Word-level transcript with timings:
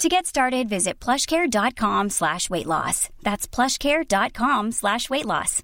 To 0.00 0.08
get 0.08 0.24
started, 0.24 0.66
visit 0.66 0.98
plushcare.com 0.98 2.08
slash 2.08 2.48
weight 2.48 2.64
loss. 2.64 3.10
That's 3.22 3.46
plushcare.com 3.46 4.72
slash 4.72 5.10
weight 5.10 5.26
loss. 5.26 5.62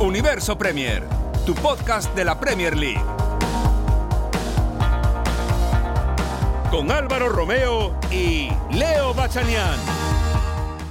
Universo 0.00 0.56
Premier, 0.56 1.02
tu 1.44 1.52
podcast 1.54 2.14
de 2.14 2.24
la 2.24 2.38
Premier 2.38 2.76
League. 2.76 3.02
Con 6.70 6.92
Álvaro 6.92 7.28
Romeo 7.28 7.98
y 8.12 8.50
Leo 8.70 9.12
Bachanian. 9.14 10.21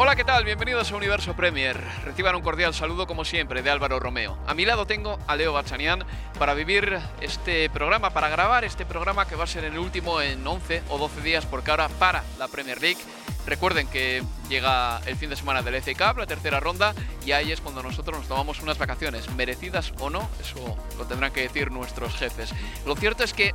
Hola, 0.03 0.15
¿qué 0.15 0.23
tal? 0.23 0.43
Bienvenidos 0.43 0.91
a 0.91 0.95
Universo 0.95 1.35
Premier. 1.35 1.79
Reciban 2.03 2.33
un 2.33 2.41
cordial 2.41 2.73
saludo, 2.73 3.05
como 3.05 3.23
siempre, 3.23 3.61
de 3.61 3.69
Álvaro 3.69 3.99
Romeo. 3.99 4.35
A 4.47 4.55
mi 4.55 4.65
lado 4.65 4.87
tengo 4.87 5.19
a 5.27 5.35
Leo 5.35 5.53
Bachanian 5.53 6.03
para 6.39 6.55
vivir 6.55 6.97
este 7.21 7.69
programa, 7.69 8.09
para 8.09 8.27
grabar 8.27 8.63
este 8.65 8.83
programa 8.83 9.27
que 9.27 9.35
va 9.35 9.43
a 9.43 9.47
ser 9.47 9.63
el 9.63 9.77
último 9.77 10.19
en 10.19 10.45
11 10.45 10.81
o 10.89 10.97
12 10.97 11.21
días, 11.21 11.45
porque 11.45 11.69
ahora 11.69 11.87
para 11.87 12.23
la 12.39 12.47
Premier 12.47 12.81
League. 12.81 12.97
Recuerden 13.45 13.87
que 13.87 14.23
llega 14.49 15.01
el 15.05 15.15
fin 15.15 15.29
de 15.29 15.35
semana 15.35 15.61
del 15.61 15.81
FA 15.81 16.13
la 16.13 16.27
tercera 16.27 16.59
ronda, 16.59 16.93
y 17.25 17.31
ahí 17.31 17.51
es 17.51 17.61
cuando 17.61 17.81
nosotros 17.81 18.17
nos 18.17 18.27
tomamos 18.27 18.61
unas 18.61 18.77
vacaciones, 18.77 19.29
merecidas 19.31 19.93
o 19.99 20.09
no, 20.09 20.29
eso 20.39 20.77
lo 20.97 21.05
tendrán 21.05 21.31
que 21.31 21.41
decir 21.41 21.71
nuestros 21.71 22.15
jefes. 22.15 22.53
Lo 22.85 22.95
cierto 22.95 23.23
es 23.23 23.33
que 23.33 23.53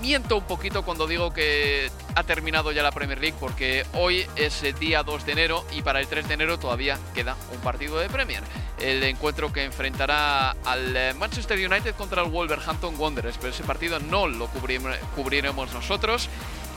miento 0.00 0.36
un 0.36 0.44
poquito 0.44 0.82
cuando 0.82 1.06
digo 1.06 1.32
que 1.32 1.90
ha 2.14 2.22
terminado 2.22 2.72
ya 2.72 2.82
la 2.82 2.90
Premier 2.90 3.20
League, 3.20 3.36
porque 3.38 3.84
hoy 3.94 4.26
es 4.36 4.62
el 4.62 4.74
día 4.78 5.02
2 5.02 5.26
de 5.26 5.32
enero 5.32 5.64
y 5.72 5.82
para 5.82 6.00
el 6.00 6.06
3 6.06 6.26
de 6.26 6.34
enero 6.34 6.58
todavía 6.58 6.98
queda 7.14 7.36
un 7.52 7.60
partido 7.60 7.98
de 7.98 8.08
Premier. 8.08 8.42
El 8.80 9.02
encuentro 9.02 9.52
que 9.52 9.64
enfrentará 9.64 10.52
al 10.64 10.96
eh, 10.96 11.14
Manchester 11.14 11.58
United 11.58 11.94
contra 11.94 12.22
el 12.22 12.30
Wolverhampton 12.30 12.98
Wanderers, 12.98 13.36
pero 13.36 13.52
ese 13.52 13.62
partido 13.62 14.00
no 14.00 14.26
lo 14.26 14.48
cubriremos 14.48 15.72
nosotros 15.72 16.28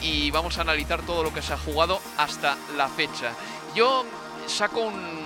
y 0.04 0.30
vamos 0.32 0.58
a 0.58 0.62
analizar 0.62 1.02
todo 1.02 1.23
lo 1.23 1.34
que 1.34 1.42
se 1.42 1.54
ha 1.54 1.58
jugado 1.58 2.00
hasta 2.18 2.58
la 2.76 2.90
fecha. 2.90 3.34
Yo 3.73 4.06
saco 4.45 4.82
un 4.82 5.23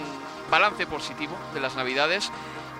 balance 0.49 0.85
positivo 0.85 1.35
de 1.53 1.59
las 1.59 1.75
Navidades. 1.75 2.31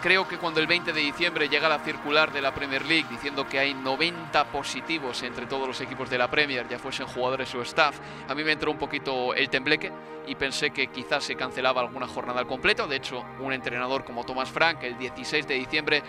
Creo 0.01 0.27
que 0.27 0.37
cuando 0.37 0.59
el 0.59 0.67
20 0.67 0.93
de 0.93 1.01
diciembre 1.01 1.49
llega 1.49 1.67
la 1.67 1.79
circular 1.79 2.31
de 2.31 2.39
la 2.39 2.53
Premier 2.53 2.85
League 2.85 3.07
diciendo 3.09 3.47
que 3.47 3.57
hay 3.57 3.73
90 3.73 4.51
positivos 4.51 5.23
entre 5.23 5.47
todos 5.47 5.67
los 5.67 5.81
equipos 5.81 6.07
de 6.09 6.19
la 6.19 6.29
Premier, 6.29 6.67
ya 6.69 6.77
fuesen 6.77 7.07
jugadores 7.07 7.53
o 7.55 7.63
staff, 7.63 7.97
a 8.27 8.35
mí 8.35 8.43
me 8.43 8.51
entró 8.51 8.69
un 8.71 8.77
poquito 8.77 9.33
el 9.33 9.49
tembleque 9.49 9.91
y 10.27 10.35
pensé 10.35 10.69
que 10.69 10.87
quizás 10.87 11.23
se 11.23 11.35
cancelaba 11.35 11.81
alguna 11.81 12.07
jornada 12.07 12.39
al 12.39 12.47
completo. 12.47 12.85
De 12.85 12.97
hecho, 12.97 13.25
un 13.39 13.53
entrenador 13.53 14.05
como 14.05 14.23
Thomas 14.23 14.49
Frank 14.49 14.83
el 14.83 14.99
16 14.99 15.47
de 15.47 15.55
diciembre 15.55 16.03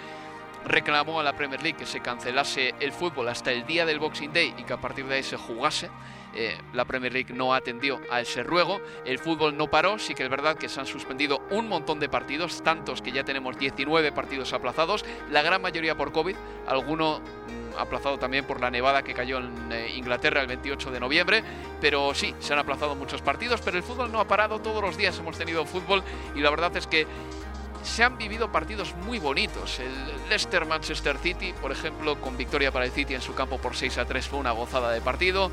reclamó 0.65 1.21
a 1.21 1.23
la 1.23 1.35
Premier 1.35 1.63
League 1.63 1.79
que 1.79 1.87
se 1.87 2.01
cancelase 2.01 2.75
el 2.81 2.93
fútbol 2.93 3.29
hasta 3.29 3.53
el 3.53 3.67
día 3.67 3.87
del 3.87 3.99
Boxing 3.99 4.33
Day 4.33 4.55
y 4.59 4.65
que 4.65 4.73
a 4.73 4.81
partir 4.81 5.07
de 5.07 5.17
ahí 5.17 5.23
se 5.23 5.37
jugase. 5.37 5.91
Eh, 6.35 6.57
la 6.73 6.85
Premier 6.85 7.13
League 7.13 7.33
no 7.35 7.55
atendió 7.55 8.01
a 8.11 8.21
ese 8.21 8.43
ruego. 8.43 8.81
El 9.05 9.19
fútbol 9.19 9.57
no 9.57 9.69
paró. 9.69 9.99
Sí 9.99 10.15
que 10.15 10.25
es 10.25 10.31
verdad 10.31 10.57
que 10.57 10.69
se 10.69 10.79
han 10.79 10.87
suspendido 10.87 11.43
un 11.51 11.69
montón 11.69 12.01
de 12.01 12.09
partidos, 12.09 12.63
tantos 12.63 13.03
que 13.03 13.13
ya 13.13 13.25
tenemos 13.25 13.59
19 13.59 14.13
partidos 14.13 14.53
aplazados, 14.53 15.05
la 15.31 15.43
gran 15.43 15.63
mayoría 15.63 15.97
por 15.97 16.13
COVID, 16.13 16.37
alguno 16.67 17.21
mm, 17.21 17.79
aplazado 17.79 18.19
también 18.19 18.45
por 18.45 18.61
la 18.61 18.71
nevada 18.71 19.03
que 19.03 19.15
cayó 19.15 19.39
en 19.39 19.73
eh, 19.73 19.93
Inglaterra 19.97 20.41
el 20.41 20.47
28 20.47 20.91
de 20.91 21.01
noviembre. 21.01 21.43
Pero 21.81 22.15
sí, 22.15 22.35
se 22.41 22.53
han 22.53 22.59
aplazado 22.59 22.95
muchos 22.95 23.23
partidos, 23.23 23.61
pero 23.63 23.77
el 23.77 23.83
fútbol 23.83 24.13
no 24.13 24.21
ha 24.21 24.29
parado. 24.29 24.61
Todos 24.61 24.83
los 24.83 24.97
días 24.97 25.19
hemos 25.19 25.39
tenido 25.39 25.65
fútbol 25.65 26.03
y 26.35 26.41
la 26.41 26.51
verdad 26.51 26.77
es 26.77 26.87
que 26.87 27.07
se 27.89 28.05
han 28.05 28.19
vivido 28.19 28.53
partidos 28.53 28.95
muy 29.05 29.19
bonitos. 29.19 29.81
El 29.81 30.29
Leicester 30.29 30.65
Manchester 30.67 31.19
City, 31.19 31.55
por 31.61 31.73
ejemplo, 31.73 32.21
con 32.21 32.37
victoria 32.37 32.71
para 32.71 32.85
el 32.85 32.93
City 32.93 33.15
en 33.15 33.23
su 33.23 33.35
campo 33.35 33.59
por 33.59 33.75
6 33.75 33.99
a 33.99 34.05
3 34.05 34.29
fue 34.29 34.39
una 34.39 34.53
gozada 34.53 34.93
de 34.93 35.01
partido. 35.01 35.51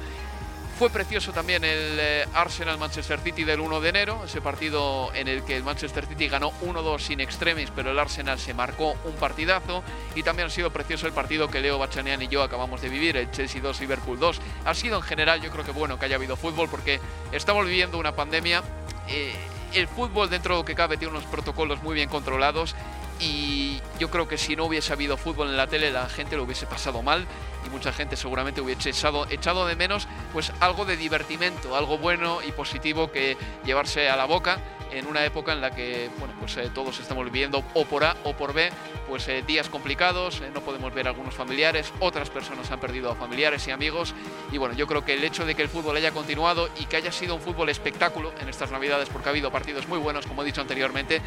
Fue 0.78 0.90
precioso 0.90 1.32
también 1.32 1.64
el 1.64 1.98
eh, 1.98 2.28
Arsenal 2.34 2.78
Manchester 2.78 3.22
City 3.22 3.46
del 3.46 3.62
1 3.62 3.80
de 3.80 3.90
enero, 3.90 4.24
ese 4.26 4.42
partido 4.42 5.10
en 5.14 5.30
el 5.30 5.46
que 5.46 5.56
el 5.56 5.64
Manchester 5.64 6.06
City 6.06 6.28
ganó 6.28 6.52
1-2 6.62 7.00
sin 7.00 7.22
extremis, 7.22 7.72
pero 7.74 7.92
el 7.92 7.98
Arsenal 7.98 8.38
se 8.38 8.54
marcó 8.54 8.98
un 9.06 9.14
partidazo. 9.14 9.84
Y 10.16 10.24
también 10.24 10.48
ha 10.48 10.52
sido 10.52 10.72
precioso 10.72 11.08
el 11.08 11.14
partido 11.14 11.50
que 11.50 11.62
Leo 11.62 11.80
Bachanian 11.80 12.22
y 12.22 12.28
yo 12.28 12.44
acabamos 12.44 12.82
de 12.82 12.90
vivir, 12.90 13.16
el 13.16 13.32
Chelsea 13.32 13.62
2 13.62 13.80
Liverpool 13.80 14.20
2. 14.20 14.42
Ha 14.66 14.74
sido 14.74 14.98
en 14.98 15.04
general, 15.04 15.42
yo 15.42 15.50
creo 15.50 15.64
que 15.64 15.72
bueno 15.72 15.98
que 15.98 16.06
haya 16.06 16.18
habido 16.18 16.36
fútbol 16.36 16.68
porque 16.70 17.00
estamos 17.32 17.66
viviendo 17.66 17.98
una 17.98 18.14
pandemia. 18.14 18.62
eh, 19.08 19.34
el 19.74 19.88
fútbol 19.88 20.30
dentro 20.30 20.56
de 20.56 20.62
lo 20.62 20.66
que 20.66 20.76
cabe 20.76 20.98
tiene 20.98 21.16
unos 21.16 21.26
protocolos 21.26 21.82
muy 21.84 21.96
bien 21.96 22.10
controlados 22.10 22.76
y 23.20 23.82
yo 24.00 24.10
creo 24.10 24.28
que 24.28 24.38
si 24.38 24.56
no 24.56 24.66
hubiese 24.66 24.92
habido 24.92 25.18
fútbol 25.18 25.50
en 25.50 25.58
la 25.58 25.68
tele 25.68 25.92
la 25.92 26.10
gente 26.10 26.36
lo 26.36 26.44
hubiese 26.44 26.66
pasado 26.66 27.02
mal 27.02 27.26
y 27.66 27.70
mucha 27.70 27.94
gente 27.94 28.18
seguramente 28.18 28.62
hubiese 28.62 28.90
echado, 28.90 29.26
echado 29.30 29.66
de 29.66 29.76
menos 29.76 30.08
pues 30.34 30.52
algo 30.60 30.86
de 30.86 30.98
divertimento, 30.98 31.76
algo 31.76 31.98
bueno 31.98 32.40
y 32.46 32.52
positivo 32.52 33.12
que 33.12 33.38
llevarse 33.64 34.10
a 34.10 34.16
la 34.16 34.26
boca 34.26 34.60
en 34.92 35.08
una 35.08 35.26
época 35.26 35.54
en 35.54 35.62
la 35.62 35.72
que 35.72 36.10
bueno 36.20 36.34
pues 36.40 36.58
eh, 36.58 36.70
todos 36.74 37.00
estamos 37.00 37.26
viviendo 37.26 37.64
o 37.74 37.86
por 37.86 38.04
A 38.04 38.16
o 38.24 38.34
por 38.34 38.54
B 38.54 38.70
pues 39.08 39.28
eh, 39.28 39.44
días 39.46 39.70
complicados, 39.70 40.42
eh, 40.42 40.50
no 40.54 40.62
podemos 40.62 40.94
ver 40.94 41.08
a 41.08 41.10
algunos 41.12 41.34
familiares, 41.34 41.94
otras 42.00 42.30
personas 42.30 42.72
han 42.72 42.80
perdido 42.80 43.12
a 43.12 43.16
familiares 43.16 43.68
y 43.68 43.72
amigos 43.72 44.14
y 44.52 44.58
bueno 44.58 44.76
yo 44.76 44.88
creo 44.88 45.06
que 45.06 45.14
el 45.14 45.24
hecho 45.24 45.46
de 45.46 45.56
que 45.56 45.62
el 45.62 45.70
fútbol 45.70 45.98
haya 45.98 46.12
continuado 46.12 46.70
y 46.80 46.86
que 46.86 46.98
haya 46.98 47.12
sido 47.12 47.36
un 47.36 47.42
fútbol 47.42 47.70
espectáculo 47.70 48.34
en 48.42 48.50
estas 48.50 48.72
navidades 48.72 49.10
porque 49.10 49.30
ha 49.30 49.32
habido 49.32 49.52
partidos 49.52 49.88
muy 49.88 50.00
buenos 50.00 50.26
como 50.26 50.42
he 50.42 50.46
dicho 50.46 50.62
anteriormente 50.62 51.22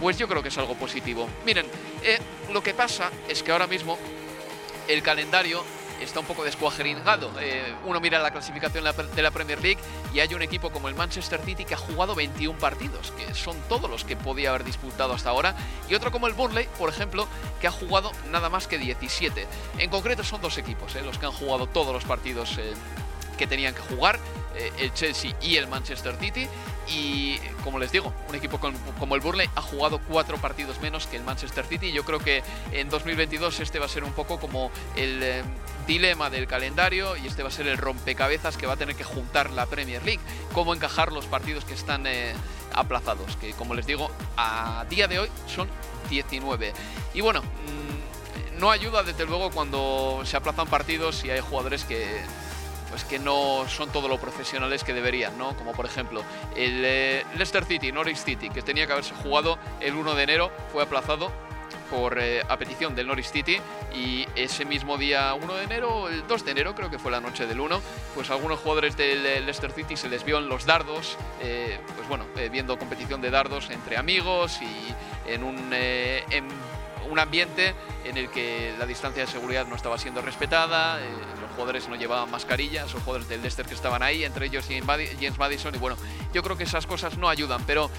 pues 0.00 0.16
yo 0.16 0.26
creo 0.28 0.42
que 0.42 0.48
es 0.48 0.56
algo 0.56 0.74
positivo. 0.76 1.28
Miren, 1.44 1.66
lo 2.50 2.62
que 2.62 2.72
pasa 2.72 3.10
es 3.28 3.42
que 3.42 3.52
ahora 3.52 3.66
mismo 3.66 3.98
el 4.88 5.02
calendario 5.02 5.62
está 6.00 6.20
un 6.20 6.26
poco 6.26 6.44
descuajeringado. 6.44 7.30
Eh, 7.40 7.74
uno 7.84 8.00
mira 8.00 8.18
la 8.18 8.30
clasificación 8.30 8.84
de 8.84 9.22
la- 9.22 9.30
Premier 9.30 9.60
League 9.62 9.78
y 10.12 10.20
hay 10.20 10.34
un 10.34 10.42
equipo 10.42 10.70
como 10.70 10.88
el 10.88 10.94
Manchester 10.94 11.40
City 11.44 11.64
que 11.64 11.74
ha 11.74 11.78
jugado 11.78 12.14
21 12.14 12.58
partidos, 12.58 13.12
que 13.12 13.32
son 13.34 13.56
todos 13.68 13.88
los 13.90 14.04
que 14.04 14.16
podía 14.16 14.50
haber 14.50 14.64
disputado 14.64 15.12
hasta 15.12 15.30
ahora, 15.30 15.54
y 15.88 15.94
otro 15.94 16.10
como 16.10 16.26
el 16.26 16.32
Burnley, 16.34 16.68
por 16.78 16.88
ejemplo, 16.88 17.28
que 17.60 17.66
ha 17.66 17.70
jugado 17.70 18.10
nada 18.30 18.48
más 18.48 18.66
que 18.66 18.78
17. 18.78 19.46
En 19.78 19.90
concreto 19.90 20.24
son 20.24 20.40
dos 20.40 20.58
equipos 20.58 20.94
eh, 20.96 21.02
los 21.02 21.18
que 21.18 21.26
han 21.26 21.32
jugado 21.32 21.66
todos 21.66 21.92
los 21.92 22.04
partidos 22.04 22.56
eh, 22.58 22.72
que 23.40 23.46
tenían 23.46 23.74
que 23.74 23.80
jugar, 23.80 24.18
eh, 24.54 24.70
el 24.80 24.92
Chelsea 24.92 25.34
y 25.40 25.56
el 25.56 25.66
Manchester 25.66 26.14
City. 26.20 26.46
Y 26.88 27.38
como 27.64 27.78
les 27.78 27.90
digo, 27.90 28.12
un 28.28 28.34
equipo 28.34 28.60
como 28.98 29.14
el 29.14 29.20
Burnley 29.22 29.48
ha 29.54 29.62
jugado 29.62 29.98
cuatro 30.06 30.36
partidos 30.36 30.78
menos 30.82 31.06
que 31.06 31.16
el 31.16 31.24
Manchester 31.24 31.64
City. 31.64 31.90
Yo 31.90 32.04
creo 32.04 32.18
que 32.18 32.42
en 32.72 32.90
2022 32.90 33.60
este 33.60 33.78
va 33.78 33.86
a 33.86 33.88
ser 33.88 34.04
un 34.04 34.12
poco 34.12 34.38
como 34.38 34.70
el 34.94 35.22
eh, 35.22 35.42
dilema 35.86 36.28
del 36.28 36.46
calendario 36.46 37.16
y 37.16 37.28
este 37.28 37.42
va 37.42 37.48
a 37.48 37.52
ser 37.52 37.66
el 37.66 37.78
rompecabezas 37.78 38.58
que 38.58 38.66
va 38.66 38.74
a 38.74 38.76
tener 38.76 38.94
que 38.94 39.04
juntar 39.04 39.50
la 39.50 39.64
Premier 39.64 40.04
League. 40.04 40.20
Cómo 40.52 40.74
encajar 40.74 41.12
los 41.12 41.24
partidos 41.24 41.64
que 41.64 41.72
están 41.72 42.06
eh, 42.06 42.34
aplazados, 42.74 43.36
que 43.36 43.52
como 43.52 43.74
les 43.74 43.86
digo, 43.86 44.10
a 44.36 44.84
día 44.90 45.08
de 45.08 45.20
hoy 45.20 45.30
son 45.46 45.66
19. 46.10 46.74
Y 47.14 47.22
bueno, 47.22 47.40
mm, 47.40 48.58
no 48.60 48.70
ayuda 48.70 49.02
desde 49.02 49.24
luego 49.24 49.50
cuando 49.50 50.20
se 50.24 50.36
aplazan 50.36 50.66
partidos 50.66 51.24
y 51.24 51.30
hay 51.30 51.40
jugadores 51.40 51.84
que 51.84 52.20
pues 52.90 53.04
que 53.04 53.18
no 53.18 53.64
son 53.68 53.90
todo 53.90 54.08
lo 54.08 54.18
profesionales 54.18 54.84
que 54.84 54.92
deberían, 54.92 55.38
¿no? 55.38 55.56
Como 55.56 55.72
por 55.72 55.86
ejemplo 55.86 56.22
el 56.56 56.82
eh, 56.84 57.24
Leicester 57.34 57.64
City, 57.64 57.92
Norwich 57.92 58.18
City, 58.18 58.50
que 58.50 58.62
tenía 58.62 58.86
que 58.86 58.92
haberse 58.92 59.14
jugado 59.14 59.58
el 59.80 59.94
1 59.94 60.14
de 60.14 60.22
enero, 60.22 60.52
fue 60.72 60.82
aplazado 60.82 61.32
por 61.90 62.18
eh, 62.20 62.42
a 62.48 62.56
petición 62.56 62.94
del 62.94 63.06
Norwich 63.06 63.30
City 63.30 63.58
y 63.94 64.26
ese 64.36 64.64
mismo 64.64 64.96
día 64.96 65.34
1 65.34 65.54
de 65.54 65.64
enero, 65.64 66.08
el 66.08 66.26
2 66.26 66.44
de 66.44 66.50
enero, 66.52 66.74
creo 66.74 66.90
que 66.90 66.98
fue 66.98 67.10
la 67.10 67.20
noche 67.20 67.46
del 67.46 67.60
1, 67.60 67.80
pues 68.14 68.30
algunos 68.30 68.60
jugadores 68.60 68.96
del 68.96 69.22
Leicester 69.22 69.72
City 69.72 69.96
se 69.96 70.08
les 70.08 70.24
vio 70.24 70.38
en 70.38 70.48
los 70.48 70.66
dardos, 70.66 71.16
eh, 71.40 71.78
pues 71.96 72.08
bueno, 72.08 72.26
viendo 72.50 72.78
competición 72.78 73.20
de 73.20 73.30
dardos 73.30 73.70
entre 73.70 73.96
amigos 73.96 74.60
y 74.62 74.94
en 75.30 75.42
un, 75.42 75.72
un 77.10 77.18
ambiente 77.18 77.74
en 78.04 78.16
el 78.16 78.30
que 78.30 78.74
la 78.78 78.86
distancia 78.86 79.24
de 79.24 79.30
seguridad 79.30 79.66
no 79.66 79.76
estaba 79.76 79.98
siendo 79.98 80.22
respetada, 80.22 80.98
los 81.40 81.50
jugadores 81.52 81.88
no 81.88 81.96
llevaban 81.96 82.30
mascarillas, 82.30 82.92
los 82.92 83.02
jugadores 83.02 83.28
del 83.28 83.40
Leicester 83.40 83.66
que 83.66 83.74
estaban 83.74 84.02
ahí, 84.02 84.24
entre 84.24 84.46
ellos 84.46 84.66
James 84.66 85.38
Madison, 85.38 85.74
y 85.74 85.78
bueno, 85.78 85.96
yo 86.32 86.42
creo 86.42 86.56
que 86.56 86.64
esas 86.64 86.86
cosas 86.86 87.18
no 87.18 87.28
ayudan, 87.28 87.64
pero 87.66 87.90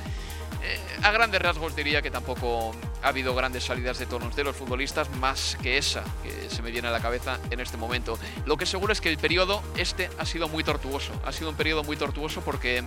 eh, 0.64 0.80
a 1.02 1.12
grandes 1.12 1.42
rasgos 1.42 1.76
diría 1.76 2.02
que 2.02 2.12
tampoco 2.12 2.76
ha 3.02 3.08
habido 3.08 3.34
grandes 3.34 3.64
salidas 3.64 3.98
de 3.98 4.06
tonos 4.06 4.36
de 4.36 4.44
los 4.44 4.56
futbolistas, 4.56 5.10
más 5.18 5.58
que 5.62 5.78
esa 5.78 6.04
que 6.24 6.50
se 6.50 6.62
me 6.62 6.72
viene 6.72 6.88
a 6.88 6.92
la 6.92 7.00
cabeza 7.00 7.40
en 7.50 7.60
este 7.60 7.78
momento. 7.78 8.20
Lo 8.46 8.58
que 8.58 8.66
seguro 8.66 8.94
es 8.94 9.02
que 9.02 9.10
el 9.10 9.18
periodo 9.18 9.64
este 9.76 10.10
ha 10.20 10.26
sido 10.26 10.48
muy 10.48 10.64
tortuoso. 10.64 11.14
Ha 11.26 11.32
sido 11.32 11.50
un 11.50 11.56
periodo 11.56 11.84
muy 11.84 11.98
tortuoso 11.98 12.42
porque 12.42 12.84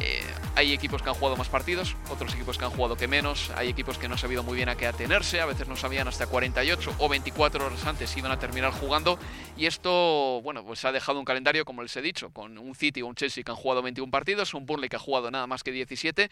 eh, 0.00 0.22
hay 0.54 0.72
equipos 0.72 1.02
que 1.02 1.08
han 1.08 1.14
jugado 1.14 1.36
más 1.36 1.48
partidos, 1.48 1.96
otros 2.10 2.34
equipos 2.34 2.58
que 2.58 2.64
han 2.64 2.70
jugado 2.70 2.96
que 2.96 3.08
menos, 3.08 3.50
hay 3.56 3.68
equipos 3.68 3.98
que 3.98 4.08
no 4.08 4.14
han 4.14 4.18
sabido 4.18 4.42
muy 4.42 4.56
bien 4.56 4.68
a 4.68 4.76
qué 4.76 4.86
atenerse, 4.86 5.40
a 5.40 5.46
veces 5.46 5.68
no 5.68 5.76
sabían 5.76 6.08
hasta 6.08 6.26
48 6.26 6.94
o 6.98 7.08
24 7.08 7.66
horas 7.66 7.86
antes 7.86 8.10
si 8.10 8.20
iban 8.20 8.32
a 8.32 8.38
terminar 8.38 8.72
jugando. 8.72 9.18
Y 9.56 9.66
esto, 9.66 10.40
bueno, 10.42 10.64
pues 10.64 10.84
ha 10.84 10.92
dejado 10.92 11.18
un 11.18 11.24
calendario, 11.24 11.64
como 11.64 11.82
les 11.82 11.96
he 11.96 12.02
dicho, 12.02 12.30
con 12.30 12.58
un 12.58 12.74
City 12.74 13.02
o 13.02 13.06
un 13.06 13.14
Chelsea 13.14 13.44
que 13.44 13.50
han 13.50 13.56
jugado 13.56 13.82
21 13.82 14.10
partidos, 14.10 14.54
un 14.54 14.66
Burnley 14.66 14.88
que 14.88 14.96
ha 14.96 15.00
jugado 15.00 15.30
nada 15.30 15.46
más 15.46 15.62
que 15.62 15.72
17 15.72 16.30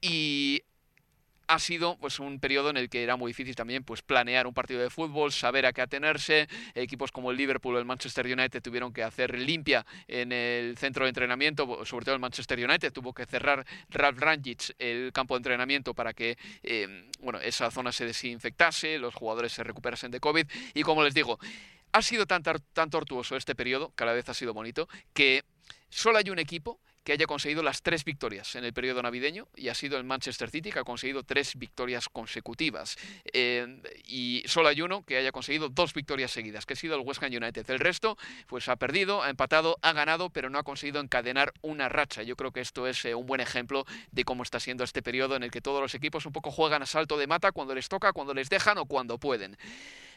y 0.00 0.62
ha 1.48 1.58
sido 1.58 1.96
pues 1.98 2.18
un 2.18 2.40
periodo 2.40 2.70
en 2.70 2.76
el 2.76 2.88
que 2.88 3.02
era 3.02 3.16
muy 3.16 3.30
difícil 3.30 3.54
también 3.54 3.84
pues 3.84 4.02
planear 4.02 4.46
un 4.46 4.54
partido 4.54 4.80
de 4.80 4.90
fútbol, 4.90 5.32
saber 5.32 5.66
a 5.66 5.72
qué 5.72 5.82
atenerse. 5.82 6.48
Equipos 6.74 7.12
como 7.12 7.30
el 7.30 7.36
Liverpool 7.36 7.76
o 7.76 7.78
el 7.78 7.84
Manchester 7.84 8.26
United 8.26 8.62
tuvieron 8.62 8.92
que 8.92 9.02
hacer 9.02 9.38
limpia 9.38 9.86
en 10.08 10.32
el 10.32 10.76
centro 10.76 11.04
de 11.04 11.10
entrenamiento, 11.10 11.84
sobre 11.84 12.04
todo 12.04 12.14
el 12.14 12.20
Manchester 12.20 12.58
United 12.58 12.92
tuvo 12.92 13.12
que 13.12 13.26
cerrar 13.26 13.64
Ralph 13.90 14.18
Rangic 14.18 14.74
el 14.78 15.12
campo 15.12 15.34
de 15.34 15.38
entrenamiento 15.38 15.94
para 15.94 16.12
que 16.12 16.36
em, 16.62 17.10
bueno, 17.20 17.40
esa 17.40 17.70
zona 17.70 17.92
se 17.92 18.06
desinfectase, 18.06 18.98
los 18.98 19.14
jugadores 19.14 19.52
se 19.52 19.62
recuperasen 19.62 20.10
de 20.10 20.20
COVID 20.20 20.46
y 20.74 20.82
como 20.82 21.04
les 21.04 21.14
digo, 21.14 21.38
ha 21.92 22.02
sido 22.02 22.26
tan, 22.26 22.42
tan 22.42 22.90
tortuoso 22.90 23.36
este 23.36 23.54
periodo, 23.54 23.92
cada 23.94 24.12
vez 24.12 24.28
ha 24.28 24.34
sido 24.34 24.52
bonito, 24.52 24.88
que 25.14 25.44
solo 25.88 26.18
hay 26.18 26.30
un 26.30 26.38
equipo 26.38 26.80
que 27.06 27.12
haya 27.12 27.26
conseguido 27.26 27.62
las 27.62 27.82
tres 27.82 28.04
victorias 28.04 28.56
en 28.56 28.64
el 28.64 28.72
periodo 28.72 29.00
navideño 29.00 29.46
y 29.54 29.68
ha 29.68 29.74
sido 29.74 29.96
el 29.96 30.02
Manchester 30.02 30.50
City 30.50 30.72
que 30.72 30.80
ha 30.80 30.84
conseguido 30.84 31.22
tres 31.22 31.54
victorias 31.54 32.08
consecutivas. 32.08 32.96
Eh, 33.32 33.80
y 34.08 34.42
solo 34.46 34.70
hay 34.70 34.82
uno 34.82 35.04
que 35.04 35.16
haya 35.16 35.30
conseguido 35.30 35.68
dos 35.68 35.94
victorias 35.94 36.32
seguidas, 36.32 36.66
que 36.66 36.72
ha 36.72 36.76
sido 36.76 36.96
el 36.96 37.02
West 37.02 37.22
Ham 37.22 37.30
United. 37.30 37.70
El 37.70 37.78
resto, 37.78 38.18
pues 38.48 38.68
ha 38.68 38.74
perdido, 38.74 39.22
ha 39.22 39.30
empatado, 39.30 39.78
ha 39.82 39.92
ganado, 39.92 40.30
pero 40.30 40.50
no 40.50 40.58
ha 40.58 40.64
conseguido 40.64 41.00
encadenar 41.00 41.52
una 41.62 41.88
racha. 41.88 42.24
Yo 42.24 42.34
creo 42.34 42.50
que 42.50 42.60
esto 42.60 42.88
es 42.88 43.04
eh, 43.04 43.14
un 43.14 43.24
buen 43.24 43.40
ejemplo 43.40 43.86
de 44.10 44.24
cómo 44.24 44.42
está 44.42 44.58
siendo 44.58 44.82
este 44.82 45.00
periodo 45.00 45.36
en 45.36 45.44
el 45.44 45.52
que 45.52 45.60
todos 45.60 45.80
los 45.80 45.94
equipos 45.94 46.26
un 46.26 46.32
poco 46.32 46.50
juegan 46.50 46.82
a 46.82 46.86
salto 46.86 47.16
de 47.18 47.28
mata 47.28 47.52
cuando 47.52 47.72
les 47.72 47.88
toca, 47.88 48.12
cuando 48.12 48.34
les 48.34 48.50
dejan 48.50 48.78
o 48.78 48.86
cuando 48.86 49.16
pueden. 49.18 49.56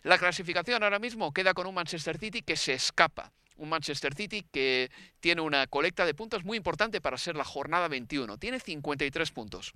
La 0.01 0.17
clasificación 0.17 0.81
ahora 0.81 0.97
mismo 0.97 1.31
queda 1.33 1.53
con 1.53 1.67
un 1.67 1.75
Manchester 1.75 2.17
City 2.17 2.41
que 2.41 2.55
se 2.55 2.73
escapa 2.73 3.31
un 3.59 3.69
Manchester 3.69 4.15
City 4.15 4.45
que 4.51 4.89
tiene 5.19 5.41
una 5.41 5.67
colecta 5.67 6.05
de 6.05 6.13
puntos 6.13 6.43
muy 6.43 6.57
importante 6.57 7.01
para 7.01 7.17
ser 7.17 7.35
la 7.35 7.43
jornada 7.43 7.87
21. 7.87 8.37
Tiene 8.37 8.59
53 8.59 9.31
puntos. 9.31 9.73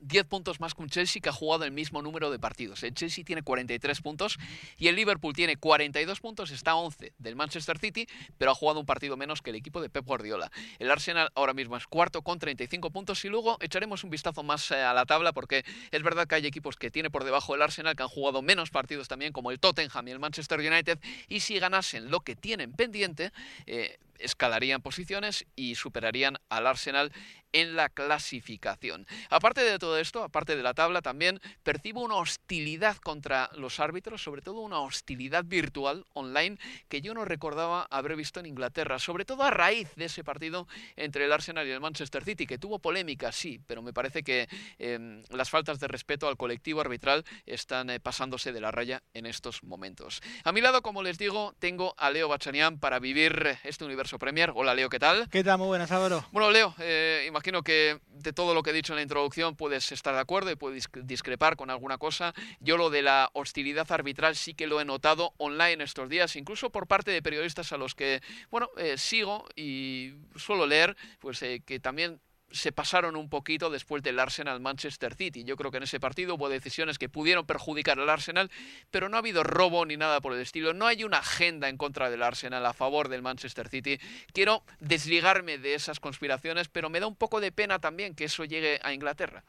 10 0.00 0.26
puntos 0.26 0.60
más 0.60 0.74
que 0.74 0.82
un 0.82 0.88
Chelsea 0.88 1.20
que 1.20 1.28
ha 1.28 1.32
jugado 1.32 1.64
el 1.64 1.72
mismo 1.72 2.02
número 2.02 2.30
de 2.30 2.38
partidos. 2.38 2.82
El 2.82 2.94
Chelsea 2.94 3.24
tiene 3.24 3.42
43 3.42 4.00
puntos 4.00 4.38
y 4.78 4.88
el 4.88 4.96
Liverpool 4.96 5.34
tiene 5.34 5.56
42 5.56 6.20
puntos, 6.20 6.50
está 6.50 6.72
a 6.72 6.76
11 6.76 7.12
del 7.18 7.36
Manchester 7.36 7.78
City, 7.78 8.06
pero 8.38 8.50
ha 8.50 8.54
jugado 8.54 8.80
un 8.80 8.86
partido 8.86 9.16
menos 9.16 9.42
que 9.42 9.50
el 9.50 9.56
equipo 9.56 9.80
de 9.80 9.88
Pep 9.88 10.04
Guardiola. 10.04 10.50
El 10.78 10.90
Arsenal 10.90 11.30
ahora 11.34 11.54
mismo 11.54 11.76
es 11.76 11.86
cuarto 11.86 12.22
con 12.22 12.38
35 12.38 12.90
puntos 12.90 13.24
y 13.24 13.28
luego 13.28 13.56
echaremos 13.60 14.04
un 14.04 14.10
vistazo 14.10 14.42
más 14.42 14.70
eh, 14.70 14.82
a 14.82 14.94
la 14.94 15.06
tabla 15.06 15.32
porque 15.32 15.64
es 15.90 16.02
verdad 16.02 16.26
que 16.26 16.36
hay 16.36 16.46
equipos 16.46 16.76
que 16.76 16.90
tiene 16.90 17.10
por 17.10 17.24
debajo 17.24 17.54
el 17.54 17.62
Arsenal 17.62 17.96
que 17.96 18.02
han 18.02 18.08
jugado 18.08 18.42
menos 18.42 18.70
partidos 18.70 19.08
también 19.08 19.32
como 19.32 19.50
el 19.50 19.60
Tottenham 19.60 20.08
y 20.08 20.10
el 20.10 20.18
Manchester 20.18 20.60
United 20.60 20.98
y 21.28 21.40
si 21.40 21.58
ganasen 21.58 22.10
lo 22.10 22.20
que 22.20 22.36
tienen 22.36 22.72
pendiente, 22.72 23.32
eh, 23.66 23.98
escalarían 24.18 24.82
posiciones 24.82 25.46
y 25.56 25.74
superarían 25.74 26.36
al 26.48 26.66
Arsenal 26.66 27.12
en 27.56 27.74
la 27.74 27.88
clasificación. 27.88 29.06
Aparte 29.30 29.62
de 29.62 29.78
todo 29.78 29.98
esto, 29.98 30.22
aparte 30.22 30.56
de 30.56 30.62
la 30.62 30.74
tabla, 30.74 31.00
también 31.00 31.40
percibo 31.62 32.02
una 32.02 32.16
hostilidad 32.16 32.98
contra 32.98 33.48
los 33.54 33.80
árbitros, 33.80 34.22
sobre 34.22 34.42
todo 34.42 34.60
una 34.60 34.80
hostilidad 34.80 35.42
virtual 35.42 36.04
online 36.12 36.58
que 36.88 37.00
yo 37.00 37.14
no 37.14 37.24
recordaba 37.24 37.86
haber 37.90 38.14
visto 38.14 38.40
en 38.40 38.46
Inglaterra, 38.46 38.98
sobre 38.98 39.24
todo 39.24 39.42
a 39.42 39.50
raíz 39.50 39.88
de 39.96 40.04
ese 40.04 40.22
partido 40.22 40.68
entre 40.96 41.24
el 41.24 41.32
Arsenal 41.32 41.66
y 41.66 41.70
el 41.70 41.80
Manchester 41.80 42.24
City, 42.24 42.46
que 42.46 42.58
tuvo 42.58 42.78
polémica, 42.78 43.32
sí, 43.32 43.58
pero 43.66 43.80
me 43.80 43.94
parece 43.94 44.22
que 44.22 44.48
em, 44.78 45.22
las 45.30 45.48
faltas 45.48 45.80
de 45.80 45.88
respeto 45.88 46.28
al 46.28 46.36
colectivo 46.36 46.82
arbitral 46.82 47.24
están 47.46 47.88
eh, 47.88 48.00
pasándose 48.00 48.52
de 48.52 48.60
la 48.60 48.70
raya 48.70 49.02
en 49.14 49.24
estos 49.24 49.62
momentos. 49.62 50.20
A 50.44 50.52
mi 50.52 50.60
lado, 50.60 50.82
como 50.82 51.02
les 51.02 51.16
digo, 51.16 51.54
tengo 51.58 51.94
a 51.96 52.10
Leo 52.10 52.28
Bachanian 52.28 52.78
para 52.78 52.98
vivir 52.98 53.58
este 53.64 53.86
universo 53.86 54.05
Premier. 54.18 54.52
Hola 54.54 54.74
Leo, 54.74 54.88
¿qué 54.88 55.00
tal? 55.00 55.28
¿Qué 55.28 55.42
tal? 55.42 55.58
Muy 55.58 55.66
buenas, 55.66 55.90
Álvaro. 55.90 56.24
Bueno, 56.30 56.52
Leo, 56.52 56.74
eh, 56.78 57.24
imagino 57.26 57.62
que 57.62 57.98
de 58.08 58.32
todo 58.32 58.54
lo 58.54 58.62
que 58.62 58.70
he 58.70 58.72
dicho 58.72 58.92
en 58.92 58.96
la 58.96 59.02
introducción 59.02 59.56
puedes 59.56 59.90
estar 59.90 60.14
de 60.14 60.20
acuerdo 60.20 60.50
y 60.52 60.56
puedes 60.56 60.88
discrepar 61.02 61.56
con 61.56 61.70
alguna 61.70 61.98
cosa. 61.98 62.32
Yo 62.60 62.76
lo 62.76 62.88
de 62.88 63.02
la 63.02 63.30
hostilidad 63.32 63.90
arbitral 63.90 64.36
sí 64.36 64.54
que 64.54 64.68
lo 64.68 64.80
he 64.80 64.84
notado 64.84 65.32
online 65.38 65.82
estos 65.82 66.08
días, 66.08 66.36
incluso 66.36 66.70
por 66.70 66.86
parte 66.86 67.10
de 67.10 67.20
periodistas 67.22 67.72
a 67.72 67.76
los 67.76 67.94
que, 67.94 68.22
bueno, 68.50 68.70
eh, 68.76 68.96
sigo 68.96 69.44
y 69.56 70.14
suelo 70.36 70.66
leer, 70.66 70.96
pues 71.18 71.42
eh, 71.42 71.62
que 71.66 71.80
también 71.80 72.20
se 72.50 72.72
pasaron 72.72 73.16
un 73.16 73.28
poquito 73.28 73.70
después 73.70 74.02
del 74.02 74.18
Arsenal 74.18 74.60
Manchester 74.60 75.14
City. 75.14 75.44
Yo 75.44 75.56
creo 75.56 75.70
que 75.70 75.78
en 75.78 75.82
ese 75.82 76.00
partido 76.00 76.34
hubo 76.34 76.48
decisiones 76.48 76.98
que 76.98 77.08
pudieron 77.08 77.46
perjudicar 77.46 77.98
al 77.98 78.08
Arsenal, 78.08 78.50
pero 78.90 79.08
no 79.08 79.16
ha 79.16 79.20
habido 79.20 79.42
robo 79.42 79.84
ni 79.84 79.96
nada 79.96 80.20
por 80.20 80.32
el 80.32 80.40
estilo. 80.40 80.72
No 80.72 80.86
hay 80.86 81.04
una 81.04 81.18
agenda 81.18 81.68
en 81.68 81.76
contra 81.76 82.10
del 82.10 82.22
Arsenal 82.22 82.64
a 82.64 82.72
favor 82.72 83.08
del 83.08 83.22
Manchester 83.22 83.68
City. 83.68 83.98
Quiero 84.32 84.62
desligarme 84.80 85.58
de 85.58 85.74
esas 85.74 86.00
conspiraciones, 86.00 86.68
pero 86.68 86.90
me 86.90 87.00
da 87.00 87.06
un 87.06 87.16
poco 87.16 87.40
de 87.40 87.52
pena 87.52 87.78
también 87.78 88.14
que 88.14 88.24
eso 88.24 88.44
llegue 88.44 88.80
a 88.82 88.92
Inglaterra. 88.92 89.44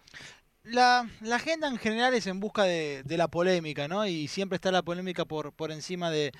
La, 0.64 1.08
agenda 1.32 1.70
en 1.70 1.78
general 1.78 2.14
es 2.14 2.28
en 2.28 2.42
busca 2.42 2.64
de, 2.64 3.02
de, 3.04 3.18
la 3.18 3.30
polémica, 3.30 3.88
¿no? 3.88 4.06
Y 4.06 4.28
siempre 4.28 4.58
está 4.58 4.70
la 4.70 4.82
polémica 4.82 5.24
por, 5.24 5.54
por 5.54 5.72
encima 5.72 6.12
de, 6.12 6.34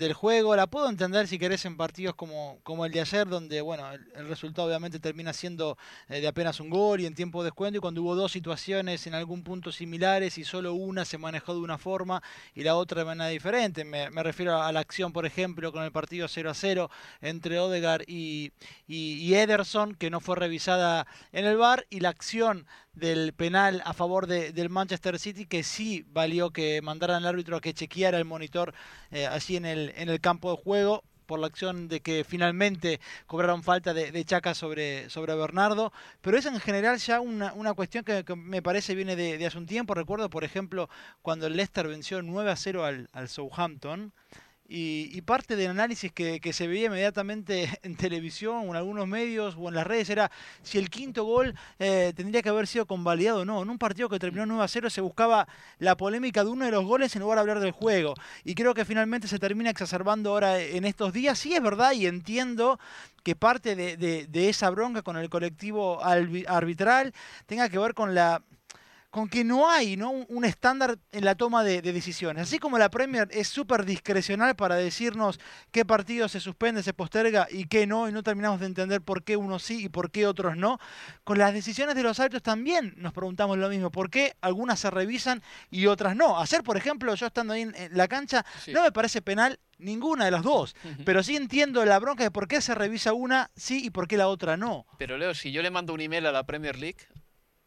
del 0.00 0.14
juego. 0.14 0.56
La 0.56 0.66
puedo 0.66 0.88
entender 0.88 1.28
si 1.28 1.38
querés 1.38 1.64
en 1.66 1.76
partidos 1.76 2.14
como, 2.14 2.58
como 2.62 2.86
el 2.86 2.90
de 2.92 3.02
ayer, 3.02 3.28
donde 3.28 3.60
bueno, 3.60 3.84
el, 3.92 4.28
resultado 4.28 4.66
obviamente 4.66 4.98
termina 4.98 5.32
siendo 5.32 5.76
eh, 6.08 6.20
de 6.20 6.26
apenas 6.26 6.58
un 6.58 6.70
gol 6.70 7.00
y 7.00 7.06
en 7.06 7.14
tiempo 7.14 7.42
de 7.42 7.48
descuento, 7.48 7.76
y 7.76 7.80
cuando 7.80 8.02
hubo 8.02 8.14
dos 8.14 8.32
situaciones 8.32 9.06
en 9.06 9.14
algún 9.14 9.44
punto 9.44 9.70
similares 9.70 10.38
y 10.38 10.44
solo 10.44 10.72
una 10.72 11.04
se 11.04 11.18
manejó 11.18 11.52
de 11.52 11.60
una 11.60 11.76
forma 11.76 12.22
y 12.54 12.62
la 12.62 12.76
otra 12.76 13.00
de 13.00 13.04
manera 13.04 13.28
diferente. 13.28 13.84
Me, 13.84 14.08
refiero 14.22 14.60
a 14.62 14.72
la 14.72 14.80
acción, 14.80 15.12
por 15.12 15.26
ejemplo, 15.26 15.70
con 15.70 15.84
el 15.84 15.92
partido 15.92 16.26
0 16.28 16.50
a 16.50 16.54
0 16.54 16.90
entre 17.20 17.58
Odegar 17.58 18.02
y, 18.06 18.52
y, 18.86 19.34
Ederson, 19.34 19.94
que 19.94 20.08
no 20.08 20.20
fue 20.20 20.36
revisada 20.36 21.06
en 21.32 21.44
el 21.44 21.58
bar, 21.58 21.86
y 21.90 22.00
la 22.00 22.08
acción 22.08 22.66
del 22.94 23.32
penal 23.32 23.82
a 23.84 23.92
favor 23.92 24.26
de, 24.26 24.52
del 24.52 24.68
Manchester 24.68 25.18
City, 25.18 25.46
que 25.46 25.62
sí 25.62 26.04
valió 26.08 26.50
que 26.50 26.82
mandaran 26.82 27.16
al 27.16 27.26
árbitro 27.26 27.56
a 27.56 27.60
que 27.60 27.74
chequeara 27.74 28.18
el 28.18 28.24
monitor 28.24 28.74
eh, 29.10 29.26
así 29.26 29.56
en 29.56 29.64
el 29.64 29.89
en 29.96 30.08
el 30.08 30.20
campo 30.20 30.50
de 30.50 30.62
juego 30.62 31.02
por 31.30 31.38
la 31.38 31.46
acción 31.46 31.86
de 31.86 32.00
que 32.00 32.24
finalmente 32.24 32.98
cobraron 33.28 33.62
falta 33.62 33.94
de, 33.94 34.24
Chaca 34.24 34.52
sobre, 34.52 35.08
sobre 35.10 35.36
Bernardo, 35.36 35.92
pero 36.20 36.36
es 36.36 36.44
en 36.44 36.58
general 36.58 36.98
ya 36.98 37.20
una, 37.20 37.52
una 37.52 37.72
cuestión 37.72 38.02
que, 38.02 38.24
me 38.34 38.62
parece 38.62 38.96
viene 38.96 39.14
de, 39.14 39.46
hace 39.46 39.56
un 39.56 39.66
tiempo. 39.66 39.94
Recuerdo, 39.94 40.28
por 40.28 40.42
ejemplo, 40.42 40.90
cuando 41.22 41.46
el 41.46 41.54
Leicester 41.54 41.86
venció 41.86 42.20
9 42.20 42.50
a 42.50 42.56
0 42.56 42.84
al, 42.84 43.08
al 43.12 43.28
Southampton. 43.28 44.12
Y, 44.72 45.20
parte 45.22 45.56
del 45.56 45.72
análisis 45.72 46.12
que, 46.12 46.52
se 46.52 46.68
veía 46.68 46.86
inmediatamente 46.86 47.68
en 47.82 47.96
televisión 47.96 48.68
o 48.68 48.70
en 48.70 48.76
algunos 48.76 49.08
medios 49.08 49.56
o 49.58 49.68
en 49.68 49.74
las 49.74 49.84
redes 49.84 50.08
era 50.10 50.30
si 50.62 50.78
el 50.78 50.90
quinto 50.90 51.24
gol 51.24 51.56
eh, 51.80 52.12
tendría 52.14 52.40
que 52.40 52.50
haber 52.50 52.68
sido 52.68 52.86
convalidado 52.86 53.40
o 53.40 53.44
no. 53.44 53.62
En 53.62 53.68
un 53.68 53.78
partido 53.78 54.08
que 54.08 54.20
terminó 54.20 54.46
9 54.46 54.62
a 54.62 54.68
0 54.68 54.88
se 54.88 55.00
buscaba 55.00 55.48
la 55.80 55.96
polémica 55.96 56.44
de 56.44 56.50
uno 56.50 56.66
de 56.66 56.70
los 56.70 56.84
goles 56.84 57.16
en 57.16 57.22
lugar 57.22 57.38
de 57.38 57.40
hablar 57.40 57.58
del 57.58 57.72
juego. 57.72 58.14
Y 58.44 58.54
creo 58.54 58.72
que 58.72 58.84
finalmente 58.84 59.26
se 59.26 59.40
termina 59.40 59.70
exacerbando 59.70 60.30
ahora 60.30 60.60
en 60.60 60.84
estos 60.84 61.12
días. 61.12 61.36
Sí 61.36 61.52
es 61.52 61.62
verdad 61.62 61.90
y 61.92 62.06
entiendo 62.06 62.78
que 63.24 63.34
parte 63.34 63.74
de 63.74 64.48
esa 64.48 64.70
bronca 64.70 65.02
con 65.02 65.16
el 65.16 65.28
colectivo 65.28 66.00
arbitral 66.04 67.12
tenga 67.46 67.68
que 67.68 67.78
ver 67.78 67.94
con 67.94 68.14
la 68.14 68.40
con 69.10 69.28
que 69.28 69.42
no 69.44 69.68
hay 69.68 69.96
¿no? 69.96 70.10
un, 70.10 70.44
estándar 70.44 70.98
en 71.12 71.24
la 71.24 71.34
toma 71.34 71.64
de, 71.64 71.82
decisiones. 71.82 72.44
Así 72.44 72.58
como 72.58 72.78
la 72.78 72.90
Premier 72.90 73.28
es 73.32 73.48
súper 73.48 73.84
discrecional 73.84 74.54
para 74.54 74.76
decirnos 74.76 75.40
qué 75.72 75.84
partido 75.84 76.28
se 76.28 76.40
suspende, 76.40 76.82
se 76.82 76.94
posterga 76.94 77.48
y 77.50 77.66
qué 77.66 77.86
no, 77.86 78.08
y 78.08 78.12
no 78.12 78.22
terminamos 78.22 78.60
de 78.60 78.66
entender 78.66 79.02
por 79.02 79.24
qué 79.24 79.36
unos 79.36 79.64
sí 79.64 79.84
y 79.84 79.88
por 79.88 80.10
qué 80.10 80.26
otros 80.26 80.56
no, 80.56 80.78
con 81.24 81.38
las 81.38 81.52
decisiones 81.52 81.96
de 81.96 82.02
los 82.02 82.20
árbitros 82.20 82.42
también 82.42 82.94
nos 82.96 83.12
preguntamos 83.12 83.58
lo 83.58 83.68
mismo, 83.68 83.90
por 83.90 84.10
qué 84.10 84.36
algunas 84.40 84.78
se 84.78 84.90
revisan 84.90 85.42
y 85.70 85.86
otras 85.86 86.14
no. 86.14 86.38
Hacer, 86.38 86.62
por 86.62 86.76
ejemplo, 86.76 87.14
yo 87.14 87.26
estando 87.26 87.52
ahí 87.52 87.62
en, 87.62 87.74
la 87.92 88.06
cancha, 88.06 88.44
no 88.68 88.82
me 88.82 88.92
parece 88.92 89.22
penal 89.22 89.58
ninguna 89.78 90.24
de 90.26 90.30
las 90.30 90.42
dos. 90.42 90.76
Pero 91.04 91.22
sí 91.22 91.36
entiendo 91.36 91.84
la 91.84 91.98
bronca 91.98 92.22
de 92.22 92.30
por 92.30 92.46
qué 92.46 92.60
se 92.60 92.74
revisa 92.74 93.12
una 93.12 93.50
sí 93.56 93.84
y 93.84 93.90
por 93.90 94.06
qué 94.06 94.16
la 94.16 94.28
otra 94.28 94.56
no. 94.56 94.86
Pero 94.98 95.18
Leo, 95.18 95.34
si 95.34 95.50
yo 95.50 95.62
le 95.62 95.70
mando 95.70 95.92
un 95.94 96.00
email 96.00 96.26
a 96.26 96.32
la 96.32 96.44
Premier 96.44 96.78
League, 96.78 96.98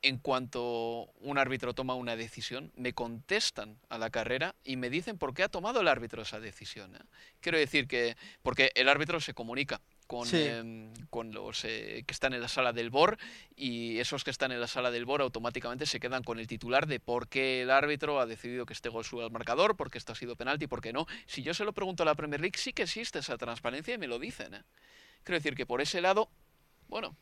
en 0.04 0.18
cuanto 0.18 1.10
un 1.22 1.38
árbitro 1.38 1.74
toma 1.74 1.96
una 1.96 2.16
decisión, 2.16 2.72
me 2.76 2.94
contestan 2.94 3.80
a 3.90 3.98
la 3.98 4.10
carrera 4.10 4.54
y 4.64 4.76
me 4.76 4.90
dicen 4.90 5.18
por 5.18 5.34
qué 5.34 5.44
ha 5.44 5.50
tomado 5.50 5.82
el 5.82 5.88
árbitro 5.88 6.22
esa 6.22 6.42
decisión. 6.42 6.96
¿eh? 6.96 7.00
Quiero 7.40 7.58
decir 7.58 7.88
que, 7.88 8.18
porque 8.42 8.72
el 8.76 8.90
árbitro 8.90 9.22
se 9.22 9.34
comunica 9.34 9.82
con, 10.06 10.28
em, 10.34 10.94
con 11.10 11.32
los 11.32 11.64
eh, 11.64 12.04
que 12.06 12.12
están 12.12 12.34
en 12.34 12.42
la 12.42 12.50
sala 12.50 12.74
del 12.74 12.90
BOR 12.90 13.18
y 13.56 14.00
esos 14.00 14.26
que 14.26 14.32
están 14.32 14.52
en 14.52 14.60
la 14.60 14.68
sala 14.68 14.92
del 14.92 15.06
BOR 15.06 15.22
automáticamente 15.22 15.86
se 15.86 16.02
quedan 16.02 16.24
con 16.24 16.38
el 16.38 16.48
titular 16.48 16.86
de 16.86 17.00
por 17.00 17.30
qué 17.30 17.62
el 17.62 17.72
árbitro 17.72 18.20
ha 18.20 18.26
decidido 18.26 18.66
que 18.66 18.74
este 18.74 18.90
gol 18.90 19.06
suba 19.06 19.24
al 19.24 19.32
marcador, 19.32 19.78
por 19.78 19.90
qué 19.90 19.98
esto 19.98 20.12
ha 20.12 20.16
sido 20.16 20.36
penalti, 20.36 20.68
por 20.68 20.82
qué 20.82 20.92
no. 20.92 21.08
Si 21.26 21.44
yo 21.44 21.54
se 21.54 21.64
lo 21.64 21.72
pregunto 21.72 22.04
a 22.04 22.06
la 22.06 22.16
Premier 22.16 22.42
League, 22.42 22.58
sí 22.58 22.74
que 22.74 22.84
existe 22.84 23.20
esa 23.20 23.38
transparencia 23.38 23.94
y 23.94 23.98
me 23.98 24.08
lo 24.08 24.20
dicen. 24.20 24.54
¿eh? 24.54 24.64
Quiero 25.24 25.38
decir 25.40 25.56
que 25.56 25.66
por 25.66 25.80
ese 25.80 26.02
lado, 26.02 26.30
bueno, 26.90 27.16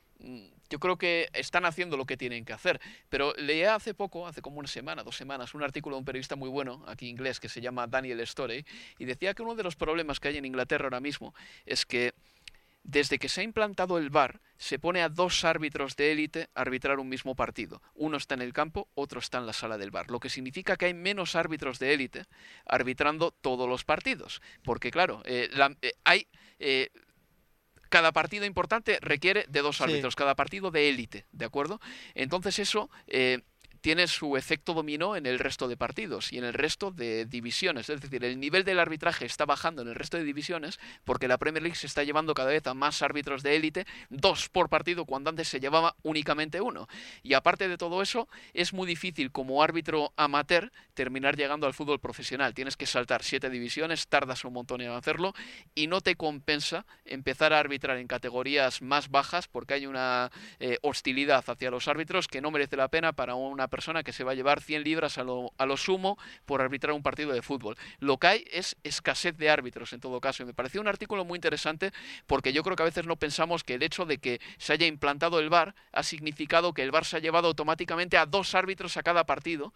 yo 0.69 0.79
creo 0.79 0.97
que 0.97 1.29
están 1.33 1.65
haciendo 1.65 1.97
lo 1.97 2.05
que 2.05 2.17
tienen 2.17 2.45
que 2.45 2.53
hacer. 2.53 2.79
Pero 3.09 3.33
leí 3.37 3.63
hace 3.63 3.93
poco, 3.93 4.27
hace 4.27 4.41
como 4.41 4.59
una 4.59 4.67
semana, 4.67 5.03
dos 5.03 5.17
semanas, 5.17 5.53
un 5.53 5.63
artículo 5.63 5.95
de 5.95 5.99
un 5.99 6.05
periodista 6.05 6.35
muy 6.35 6.49
bueno, 6.49 6.83
aquí 6.87 7.09
inglés, 7.09 7.39
que 7.39 7.49
se 7.49 7.61
llama 7.61 7.87
Daniel 7.87 8.25
Storey, 8.25 8.65
y 8.97 9.05
decía 9.05 9.33
que 9.33 9.43
uno 9.43 9.55
de 9.55 9.63
los 9.63 9.75
problemas 9.75 10.19
que 10.19 10.29
hay 10.29 10.37
en 10.37 10.45
Inglaterra 10.45 10.85
ahora 10.85 10.99
mismo 10.99 11.33
es 11.65 11.85
que 11.85 12.13
desde 12.83 13.19
que 13.19 13.29
se 13.29 13.41
ha 13.41 13.43
implantado 13.43 13.97
el 13.97 14.09
VAR, 14.09 14.41
se 14.57 14.79
pone 14.79 15.01
a 15.01 15.09
dos 15.09 15.43
árbitros 15.43 15.95
de 15.95 16.11
élite 16.11 16.49
a 16.55 16.61
arbitrar 16.61 16.99
un 16.99 17.09
mismo 17.09 17.35
partido. 17.35 17.81
Uno 17.93 18.17
está 18.17 18.35
en 18.35 18.41
el 18.41 18.53
campo, 18.53 18.87
otro 18.95 19.19
está 19.19 19.37
en 19.37 19.45
la 19.45 19.53
sala 19.53 19.77
del 19.77 19.91
VAR, 19.91 20.09
lo 20.09 20.19
que 20.19 20.29
significa 20.29 20.77
que 20.77 20.85
hay 20.85 20.93
menos 20.93 21.35
árbitros 21.35 21.79
de 21.79 21.93
élite 21.93 22.25
arbitrando 22.65 23.31
todos 23.31 23.69
los 23.69 23.83
partidos. 23.83 24.41
Porque, 24.63 24.91
claro, 24.91 25.21
eh, 25.25 25.49
eh, 25.81 25.93
hay 26.03 26.27
eh, 26.59 26.89
cada 27.91 28.13
partido 28.13 28.45
importante 28.45 28.97
requiere 29.01 29.45
de 29.49 29.61
dos 29.61 29.81
árbitros, 29.81 30.15
cada 30.15 30.33
partido 30.33 30.71
de 30.71 30.87
élite, 30.89 31.25
¿de 31.33 31.43
acuerdo? 31.43 31.81
Entonces 32.15 32.57
eso 32.57 32.89
eh, 33.07 33.41
tiene 33.81 34.07
su 34.07 34.37
efecto 34.37 34.73
dominó 34.73 35.15
en 35.15 35.25
el 35.25 35.39
resto 35.39 35.67
de 35.67 35.75
partidos 35.75 36.31
y 36.31 36.37
en 36.37 36.43
el 36.43 36.53
resto 36.53 36.91
de 36.91 37.25
divisiones. 37.25 37.89
Es 37.89 37.99
decir, 37.99 38.23
el 38.23 38.39
nivel 38.39 38.63
del 38.63 38.79
arbitraje 38.79 39.25
está 39.25 39.45
bajando 39.45 39.81
en 39.81 39.89
el 39.89 39.95
resto 39.95 40.17
de 40.17 40.23
divisiones 40.23 40.79
porque 41.03 41.27
la 41.27 41.37
Premier 41.37 41.63
League 41.63 41.75
se 41.75 41.87
está 41.87 42.03
llevando 42.03 42.33
cada 42.33 42.51
vez 42.51 42.65
a 42.67 42.73
más 42.73 43.01
árbitros 43.01 43.43
de 43.43 43.55
élite, 43.55 43.85
dos 44.09 44.49
por 44.49 44.69
partido 44.69 45.05
cuando 45.05 45.29
antes 45.29 45.47
se 45.47 45.59
llevaba 45.59 45.95
únicamente 46.03 46.61
uno. 46.61 46.87
Y 47.23 47.33
aparte 47.33 47.67
de 47.67 47.77
todo 47.77 48.01
eso, 48.01 48.27
es 48.53 48.71
muy 48.73 48.87
difícil 48.87 49.31
como 49.31 49.63
árbitro 49.63 50.13
amateur 50.15 50.71
terminar 50.93 51.35
llegando 51.35 51.65
al 51.65 51.73
fútbol 51.73 51.99
profesional. 51.99 52.53
Tienes 52.53 52.77
que 52.77 52.85
saltar 52.85 53.23
siete 53.23 53.49
divisiones, 53.49 54.07
tardas 54.07 54.45
un 54.45 54.53
montón 54.53 54.81
en 54.81 54.91
hacerlo 54.91 55.33
y 55.73 55.87
no 55.87 56.01
te 56.01 56.15
compensa 56.15 56.85
empezar 57.05 57.53
a 57.53 57.59
arbitrar 57.59 57.97
en 57.97 58.07
categorías 58.07 58.81
más 58.81 59.09
bajas 59.09 59.47
porque 59.47 59.73
hay 59.73 59.87
una 59.87 60.31
eh, 60.59 60.77
hostilidad 60.83 61.43
hacia 61.47 61.71
los 61.71 61.87
árbitros 61.87 62.27
que 62.27 62.41
no 62.41 62.51
merece 62.51 62.77
la 62.77 62.89
pena 62.89 63.13
para 63.13 63.35
una 63.35 63.67
persona 63.71 64.03
que 64.03 64.13
se 64.13 64.23
va 64.23 64.33
a 64.33 64.35
llevar 64.35 64.61
100 64.61 64.83
libras 64.83 65.17
a 65.17 65.23
lo, 65.23 65.51
a 65.57 65.65
lo 65.65 65.77
sumo 65.77 66.19
por 66.45 66.61
arbitrar 66.61 66.93
un 66.93 67.01
partido 67.01 67.31
de 67.31 67.41
fútbol. 67.41 67.75
Lo 67.99 68.17
que 68.17 68.27
hay 68.27 68.45
es 68.51 68.77
escasez 68.83 69.35
de 69.37 69.49
árbitros 69.49 69.93
en 69.93 69.99
todo 69.99 70.21
caso. 70.21 70.45
Me 70.45 70.53
pareció 70.53 70.79
un 70.79 70.87
artículo 70.87 71.25
muy 71.25 71.37
interesante 71.37 71.91
porque 72.27 72.53
yo 72.53 72.61
creo 72.61 72.75
que 72.75 72.83
a 72.83 72.85
veces 72.85 73.07
no 73.07 73.15
pensamos 73.15 73.63
que 73.63 73.73
el 73.73 73.81
hecho 73.81 74.05
de 74.05 74.19
que 74.19 74.39
se 74.59 74.73
haya 74.73 74.85
implantado 74.85 75.39
el 75.39 75.49
VAR 75.49 75.73
ha 75.91 76.03
significado 76.03 76.73
que 76.73 76.83
el 76.83 76.91
VAR 76.91 77.05
se 77.05 77.17
ha 77.17 77.19
llevado 77.19 77.47
automáticamente 77.47 78.17
a 78.17 78.27
dos 78.27 78.53
árbitros 78.53 78.97
a 78.97 79.03
cada 79.03 79.25
partido 79.25 79.73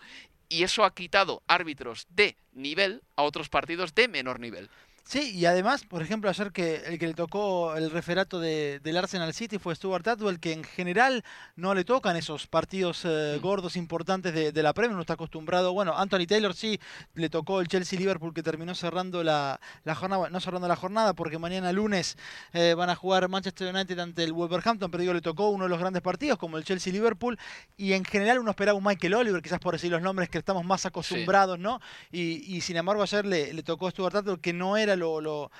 y 0.49 0.63
eso 0.63 0.83
ha 0.83 0.93
quitado 0.93 1.41
árbitros 1.47 2.05
de 2.09 2.37
nivel 2.53 3.01
a 3.15 3.23
otros 3.23 3.49
partidos 3.49 3.95
de 3.95 4.07
menor 4.07 4.39
nivel. 4.39 4.69
Sí, 5.07 5.37
y 5.37 5.45
además, 5.45 5.83
por 5.83 6.01
ejemplo, 6.01 6.31
ayer 6.31 6.51
que 6.51 6.77
el 6.77 6.97
que 6.97 7.05
le 7.05 7.13
tocó 7.13 7.75
el 7.75 7.91
referato 7.91 8.39
de, 8.39 8.79
del 8.79 8.97
Arsenal 8.97 9.35
City 9.35 9.59
fue 9.59 9.75
Stuart 9.75 10.07
Atwell, 10.07 10.39
que 10.39 10.51
en 10.51 10.63
general 10.63 11.23
no 11.55 11.75
le 11.75 11.83
tocan 11.83 12.15
esos 12.15 12.47
partidos 12.47 13.03
eh, 13.05 13.37
gordos 13.39 13.75
importantes 13.75 14.33
de, 14.33 14.63
la 14.63 14.73
Premier, 14.73 14.95
no 14.95 15.01
está 15.01 15.13
acostumbrado. 15.13 15.73
Bueno, 15.73 15.95
Anthony 15.95 16.25
Taylor 16.27 16.55
sí 16.55 16.79
le 17.13 17.29
tocó 17.29 17.61
el 17.61 17.67
Chelsea-Liverpool 17.67 18.33
que 18.33 18.41
terminó 18.41 18.73
cerrando 18.73 19.23
la, 19.23 19.59
jornada, 19.95 20.31
no 20.31 20.39
cerrando 20.39 20.67
la 20.67 20.75
jornada, 20.75 21.13
porque 21.13 21.37
mañana 21.37 21.71
lunes 21.71 22.17
eh, 22.53 22.73
van 22.73 22.89
a 22.89 22.95
jugar 22.95 23.29
Manchester 23.29 23.75
United 23.75 23.99
ante 23.99 24.23
el 24.23 24.33
Wolverhampton, 24.33 24.89
pero 24.89 25.01
digo, 25.01 25.13
le 25.13 25.21
tocó 25.21 25.49
uno 25.49 25.65
de 25.65 25.69
los 25.69 25.77
grandes 25.77 26.01
partidos, 26.01 26.39
como 26.39 26.57
el 26.57 26.63
Chelsea-Liverpool, 26.63 27.37
y 27.77 27.93
en 27.93 28.05
general 28.05 28.39
uno 28.39 28.49
esperaba 28.49 28.75
un 28.75 28.83
Michael 28.83 29.13
Oliver, 29.13 29.43
quizás 29.43 29.59
por 29.59 29.75
decir 29.75 29.91
los 29.91 30.01
nombres 30.01 30.29
que 30.29 30.39
estamos 30.39 30.65
más 30.65 30.87
acostumbrados, 30.87 31.59
¿no? 31.59 31.79
Y, 32.11 32.59
sin 32.61 32.77
embargo 32.77 33.03
ayer 33.03 33.23
le, 33.23 33.53
le 33.53 33.61
tocó 33.61 33.85
a 33.85 33.91
Stuart 33.91 34.15
Atwell, 34.15 34.39
que 34.39 34.51
no 34.51 34.77
era 34.77 34.94
lo, 34.95 35.51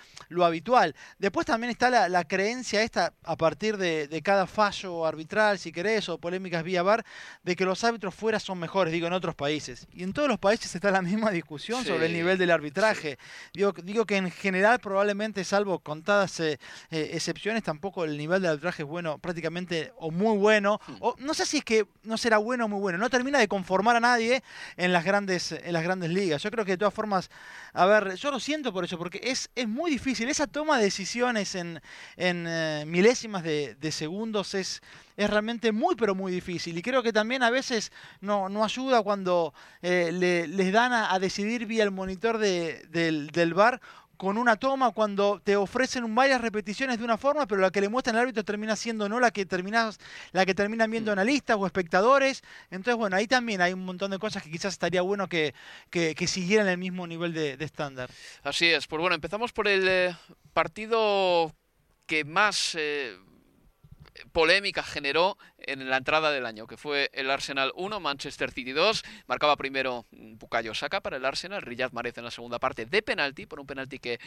habitual. 0.44 0.96
Después 1.18 1.46
también 1.46 1.72
está 1.72 1.90
la, 1.90 2.24
creencia 2.26 2.82
esta, 2.82 3.14
a 3.24 3.36
partir 3.36 3.78
de, 3.78 4.22
cada 4.24 4.48
fallo 4.48 5.06
arbitral, 5.06 5.60
si 5.60 5.72
querés, 5.72 6.10
o 6.10 6.18
polémicas 6.18 6.64
vía 6.64 6.84
VAR, 6.84 7.06
de 7.44 7.56
que 7.56 7.66
los 7.66 7.84
árbitros 7.84 8.14
fuera 8.14 8.40
son 8.40 8.60
mejores, 8.60 8.92
digo, 8.92 9.08
en 9.08 9.14
otros 9.14 9.36
países. 9.36 9.88
Y 9.92 10.04
en 10.04 10.14
todos 10.14 10.28
los 10.28 10.40
países 10.40 10.74
está 10.74 10.92
la 10.92 11.02
misma 11.02 11.32
discusión 11.32 11.86
sobre 11.86 12.08
el 12.08 12.14
nivel 12.14 12.38
del 12.38 12.52
arbitraje. 12.52 13.18
Digo, 13.54 13.74
digo 13.84 14.06
que 14.06 14.18
en 14.18 14.32
general, 14.32 14.80
probablemente, 14.80 15.44
salvo 15.44 15.80
contadas 15.80 16.40
eh, 16.40 16.60
eh, 16.92 17.10
excepciones, 17.14 17.64
tampoco 17.64 18.04
el 18.04 18.18
nivel 18.18 18.42
del 18.42 18.52
arbitraje 18.52 18.84
es 18.84 18.88
bueno, 18.88 19.18
prácticamente, 19.18 19.94
o 19.98 20.12
muy 20.12 20.38
bueno. 20.38 20.80
O 21.00 21.16
no 21.20 21.34
sé 21.34 21.46
si 21.46 21.58
es 21.58 21.64
que 21.64 21.88
no 22.04 22.18
será 22.18 22.38
bueno 22.38 22.66
o 22.66 22.68
muy 22.68 22.80
bueno. 22.80 22.98
No 22.98 23.10
termina 23.10 23.40
de 23.40 23.48
conformar 23.48 23.96
a 23.96 24.00
nadie 24.00 24.44
en 24.78 24.94
las 24.94 25.04
grandes, 25.04 25.52
en 25.52 25.74
las 25.74 25.84
grandes 25.84 26.10
ligas. 26.10 26.42
Yo 26.42 26.52
creo 26.52 26.66
que 26.66 26.72
de 26.72 26.78
todas 26.78 26.94
formas, 26.94 27.30
a 27.74 27.86
ver, 27.86 28.16
yo 28.16 28.32
lo 28.32 28.40
siento 28.40 28.74
por 28.74 28.84
eso, 28.84 28.98
porque 28.98 29.20
es 29.26 29.50
es 29.56 29.68
muy 29.68 29.92
difícil. 29.92 30.30
Esa 30.30 30.48
toma 30.48 30.78
de 30.78 30.86
decisiones 30.86 31.56
en, 31.56 31.82
eh, 32.18 32.84
milésimas 32.88 33.44
de, 33.44 33.92
segundos 33.92 34.54
es, 34.54 34.82
es 35.18 35.30
realmente 35.30 35.72
muy, 35.72 35.96
pero 35.96 36.16
muy 36.16 36.32
difícil. 36.32 36.78
Y 36.78 36.82
creo 36.82 37.02
que 37.04 37.14
también 37.14 37.44
a 37.44 37.50
veces 37.50 37.92
no, 38.22 38.50
no 38.50 38.64
ayuda 38.64 39.02
cuando 39.02 39.54
eh, 39.82 40.12
les 40.12 40.72
dan 40.72 40.94
a, 40.94 41.18
decidir 41.20 41.66
vía 41.66 41.84
el 41.84 41.92
monitor 41.92 42.38
del, 42.38 43.28
del 43.32 43.54
bar 43.54 43.82
con 44.18 44.38
una 44.38 44.56
toma 44.56 44.92
cuando 44.92 45.42
te 45.44 45.56
ofrecen 45.56 46.14
varias 46.16 46.42
repeticiones 46.42 46.98
de 46.98 47.04
una 47.04 47.18
forma, 47.18 47.46
pero 47.48 47.62
la 47.62 47.72
que 47.72 47.82
le 47.82 47.90
muestran 47.90 48.16
al 48.16 48.24
árbitro 48.24 48.44
termina 48.44 48.76
siendo 48.76 49.10
no 49.10 49.20
la 49.20 49.32
que 49.32 49.46
terminas, 49.46 50.00
la 50.32 50.46
que 50.46 50.56
terminan 50.56 50.90
viendo 50.92 51.12
mm. 51.12 51.14
analistas 51.14 51.58
o 51.60 51.66
espectadores. 51.66 52.44
Entonces, 52.72 52.96
bueno, 52.96 53.16
ahí 53.16 53.28
también 53.28 53.62
hay 53.62 53.74
un 53.74 53.86
montón 53.86 54.12
de 54.12 54.20
cosas 54.20 54.44
que 54.44 54.52
quizás 54.52 54.74
estaría 54.74 55.02
bueno 55.02 55.28
que, 55.28 55.54
que, 55.90 56.28
siguieran 56.28 56.68
el 56.68 56.78
mismo 56.78 57.06
nivel 57.06 57.34
de 57.34 57.58
estándar. 57.60 58.10
Así 58.44 58.68
es. 58.68 58.88
Pues 58.88 59.00
bueno, 59.00 59.16
empezamos 59.16 59.54
por 59.54 59.68
el 59.68 59.88
eh, 59.88 60.16
partido 60.54 61.54
que 62.06 62.24
más 62.24 62.76
eh, 62.80 63.18
polémica 64.32 64.84
generó 64.84 65.38
en 65.68 65.90
la 65.90 65.98
entrada 65.98 66.32
del 66.32 66.46
año, 66.46 66.68
que 66.68 66.78
fue 66.78 67.10
el 67.14 67.30
Arsenal 67.30 67.72
1, 67.76 68.00
Manchester 68.00 68.52
City 68.52 68.72
2. 68.72 69.04
Marcaba 69.28 69.56
primero 69.56 70.06
Bukayo 70.12 70.74
Saka 70.74 71.02
para 71.02 71.18
el 71.18 71.26
Arsenal, 71.26 71.62
Riyad 71.62 71.92
Mahrez 71.92 72.18
en 72.18 72.24
la 72.24 72.32
segunda 72.32 72.60
parte 72.60 72.86
de 72.86 73.02
penalti, 73.02 73.46
por 73.46 73.60
un 73.60 73.68
penalti 73.68 74.00
que 74.00 74.20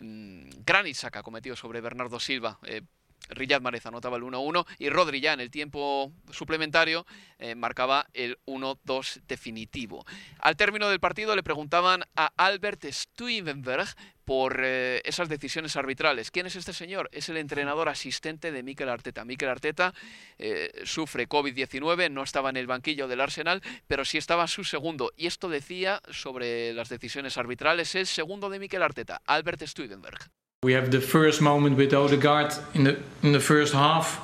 mmm, 0.00 0.48
Granit 0.64 0.96
Saka 0.96 1.22
cometió 1.22 1.56
sobre 1.56 1.80
Bernardo 1.80 2.20
Silva. 2.20 2.58
Eh, 2.64 2.82
Riyad 3.28 3.60
Mahrez 3.60 3.86
anotaba 3.86 4.16
el 4.16 4.22
1-1 4.22 4.66
y 4.78 4.88
Rodri 4.88 5.20
ya 5.20 5.32
en 5.32 5.40
el 5.40 5.50
tiempo 5.50 6.12
suplementario 6.30 7.06
eh, 7.38 7.54
marcaba 7.54 8.06
el 8.12 8.38
1-2 8.46 9.22
definitivo. 9.26 10.04
Al 10.38 10.56
término 10.56 10.88
del 10.88 11.00
partido 11.00 11.36
le 11.36 11.42
preguntaban 11.42 12.02
a 12.16 12.32
Albert 12.36 12.84
Stuivenberg 12.90 13.86
por 14.24 14.60
eh, 14.62 15.02
esas 15.04 15.28
decisiones 15.28 15.76
arbitrales. 15.76 16.30
¿Quién 16.30 16.46
es 16.46 16.54
este 16.54 16.72
señor? 16.72 17.08
Es 17.12 17.28
el 17.28 17.36
entrenador 17.36 17.88
asistente 17.88 18.52
de 18.52 18.62
Mikel 18.62 18.88
Arteta. 18.88 19.24
Mikel 19.24 19.48
Arteta 19.48 19.92
eh, 20.38 20.70
sufre 20.84 21.28
COVID-19, 21.28 22.10
no 22.10 22.22
estaba 22.22 22.50
en 22.50 22.56
el 22.56 22.66
banquillo 22.66 23.08
del 23.08 23.20
Arsenal, 23.20 23.62
pero 23.86 24.04
sí 24.04 24.18
estaba 24.18 24.46
su 24.46 24.64
segundo. 24.64 25.12
Y 25.16 25.26
esto 25.26 25.48
decía 25.48 26.00
sobre 26.10 26.72
las 26.74 26.88
decisiones 26.88 27.38
arbitrales 27.38 27.94
el 27.94 28.06
segundo 28.06 28.50
de 28.50 28.60
Mikel 28.60 28.82
Arteta, 28.82 29.20
Albert 29.26 29.62
Stuivenberg. 29.66 30.30
We 30.62 30.74
have 30.74 30.90
the 30.90 31.00
first 31.00 31.40
moment 31.40 31.78
with 31.78 31.94
Odegaard 31.94 32.52
in 32.74 32.84
the 32.84 32.98
in 33.22 33.32
the 33.32 33.40
first 33.40 33.72
half, 33.72 34.16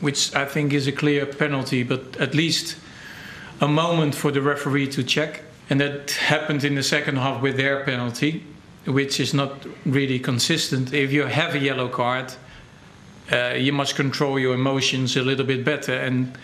which 0.00 0.34
I 0.34 0.44
think 0.44 0.74
is 0.74 0.86
a 0.86 0.92
clear 0.92 1.24
penalty, 1.24 1.82
but 1.82 2.14
at 2.18 2.34
least 2.34 2.76
a 3.58 3.66
moment 3.66 4.14
for 4.14 4.30
the 4.30 4.42
referee 4.42 4.88
to 4.88 5.02
check. 5.02 5.44
And 5.70 5.80
that 5.80 6.10
happened 6.10 6.62
in 6.62 6.74
the 6.74 6.82
second 6.82 7.16
half 7.16 7.40
with 7.40 7.56
their 7.56 7.84
penalty, 7.84 8.44
which 8.84 9.18
is 9.18 9.32
not 9.32 9.64
really 9.86 10.18
consistent. 10.18 10.92
If 10.92 11.10
you 11.10 11.22
have 11.22 11.54
a 11.54 11.58
yellow 11.58 11.88
card, 11.88 12.34
uh, 13.32 13.54
you 13.56 13.72
must 13.72 13.96
control 13.96 14.38
your 14.38 14.52
emotions 14.52 15.16
a 15.16 15.22
little 15.22 15.46
bit 15.46 15.64
better. 15.64 15.94
And 15.94 16.36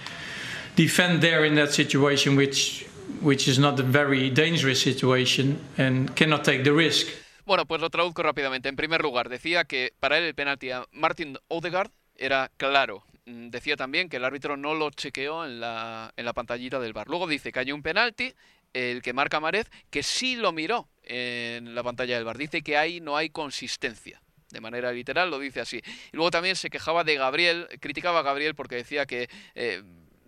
defend 0.75 1.21
there 1.21 1.45
in 1.45 1.55
that 1.57 1.71
situation, 1.75 2.35
which 2.35 2.87
which 3.21 3.47
is 3.47 3.59
not 3.59 3.79
a 3.79 3.83
very 3.83 4.31
dangerous 4.31 4.81
situation, 4.81 5.59
and 5.77 6.17
cannot 6.17 6.45
take 6.45 6.65
the 6.65 6.73
risk. 6.73 7.09
Bueno, 7.47 7.67
pues 7.67 7.81
lo 7.81 7.91
traduzco 7.91 8.23
rápidamente. 8.23 8.71
En 8.71 8.77
primer 8.77 9.03
lugar, 9.03 9.29
decía 9.29 9.65
que 9.65 9.93
para 10.01 10.17
él 10.17 10.25
el 10.25 10.35
penalti 10.35 10.71
a 10.71 10.87
Martin 10.93 11.39
Odegaard 11.49 11.91
era 12.17 12.51
claro. 12.57 13.05
Mm, 13.27 13.51
Decía 13.51 13.77
también 13.77 14.09
que 14.09 14.17
el 14.17 14.25
árbitro 14.25 14.57
no 14.57 14.75
lo 14.75 14.91
chequeó 14.91 15.45
en 15.45 15.61
la, 15.61 16.13
en 16.17 16.27
pantallita 16.33 16.81
del 16.81 16.95
bar. 16.95 17.07
Luego 17.09 17.27
dice 17.27 17.53
que 17.53 17.59
hay 17.59 17.71
un 17.71 17.83
penalti, 17.83 18.33
el 18.73 19.03
que 19.03 19.13
marca 19.13 19.41
Marez, 19.41 19.71
que 19.91 20.03
sí 20.03 20.37
lo 20.37 20.53
miró 20.53 20.89
en 21.03 21.75
la 21.75 21.83
pantalla 21.83 22.17
del 22.17 22.25
bar. 22.25 22.39
Dice 22.39 22.63
que 22.63 22.79
ahí 22.79 23.01
no 23.01 23.17
hay 23.17 23.29
consistencia. 23.29 24.23
De 24.51 24.61
manera 24.63 24.91
literal 24.91 25.31
lo 25.31 25.39
dice 25.39 25.61
así. 25.61 25.83
Y 26.13 26.17
luego 26.17 26.31
también 26.31 26.57
se 26.57 26.71
quejaba 26.71 27.05
de 27.05 27.17
Gabriel, 27.17 27.69
criticaba 27.81 28.21
a 28.21 28.23
Gabriel 28.23 28.55
porque 28.55 28.77
decía 28.77 29.05
que 29.05 29.29
eh, 29.55 29.83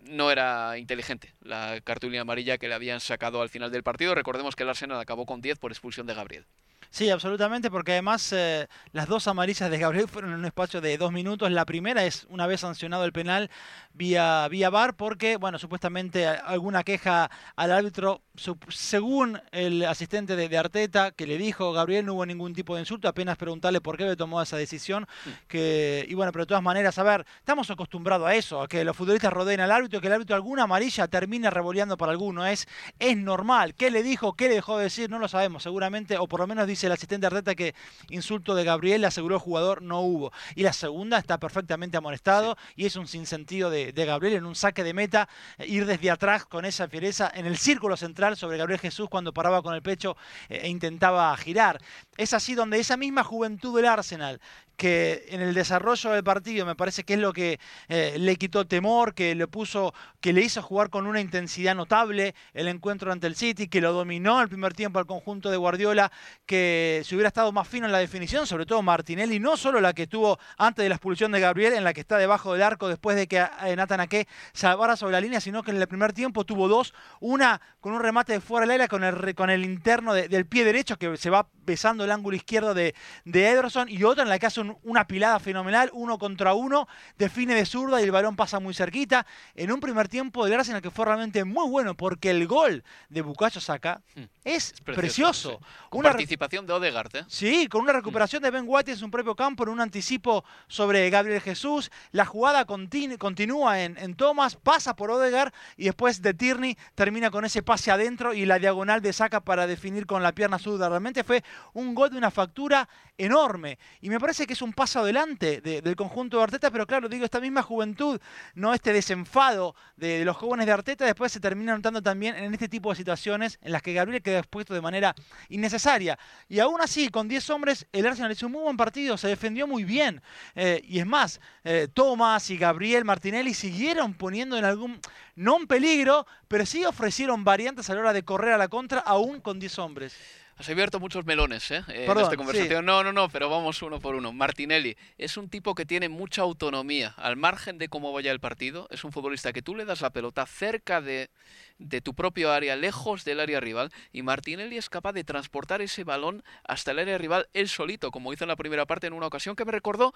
no 0.09 0.29
era 0.29 0.77
inteligente 0.77 1.33
la 1.41 1.81
cartulina 1.83 2.21
amarilla 2.21 2.57
que 2.59 2.67
le 2.67 2.75
habían 2.75 2.99
sacado 2.99 3.41
al 3.41 3.49
final 3.49 3.71
del 3.71 3.81
partido. 3.81 4.13
Recordemos 4.13 4.55
que 4.55 4.63
el 4.63 4.69
Arsenal 4.69 4.99
acabó 4.99 5.25
con 5.25 5.41
10 5.41 5.57
por 5.57 5.71
expulsión 5.71 6.05
de 6.05 6.13
Gabriel. 6.13 6.45
Sí, 6.89 7.09
absolutamente, 7.09 7.69
porque 7.69 7.91
además 7.93 8.31
eh, 8.33 8.67
las 8.91 9.07
dos 9.07 9.27
amarillas 9.27 9.69
de 9.69 9.77
Gabriel 9.77 10.07
fueron 10.09 10.31
en 10.33 10.39
un 10.39 10.45
espacio 10.45 10.81
de 10.81 10.97
dos 10.97 11.11
minutos. 11.11 11.51
La 11.51 11.65
primera 11.65 12.05
es 12.05 12.25
una 12.29 12.47
vez 12.47 12.61
sancionado 12.61 13.03
el 13.05 13.11
penal 13.13 13.49
vía, 13.93 14.47
vía 14.49 14.69
VAR, 14.69 14.95
porque, 14.95 15.37
bueno, 15.37 15.59
supuestamente 15.59 16.27
a- 16.27 16.33
alguna 16.35 16.83
queja 16.83 17.29
al 17.55 17.71
árbitro, 17.71 18.21
según 18.69 19.39
el 19.51 19.83
asistente 19.85 20.35
de, 20.35 20.49
de 20.49 20.57
Arteta, 20.57 21.11
que 21.11 21.27
le 21.27 21.37
dijo, 21.37 21.71
Gabriel, 21.73 22.05
no 22.05 22.13
hubo 22.13 22.25
ningún 22.25 22.53
tipo 22.53 22.75
de 22.75 22.81
insulto, 22.81 23.07
apenas 23.07 23.37
preguntarle 23.37 23.81
por 23.81 23.97
qué 23.97 24.05
le 24.05 24.15
tomó 24.15 24.41
esa 24.41 24.57
decisión. 24.57 25.05
Que, 25.47 26.05
y 26.07 26.13
bueno, 26.13 26.31
pero 26.31 26.43
de 26.45 26.47
todas 26.49 26.63
maneras, 26.63 26.97
a 26.97 27.03
ver, 27.03 27.25
estamos 27.39 27.69
acostumbrados 27.69 28.27
a 28.27 28.35
eso, 28.35 28.61
a 28.61 28.67
que 28.67 28.83
los 28.83 28.95
futbolistas 28.95 29.33
rodeen 29.33 29.59
al 29.59 29.71
árbitro, 29.71 29.99
que 30.01 30.07
el 30.07 30.13
árbitro 30.13 30.35
alguna 30.35 30.63
amarilla 30.63 31.07
termine 31.07 31.49
revoleando 31.49 31.97
para 31.97 32.11
alguno. 32.11 32.45
Es, 32.45 32.67
es 32.99 33.17
normal. 33.17 33.75
¿Qué 33.75 33.91
le 33.91 34.03
dijo? 34.03 34.33
¿Qué 34.35 34.47
le 34.47 34.55
dejó 34.55 34.77
de 34.77 34.85
decir? 34.85 35.09
No 35.09 35.19
lo 35.19 35.27
sabemos, 35.27 35.63
seguramente, 35.63 36.17
o 36.17 36.27
por 36.27 36.39
lo 36.39 36.47
menos 36.47 36.67
dice 36.67 36.76
el 36.85 36.91
asistente 36.91 37.27
Arteta 37.27 37.55
que 37.55 37.75
insulto 38.09 38.55
de 38.55 38.63
Gabriel 38.63 39.05
aseguró 39.05 39.35
el 39.35 39.41
jugador 39.41 39.81
no 39.81 40.01
hubo. 40.01 40.31
Y 40.55 40.63
la 40.63 40.73
segunda 40.73 41.17
está 41.17 41.39
perfectamente 41.39 41.97
amonestado 41.97 42.57
y 42.75 42.85
es 42.85 42.95
un 42.95 43.07
sinsentido 43.07 43.69
de, 43.69 43.93
de 43.93 44.05
Gabriel 44.05 44.35
en 44.35 44.45
un 44.45 44.55
saque 44.55 44.83
de 44.83 44.93
meta, 44.93 45.29
ir 45.59 45.85
desde 45.85 46.11
atrás 46.11 46.45
con 46.45 46.65
esa 46.65 46.87
fiereza 46.87 47.31
en 47.33 47.45
el 47.45 47.57
círculo 47.57 47.97
central 47.97 48.37
sobre 48.37 48.57
Gabriel 48.57 48.79
Jesús 48.79 49.09
cuando 49.09 49.33
paraba 49.33 49.61
con 49.61 49.73
el 49.73 49.81
pecho 49.81 50.17
eh, 50.49 50.61
e 50.63 50.69
intentaba 50.69 51.35
girar. 51.37 51.79
Es 52.17 52.33
así 52.33 52.55
donde 52.55 52.79
esa 52.79 52.97
misma 52.97 53.23
juventud 53.23 53.75
del 53.75 53.85
Arsenal 53.85 54.41
que 54.77 55.25
en 55.29 55.41
el 55.41 55.53
desarrollo 55.53 56.11
del 56.11 56.23
partido 56.23 56.65
me 56.65 56.75
parece 56.75 57.03
que 57.03 57.15
es 57.15 57.19
lo 57.19 57.33
que 57.33 57.59
eh, 57.89 58.15
le 58.17 58.35
quitó 58.37 58.65
temor, 58.65 59.13
que 59.15 59.35
le 59.35 59.47
puso, 59.47 59.93
que 60.21 60.31
le 60.33 60.41
hizo 60.41 60.61
jugar 60.61 60.89
con 60.89 61.07
una 61.07 61.19
intensidad 61.19 61.75
notable 61.75 62.35
el 62.53 62.67
encuentro 62.67 63.11
ante 63.11 63.27
el 63.27 63.35
City, 63.35 63.67
que 63.67 63.81
lo 63.81 63.91
dominó 63.91 64.39
el 64.41 64.47
primer 64.49 64.73
tiempo 64.73 64.99
al 64.99 65.05
conjunto 65.07 65.49
de 65.49 65.57
Guardiola, 65.57 66.11
que 66.45 67.01
si 67.03 67.15
hubiera 67.15 67.27
estado 67.27 67.51
más 67.51 67.67
fino 67.67 67.85
en 67.87 67.91
la 67.91 67.97
definición, 67.99 68.45
sobre 68.47 68.65
todo 68.65 68.81
Martinelli, 68.83 69.39
no 69.39 69.57
solo 69.57 69.81
la 69.81 69.93
que 69.93 70.07
tuvo 70.07 70.37
antes 70.57 70.83
de 70.83 70.89
la 70.89 70.95
expulsión 70.95 71.31
de 71.31 71.39
Gabriel, 71.39 71.73
en 71.73 71.83
la 71.83 71.93
que 71.93 72.01
está 72.01 72.17
debajo 72.17 72.53
del 72.53 72.61
arco 72.61 72.87
después 72.87 73.17
de 73.17 73.27
que 73.27 73.37
eh, 73.65 73.75
Nathan 73.75 74.01
Ake 74.01 74.27
salvara 74.53 74.95
sobre 74.95 75.13
la 75.13 75.21
línea, 75.21 75.41
sino 75.41 75.63
que 75.63 75.71
en 75.71 75.77
el 75.81 75.87
primer 75.87 76.13
tiempo 76.13 76.45
tuvo 76.45 76.67
dos, 76.67 76.93
una 77.19 77.59
con 77.81 77.93
un 77.93 78.01
remate 78.01 78.33
de 78.33 78.41
fuera 78.41 78.65
del 78.65 78.75
área 78.75 78.87
con 78.87 79.03
el, 79.03 79.33
con 79.33 79.49
el 79.49 79.65
interno 79.65 80.13
de- 80.13 80.27
del 80.27 80.45
pie 80.45 80.63
derecho 80.65 80.97
que 80.97 81.17
se 81.17 81.29
va 81.29 81.47
besando 81.65 82.03
el 82.03 82.11
ángulo 82.11 82.35
izquierdo 82.37 82.73
de, 82.73 82.93
de 83.25 83.49
Ederson 83.49 83.89
y 83.89 84.03
otra 84.03 84.23
en 84.23 84.29
la 84.29 84.37
que 84.39 84.45
hace 84.45 84.61
un- 84.61 84.66
una 84.83 85.07
pilada 85.07 85.39
fenomenal, 85.39 85.89
uno 85.93 86.17
contra 86.17 86.53
uno, 86.53 86.87
define 87.17 87.55
de 87.55 87.65
zurda 87.65 88.01
y 88.01 88.03
el 88.03 88.11
balón 88.11 88.35
pasa 88.35 88.59
muy 88.59 88.73
cerquita. 88.73 89.25
En 89.55 89.71
un 89.71 89.79
primer 89.79 90.07
tiempo 90.07 90.45
del 90.45 90.59
Arsenal 90.59 90.81
que 90.81 90.91
fue 90.91 91.05
realmente 91.05 91.43
muy 91.43 91.69
bueno 91.69 91.95
porque 91.95 92.29
el 92.31 92.47
gol 92.47 92.83
de 93.09 93.21
Bukayo 93.21 93.61
Saka 93.61 94.01
es 94.43 94.73
precioso. 94.83 95.59
sí. 95.59 95.65
Con 95.89 95.99
Una 95.99 96.09
participación 96.09 96.65
de 96.67 96.73
Odegaard, 96.73 97.15
¿eh? 97.15 97.25
Sí, 97.27 97.67
con 97.67 97.81
una 97.81 97.93
recuperación 97.93 98.41
de 98.43 98.51
Ben 98.51 98.65
White 98.67 98.91
en 98.91 98.97
su 98.97 99.09
propio 99.09 99.35
campo, 99.35 99.63
en 99.63 99.69
un 99.69 99.79
anticipo 99.81 100.43
sobre 100.67 101.09
Gabriel 101.09 101.41
Jesús. 101.41 101.91
La 102.11 102.25
jugada 102.25 102.65
continu- 102.67 103.17
continúa 103.17 103.81
en, 103.81 103.97
en 103.97 104.15
Thomas, 104.15 104.55
pasa 104.55 104.95
por 104.95 105.11
Odegaard 105.11 105.53
y 105.77 105.85
después 105.85 106.21
de 106.21 106.33
Tierney 106.33 106.77
termina 106.95 107.31
con 107.31 107.45
ese 107.45 107.63
pase 107.63 107.91
adentro 107.91 108.33
y 108.33 108.45
la 108.45 108.59
diagonal 108.59 109.01
de 109.01 109.13
saca 109.13 109.41
para 109.41 109.67
definir 109.67 110.05
con 110.05 110.23
la 110.23 110.33
pierna 110.33 110.59
zurda. 110.59 110.89
Realmente 110.89 111.23
fue 111.23 111.43
un 111.73 111.95
gol 111.95 112.09
de 112.09 112.17
una 112.17 112.31
factura 112.31 112.89
enorme. 113.17 113.79
Y 114.01 114.09
me 114.09 114.19
parece 114.19 114.45
que 114.45 114.55
es 114.57 114.61
un 114.63 114.73
paso 114.73 114.99
adelante 115.01 115.61
de- 115.61 115.81
del 115.81 115.95
conjunto 115.95 116.37
de 116.37 116.43
Arteta, 116.43 116.71
pero 116.71 116.87
claro, 116.87 117.07
digo, 117.07 117.23
esta 117.25 117.39
misma 117.39 117.61
juventud, 117.61 118.19
no 118.55 118.73
este 118.73 118.91
desenfado 118.91 119.75
de, 119.95 120.25
los 120.25 120.35
jóvenes 120.35 120.65
de 120.65 120.71
Arteta, 120.71 121.05
después 121.05 121.31
se 121.31 121.39
termina 121.39 121.75
notando 121.75 122.01
también 122.01 122.35
en 122.35 122.53
este 122.53 122.67
tipo 122.67 122.89
de 122.89 122.95
situaciones 122.95 123.59
en 123.61 123.71
las 123.71 123.81
que 123.81 123.93
Gabriel 123.93 124.21
queda 124.23 124.39
expuesto 124.39 124.73
de 124.73 124.81
manera 124.81 125.13
innecesaria. 125.49 126.17
Y 126.49 126.59
aún 126.59 126.81
así, 126.81 127.09
con 127.09 127.27
10 127.27 127.49
hombres, 127.51 127.85
el 127.91 128.05
Arsenal 128.07 128.31
hizo 128.31 128.47
un 128.47 128.53
muy 128.53 128.63
buen 128.63 128.77
partido, 128.77 129.15
se 129.17 129.27
defendió 129.27 129.67
muy 129.67 129.83
bien. 129.83 130.21
Eh, 130.55 130.81
y 130.83 130.99
es 130.99 131.05
más, 131.05 131.39
eh, 131.63 131.87
Thomas 131.93 132.49
y 132.49 132.57
Gabriel 132.57 133.05
Martinelli 133.05 133.53
siguieron 133.53 134.15
poniendo 134.15 134.57
en 134.57 134.65
algún, 134.65 134.99
no 135.35 135.57
en 135.57 135.67
peligro, 135.67 136.25
pero 136.47 136.65
sí 136.65 136.83
ofrecieron 136.83 137.43
variantes 137.43 137.89
a 137.89 137.93
la 137.93 137.99
hora 137.99 138.13
de 138.13 138.23
correr 138.23 138.53
a 138.53 138.57
la 138.57 138.67
contra, 138.67 138.99
aún 139.01 139.39
con 139.39 139.59
10 139.59 139.77
hombres. 139.77 140.15
Has 140.59 140.67
abierto 140.69 140.99
muchos 140.99 141.23
melones, 141.23 141.69
¿eh? 141.69 141.83
en 141.87 142.05
Perdón, 142.07 142.23
esta 142.23 142.35
conversación. 142.35 142.79
sí. 142.79 142.85
No, 142.85 143.03
no, 143.03 143.13
no, 143.13 143.29
pero 143.29 143.47
vamos 143.47 143.79
uno 143.83 143.99
por 143.99 144.15
uno. 144.15 144.33
Martinelli 144.33 144.97
es 145.19 145.37
un 145.37 145.49
tipo 145.49 145.75
que 145.75 145.85
tiene 145.85 146.09
mucha 146.09 146.41
autonomía. 146.41 147.13
Al 147.17 147.35
margen 147.37 147.77
de 147.77 147.89
cómo 147.89 148.11
vaya 148.11 148.31
el 148.31 148.39
partido, 148.39 148.87
es 148.89 149.03
un 149.03 149.11
futbolista 149.11 149.53
que 149.53 149.61
tú 149.61 149.75
le 149.75 149.85
das 149.85 150.01
la 150.01 150.09
pelota 150.09 150.47
cerca 150.47 150.99
de, 150.99 151.29
de 151.77 152.01
tu 152.01 152.15
propio 152.15 152.51
área, 152.51 152.75
lejos 152.75 153.23
del 153.23 153.39
área 153.39 153.59
rival, 153.59 153.91
y 154.11 154.23
Martinelli 154.23 154.77
es 154.77 154.89
capaz 154.89 155.13
de 155.13 155.23
transportar 155.23 155.83
ese 155.83 156.03
balón 156.03 156.43
hasta 156.67 156.89
el 156.89 156.99
área 156.99 157.19
rival 157.19 157.47
él 157.53 157.69
solito, 157.69 158.09
como 158.09 158.33
hizo 158.33 158.43
en 158.43 158.47
la 158.49 158.55
primera 158.55 158.87
parte 158.87 159.05
en 159.05 159.13
una 159.13 159.27
ocasión 159.27 159.55
que 159.55 159.63
me 159.65 159.71
recordó 159.71 160.13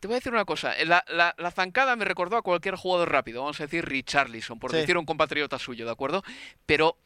te 0.00 0.08
voy 0.08 0.14
a 0.14 0.18
decir 0.18 0.32
una 0.32 0.44
cosa, 0.44 0.74
la, 0.84 1.04
la- 1.06 1.34
la 1.38 1.50
zancada 1.52 1.94
me 1.96 2.04
recordó 2.04 2.36
a 2.36 2.42
cualquier 2.42 2.74
jugador 2.74 3.12
rápido, 3.12 3.42
vamos 3.42 3.60
a 3.60 3.64
decir 3.64 3.84
Richarlison, 3.84 4.58
por 4.58 4.70
Sí. 4.72 4.78
decir 4.78 4.98
un 4.98 5.04
compatriota 5.06 5.58
suyo, 5.58 5.84
¿de 5.86 5.92
acuerdo? 5.92 6.24
Pero, 6.66 6.98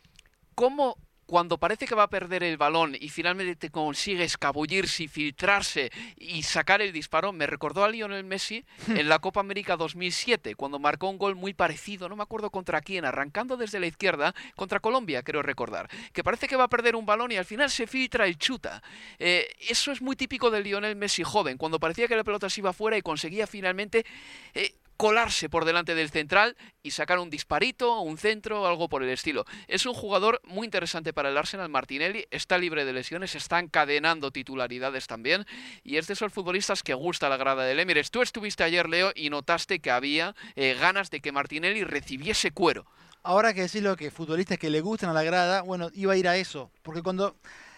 ¿cómo 0.55 0.97
cuando 1.29 1.59
parece 1.59 1.87
que 1.87 1.95
va 1.95 2.05
a 2.05 2.09
perder 2.09 2.43
el 2.43 2.57
balón 2.57 2.97
y 2.99 3.11
finalmente 3.11 3.55
te 3.55 3.69
consigue 3.69 4.25
escabullirse 4.25 5.05
y 5.05 5.09
filtrarse 5.09 5.93
y 6.17 6.43
sacar 6.43 6.81
el 6.81 6.91
disparo, 6.91 7.35
me 7.35 7.47
recordó 7.47 7.85
a 7.85 7.91
Lionel 7.91 8.25
Messi 8.25 8.65
en 8.89 9.11
la 9.11 9.19
Copa 9.19 9.41
América 9.41 9.77
2007, 9.77 10.55
cuando 10.55 10.79
marcó 10.79 11.11
un 11.11 11.19
gol 11.19 11.37
muy 11.37 11.53
parecido, 11.53 12.09
no 12.09 12.17
me 12.17 12.23
acuerdo 12.23 12.49
contra 12.49 12.81
quién, 12.81 13.05
arrancando 13.05 13.59
desde 13.59 13.79
la 13.79 13.87
izquierda, 13.87 14.35
contra 14.57 14.81
Colombia, 14.81 15.23
creo 15.23 15.43
recordar, 15.43 15.91
que 16.15 16.25
parece 16.25 16.49
que 16.49 16.57
va 16.57 16.65
a 16.65 16.69
perder 16.69 16.97
un 16.97 17.05
balón 17.05 17.31
y 17.31 17.37
al 17.37 17.45
final 17.45 17.69
se 17.69 17.87
filtra 17.87 18.27
y 18.27 18.35
chuta. 18.35 18.83
Eh, 19.19 19.55
eso 19.69 19.93
es 19.93 20.01
muy 20.01 20.17
típico 20.17 20.51
de 20.51 20.63
Lionel 20.63 20.97
Messi 20.97 21.25
joven, 21.25 21.59
cuando 21.59 21.79
parecía 21.79 22.09
que 22.09 22.17
la 22.17 22.25
pelota 22.25 22.49
se 22.49 22.63
iba 22.63 22.73
fuera 22.73 22.97
y 22.97 23.03
conseguía 23.03 23.47
finalmente... 23.47 24.07
eh, 24.55 24.78
colarse 24.99 25.49
por 25.49 25.65
delante 25.65 25.95
del 25.95 26.11
central 26.11 26.57
y 26.83 26.91
sacar 26.91 27.21
un 27.21 27.31
disparito, 27.31 28.01
un 28.01 28.19
centro, 28.19 28.67
algo 28.67 28.89
por 28.89 29.05
el 29.05 29.09
estilo. 29.11 29.47
Es 29.69 29.87
un 29.87 29.95
jugador 29.95 30.43
muy 30.45 30.65
interesante 30.65 31.13
para 31.13 31.31
el 31.31 31.39
Arsenal. 31.39 31.69
Martinelli 31.69 32.27
está 32.33 32.59
libre 32.59 32.85
de 32.85 32.93
lesiones, 32.93 33.37
está 33.37 33.61
encadenando 33.61 34.33
titularidades 34.33 35.07
también 35.07 35.47
y 35.85 35.99
es 35.99 36.09
de 36.09 36.15
esos 36.15 36.33
futbolistas 36.33 36.83
que 36.83 36.95
gusta 36.95 37.29
la 37.29 37.37
grada 37.37 37.65
del 37.65 37.79
Emirates. 37.79 38.11
Tú 38.11 38.23
estuviste 38.23 38.65
ayer, 38.65 38.89
Leo, 38.89 39.13
y 39.15 39.31
notaste 39.31 39.79
que 39.79 39.93
había 39.93 40.35
eh, 40.57 40.77
ganas 40.79 41.11
de 41.11 41.21
que 41.21 41.31
Martinelli 41.31 41.85
recibiese 41.85 42.51
cuero. 42.51 42.85
Ahora 43.23 43.55
que 43.55 43.61
decirlo 43.61 43.97
que 43.97 44.11
futbolistas 44.11 44.59
que 44.59 44.69
le 44.69 44.81
gustan 44.81 45.11
a 45.11 45.13
la 45.13 45.23
grada, 45.23 45.63
bueno, 45.63 45.91
iba 45.95 46.15
a 46.15 46.17
ir 46.17 46.27
a 46.27 46.37
eso. 46.37 46.73
Porque 46.83 47.03
cuando, 47.03 47.37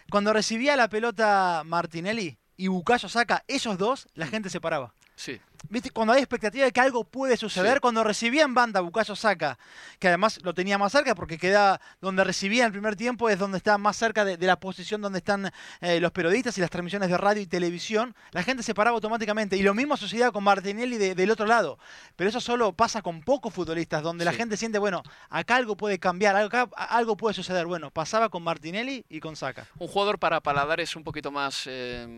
cuando 0.09 0.33
recibía 0.33 0.75
la 0.75 0.89
pelota 0.89 1.65
Martinelli 1.67 2.39
y 2.57 2.69
Bucayo 2.69 3.11
saca 3.11 3.45
esos 3.47 3.77
dos, 3.77 4.09
la 4.15 4.27
gente 4.27 4.49
se 4.49 4.61
paraba. 4.61 4.95
Sí. 5.21 5.39
¿Viste? 5.69 5.91
Cuando 5.91 6.15
hay 6.15 6.21
expectativa 6.21 6.65
de 6.65 6.73
que 6.73 6.81
algo 6.81 7.05
puede 7.05 7.37
suceder, 7.37 7.75
Sí. 7.75 7.81
cuando 7.81 8.03
recibía 8.03 8.45
en 8.45 8.55
banda 8.55 8.81
Bucayo 8.81 9.15
Saca, 9.15 9.59
que 9.99 10.09
además 10.09 10.41
lo 10.43 10.55
tenía 10.55 10.79
más 10.79 10.93
cerca 10.93 11.15
porque 11.15 11.37
queda 11.37 11.79
donde 12.01 12.25
recibía 12.25 12.63
en 12.63 12.69
el 12.69 12.73
primer 12.73 12.97
tiempo 12.97 13.29
es 13.29 13.39
donde 13.39 13.59
está 13.59 13.77
más 13.77 13.99
cerca 13.99 14.25
de, 14.25 14.39
de 14.39 14.47
la 14.47 14.59
posición 14.59 15.03
donde 15.03 15.19
están 15.19 15.53
eh, 15.83 16.01
los 16.01 16.13
periodistas 16.13 16.57
y 16.57 16.63
las 16.63 16.71
transmisiones 16.71 17.11
de 17.11 17.19
radio 17.19 17.43
y 17.43 17.47
televisión, 17.47 18.15
la 18.31 18.43
gente 18.43 18.63
se 18.63 18.73
paraba 18.73 18.95
automáticamente. 18.95 19.59
Y 19.59 19.63
lo 19.63 19.75
mismo 19.75 19.99
sucedía 19.99 20.31
con 20.33 20.43
Martinelli 20.45 20.97
de- 20.97 21.15
del 21.15 21.31
otro 21.31 21.45
lado. 21.45 21.79
Pero 22.17 22.31
eso 22.31 22.41
solo 22.41 22.73
pasa 22.73 23.03
con 23.03 23.21
pocos 23.21 23.53
futbolistas, 23.53 24.03
donde 24.03 24.25
la 24.25 24.33
gente 24.33 24.57
siente, 24.57 24.79
bueno, 24.79 25.03
acá 25.29 25.57
algo 25.57 25.77
puede 25.77 25.99
cambiar, 25.99 26.37
acá 26.37 26.71
algo 26.75 27.19
puede 27.19 27.35
suceder. 27.35 27.67
Bueno, 27.67 27.91
pasaba 27.91 28.31
con 28.31 28.43
Martinelli 28.43 29.05
y 29.11 29.21
con 29.21 29.37
Saca. 29.37 29.67
Un 29.79 29.89
jugador 29.89 30.19
para 30.19 30.41
paladares 30.41 30.97
un 30.97 31.05
poquito 31.05 31.31
más... 31.31 31.65
eh, 31.67 32.09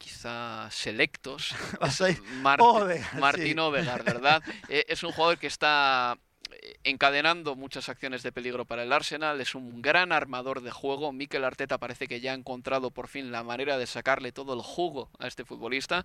quizá 0.00 0.68
selectos. 0.70 1.54
Mart- 2.42 2.60
Odegaard, 2.62 3.18
Martín 3.20 3.54
sí. 3.54 3.58
Odegaard, 3.60 4.04
¿verdad? 4.04 4.42
Eh, 4.68 4.84
es 4.88 5.02
un 5.04 5.12
jugador 5.12 5.38
que 5.38 5.46
está 5.46 6.16
encadenando 6.84 7.56
muchas 7.56 7.88
acciones 7.88 8.22
de 8.22 8.32
peligro 8.32 8.64
para 8.64 8.82
el 8.82 8.92
Arsenal, 8.92 9.40
es 9.40 9.54
un 9.54 9.82
gran 9.82 10.12
armador 10.12 10.62
de 10.62 10.70
juego. 10.70 11.12
Mikel 11.12 11.44
Arteta 11.44 11.78
parece 11.78 12.06
que 12.06 12.20
ya 12.20 12.32
ha 12.32 12.34
encontrado 12.34 12.90
por 12.90 13.08
fin 13.08 13.32
la 13.32 13.42
manera 13.42 13.78
de 13.78 13.86
sacarle 13.86 14.32
todo 14.32 14.54
el 14.54 14.60
jugo 14.60 15.10
a 15.18 15.26
este 15.26 15.44
futbolista 15.44 16.04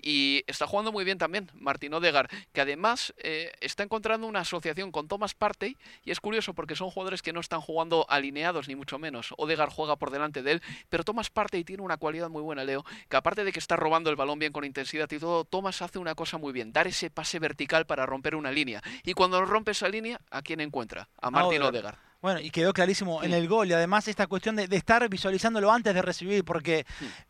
y 0.00 0.44
está 0.46 0.66
jugando 0.66 0.92
muy 0.92 1.04
bien 1.04 1.18
también 1.18 1.50
Martín 1.54 1.94
Odegar, 1.94 2.28
que 2.52 2.60
además 2.60 3.14
eh, 3.18 3.52
está 3.60 3.82
encontrando 3.82 4.26
una 4.26 4.40
asociación 4.40 4.92
con 4.92 5.08
Thomas 5.08 5.34
Partey 5.34 5.76
y 6.04 6.10
es 6.10 6.20
curioso 6.20 6.54
porque 6.54 6.76
son 6.76 6.90
jugadores 6.90 7.22
que 7.22 7.32
no 7.32 7.40
están 7.40 7.60
jugando 7.60 8.06
alineados 8.08 8.68
ni 8.68 8.76
mucho 8.76 8.98
menos. 8.98 9.34
Odegar 9.36 9.68
juega 9.70 9.96
por 9.96 10.10
delante 10.10 10.42
de 10.42 10.52
él, 10.52 10.62
pero 10.88 11.04
Thomas 11.04 11.30
Partey 11.30 11.64
tiene 11.64 11.82
una 11.82 11.96
cualidad 11.96 12.30
muy 12.30 12.42
buena, 12.42 12.64
Leo, 12.64 12.84
que 13.08 13.16
aparte 13.16 13.44
de 13.44 13.52
que 13.52 13.58
está 13.58 13.76
robando 13.76 14.10
el 14.10 14.16
balón 14.16 14.38
bien 14.38 14.52
con 14.52 14.64
intensidad 14.64 15.10
y 15.10 15.18
todo, 15.18 15.44
Thomas 15.44 15.82
hace 15.82 15.98
una 15.98 16.14
cosa 16.14 16.38
muy 16.38 16.52
bien, 16.52 16.72
dar 16.72 16.86
ese 16.86 17.10
pase 17.10 17.38
vertical 17.38 17.86
para 17.86 18.06
romper 18.06 18.34
una 18.34 18.50
línea. 18.50 18.82
Y 19.04 19.14
cuando 19.14 19.44
rompe 19.44 19.74
esa 19.84 19.90
línea, 19.90 20.20
¿a 20.30 20.40
quién 20.40 20.60
encuentra? 20.60 21.08
A 21.20 21.30
Martín 21.30 21.62
Odegaard. 21.62 21.98
Bueno, 22.22 22.40
y 22.40 22.50
quedó 22.50 22.72
clarísimo 22.72 23.22
en 23.22 23.34
el 23.34 23.46
gol. 23.46 23.68
Y 23.68 23.74
además 23.74 24.08
esta 24.08 24.26
cuestión 24.26 24.56
de, 24.56 24.66
estar 24.70 25.06
visualizándolo 25.10 25.70
antes 25.70 25.94
de 25.94 26.00
recibir, 26.00 26.42
porque 26.42 26.86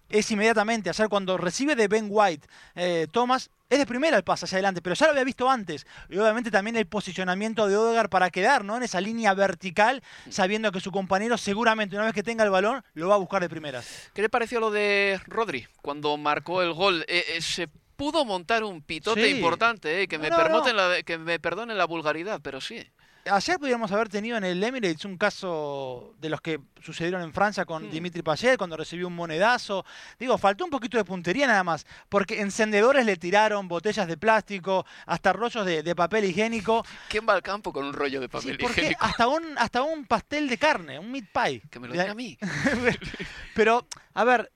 es 0.08 0.30
inmediatamente, 0.30 0.88
hacer 0.88 1.08
cuando 1.08 1.36
recibe 1.36 1.74
de 1.74 1.88
Ben 1.88 2.06
White, 2.08 2.46
eh, 2.76 3.08
Thomas, 3.10 3.50
es 3.68 3.80
de 3.80 3.86
primera 3.86 4.16
el 4.16 4.22
pase 4.22 4.44
hacia 4.44 4.54
adelante, 4.54 4.80
pero 4.82 4.94
ya 4.94 5.06
lo 5.06 5.12
había 5.12 5.24
visto 5.24 5.50
antes. 5.50 5.84
Y 6.08 6.16
obviamente 6.16 6.52
también 6.52 6.76
el 6.76 6.86
posicionamiento 6.86 7.66
de 7.66 7.76
Odegaard 7.76 8.08
para 8.08 8.30
quedar 8.30 8.64
¿no? 8.64 8.76
en 8.76 8.84
esa 8.84 9.00
línea 9.00 9.34
vertical, 9.34 10.00
sabiendo 10.30 10.70
que 10.70 10.78
su 10.78 10.92
compañero 10.92 11.36
seguramente 11.38 11.96
una 11.96 12.04
vez 12.04 12.14
que 12.14 12.22
tenga 12.22 12.44
el 12.44 12.50
balón 12.50 12.84
lo 12.92 13.08
va 13.08 13.16
a 13.16 13.18
buscar 13.18 13.42
de 13.42 13.48
primeras. 13.48 14.12
¿Qué 14.14 14.22
le 14.22 14.28
pareció 14.28 14.60
lo 14.60 14.70
de 14.70 15.20
Rodri 15.26 15.66
cuando 15.82 16.16
marcó 16.16 16.62
el 16.62 16.72
gol? 16.72 17.04
Eh, 17.08 17.24
eh, 17.30 17.42
se 17.42 17.68
pudo 17.96 18.24
montar 18.24 18.64
un 18.64 18.82
pitote 18.82 19.28
importante, 19.30 20.06
que, 20.08 20.18
me 20.18 20.30
La, 20.30 21.02
que 21.04 21.18
me 21.18 21.38
perdonen 21.38 21.78
la 21.78 21.86
vulgaridad, 21.86 22.40
pero 22.42 22.60
sí. 22.60 22.84
Ayer 23.30 23.58
podríamos 23.58 23.90
haber 23.90 24.10
tenido 24.10 24.36
en 24.36 24.44
el 24.44 24.62
Emirates 24.62 25.06
un 25.06 25.16
caso 25.16 26.14
de 26.18 26.28
los 26.28 26.42
que 26.42 26.60
sucedieron 26.82 27.22
en 27.22 27.32
Francia 27.32 27.64
con 27.64 27.84
hmm. 27.84 27.90
Dimitri 27.90 28.22
Payet 28.22 28.58
cuando 28.58 28.76
recibió 28.76 29.06
un 29.06 29.14
monedazo. 29.14 29.84
Digo, 30.18 30.36
faltó 30.36 30.64
un 30.64 30.70
poquito 30.70 30.98
de 30.98 31.04
puntería 31.04 31.46
nada 31.46 31.64
más, 31.64 31.86
porque 32.10 32.42
encendedores 32.42 33.06
le 33.06 33.16
tiraron, 33.16 33.66
botellas 33.66 34.06
de 34.06 34.18
plástico, 34.18 34.84
hasta 35.06 35.32
rollos 35.32 35.64
de, 35.64 35.94
papel 35.94 36.26
higiénico. 36.26 36.84
¿Quién 37.08 37.26
va 37.26 37.32
al 37.32 37.42
campo 37.42 37.72
con 37.72 37.86
un 37.86 37.94
rollo 37.94 38.20
de 38.20 38.28
papel 38.28 38.58
sí, 38.58 38.66
higiénico? 38.66 39.02
Hasta 39.02 39.26
un, 39.26 39.56
hasta 39.56 39.82
un 39.82 40.04
pastel 40.04 40.48
de 40.48 40.58
carne, 40.58 40.98
un 40.98 41.10
meat 41.10 41.24
pie. 41.32 41.62
Que 41.70 41.80
me 41.80 41.88
lo 41.88 41.94
den 41.94 42.10
a 42.10 42.14
mí. 42.14 42.36
Pero, 43.54 43.86
a 44.12 44.24
ver, 44.24 44.52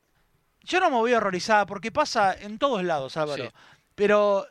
yo 0.69 0.81
no 0.81 0.91
me 0.91 0.97
voy 0.97 1.13
a 1.15 1.17
horrorizar 1.17 1.67
porque 1.67 1.91
pasa 1.91 2.35
en 2.35 2.59
todos 2.59 2.85
lados, 2.85 3.17
Álvaro. 3.17 3.51
Pero 3.95 4.47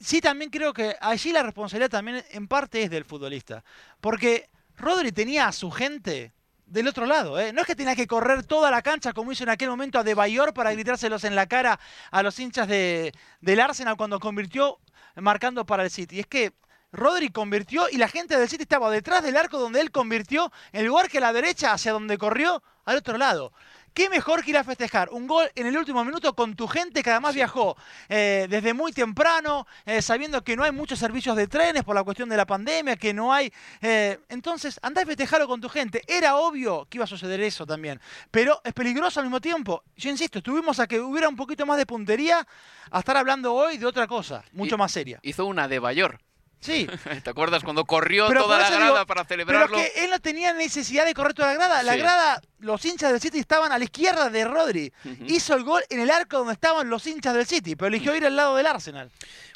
sí 0.00 0.20
también 0.20 0.50
creo 0.50 0.72
que 0.72 0.96
allí 1.00 1.32
la 1.32 1.42
responsabilidad 1.42 1.90
también 1.90 2.24
en 2.30 2.48
parte 2.48 2.82
es 2.82 2.90
del 2.90 3.04
futbolista. 3.04 3.62
Porque 4.00 4.48
Rodri 4.76 5.12
tenía 5.12 5.46
a 5.46 5.52
su 5.52 5.70
gente 5.70 6.32
del 6.64 6.88
otro 6.88 7.06
lado. 7.06 7.38
¿eh? 7.38 7.52
No 7.52 7.60
es 7.60 7.66
que 7.66 7.76
tenía 7.76 7.94
que 7.94 8.06
correr 8.06 8.44
toda 8.44 8.70
la 8.70 8.82
cancha 8.82 9.12
como 9.12 9.30
hizo 9.30 9.44
en 9.44 9.50
aquel 9.50 9.68
momento 9.68 9.98
a 9.98 10.04
De 10.04 10.14
Bayor 10.14 10.54
para 10.54 10.72
gritárselos 10.72 11.24
en 11.24 11.34
la 11.34 11.46
cara 11.46 11.78
a 12.10 12.22
los 12.22 12.38
hinchas 12.38 12.66
de, 12.66 13.12
del 13.40 13.60
Arsenal 13.60 13.96
cuando 13.96 14.18
convirtió 14.18 14.78
marcando 15.14 15.66
para 15.66 15.84
el 15.84 15.90
City. 15.90 16.20
Es 16.20 16.26
que 16.26 16.52
Rodri 16.90 17.28
convirtió 17.28 17.88
y 17.90 17.98
la 17.98 18.08
gente 18.08 18.38
del 18.38 18.48
City 18.48 18.62
estaba 18.62 18.90
detrás 18.90 19.22
del 19.22 19.36
arco 19.36 19.58
donde 19.58 19.80
él 19.80 19.90
convirtió, 19.90 20.50
en 20.72 20.86
lugar 20.86 21.08
que 21.10 21.18
a 21.18 21.20
la 21.20 21.32
derecha 21.32 21.72
hacia 21.72 21.92
donde 21.92 22.16
corrió 22.16 22.62
al 22.84 22.96
otro 22.96 23.18
lado. 23.18 23.52
¿Qué 23.98 24.08
mejor 24.08 24.44
que 24.44 24.50
ir 24.50 24.56
a 24.56 24.62
festejar 24.62 25.08
un 25.10 25.26
gol 25.26 25.50
en 25.56 25.66
el 25.66 25.76
último 25.76 26.04
minuto 26.04 26.32
con 26.32 26.54
tu 26.54 26.68
gente 26.68 27.02
que 27.02 27.10
además 27.10 27.34
viajó 27.34 27.76
eh, 28.08 28.46
desde 28.48 28.72
muy 28.72 28.92
temprano, 28.92 29.66
eh, 29.84 30.02
sabiendo 30.02 30.44
que 30.44 30.54
no 30.54 30.62
hay 30.62 30.70
muchos 30.70 31.00
servicios 31.00 31.34
de 31.34 31.48
trenes 31.48 31.82
por 31.82 31.96
la 31.96 32.04
cuestión 32.04 32.28
de 32.28 32.36
la 32.36 32.46
pandemia, 32.46 32.94
que 32.94 33.12
no 33.12 33.32
hay... 33.32 33.52
Eh, 33.82 34.20
entonces, 34.28 34.78
andá 34.82 35.02
a 35.02 35.04
festejarlo 35.04 35.48
con 35.48 35.60
tu 35.60 35.68
gente. 35.68 36.04
Era 36.06 36.36
obvio 36.36 36.86
que 36.88 36.98
iba 36.98 37.06
a 37.06 37.08
suceder 37.08 37.40
eso 37.40 37.66
también, 37.66 38.00
pero 38.30 38.60
es 38.62 38.72
peligroso 38.72 39.18
al 39.18 39.26
mismo 39.26 39.40
tiempo. 39.40 39.82
Yo 39.96 40.10
insisto, 40.10 40.38
estuvimos 40.38 40.78
a 40.78 40.86
que 40.86 41.00
hubiera 41.00 41.28
un 41.28 41.34
poquito 41.34 41.66
más 41.66 41.76
de 41.76 41.84
puntería 41.84 42.46
a 42.92 42.98
estar 43.00 43.16
hablando 43.16 43.52
hoy 43.52 43.78
de 43.78 43.86
otra 43.86 44.06
cosa, 44.06 44.44
mucho 44.52 44.78
más 44.78 44.92
seria. 44.92 45.18
Hizo 45.24 45.44
una 45.44 45.66
de 45.66 45.80
Bayor. 45.80 46.20
Sí. 46.60 46.88
¿Te 47.22 47.30
acuerdas 47.30 47.62
cuando 47.62 47.84
corrió 47.84 48.28
toda 48.28 48.58
la 48.58 48.70
grada 48.70 49.06
para 49.06 49.24
celebrarlo? 49.24 49.76
Pero 49.76 49.92
que 49.92 50.04
él 50.04 50.10
no 50.10 50.18
tenía 50.18 50.52
necesidad 50.52 51.04
de 51.04 51.14
correr 51.14 51.34
toda 51.34 51.48
la 51.48 51.54
grada. 51.54 51.82
La 51.82 51.96
grada, 51.96 52.40
los 52.58 52.84
hinchas 52.84 53.12
del 53.12 53.20
City 53.20 53.38
estaban 53.38 53.72
a 53.72 53.78
la 53.78 53.84
izquierda 53.84 54.28
de 54.30 54.44
Rodri. 54.44 54.92
Hizo 55.26 55.54
el 55.54 55.64
gol 55.64 55.82
en 55.90 56.00
el 56.00 56.10
arco 56.10 56.38
donde 56.38 56.54
estaban 56.54 56.90
los 56.90 57.06
hinchas 57.06 57.34
del 57.34 57.46
City, 57.46 57.76
pero 57.76 57.88
eligió 57.88 58.14
ir 58.14 58.26
al 58.26 58.36
lado 58.36 58.56
del 58.56 58.66
Arsenal. 58.66 59.10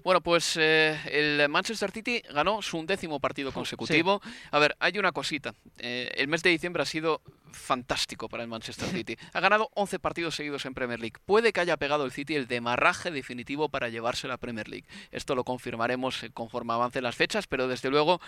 Bueno, 0.05 0.21
pues 0.21 0.57
eh, 0.61 0.99
el 1.11 1.49
Manchester 1.49 1.91
City 1.91 2.23
ganó 2.33 2.61
su 2.63 2.79
undécimo 2.79 3.21
partido 3.21 3.53
consecutivo. 3.53 4.21
A 4.51 4.59
ver, 4.59 4.77
hay 4.81 4.99
una 4.99 5.13
cosita. 5.13 5.55
Eh, 5.79 6.11
el 6.17 6.29
mes 6.29 6.43
de 6.43 6.51
diciembre 6.51 6.83
ha 6.83 6.87
sido 6.87 7.23
fantástico 7.53 8.29
para 8.29 8.43
el 8.43 8.49
Manchester 8.49 8.89
City. 8.93 9.17
Ha 9.33 9.41
ganado 9.41 9.71
11 9.75 9.99
partidos 9.99 10.35
seguidos 10.35 10.67
en 10.67 10.75
Premier 10.75 10.99
League. 10.99 11.21
Puede 11.25 11.53
que 11.53 11.61
haya 11.61 11.77
pegado 11.77 12.05
el 12.05 12.13
City 12.13 12.35
el 12.35 12.49
demarraje 12.49 13.11
definitivo 13.11 13.69
para 13.69 13.89
llevarse 13.89 14.27
la 14.27 14.39
Premier 14.39 14.69
League. 14.69 14.87
Esto 15.11 15.35
lo 15.35 15.45
confirmaremos 15.45 16.25
conforme 16.35 16.73
avancen 16.73 17.05
las 17.05 17.15
fechas, 17.15 17.47
pero 17.47 17.69
desde 17.69 17.91
luego 17.91 18.21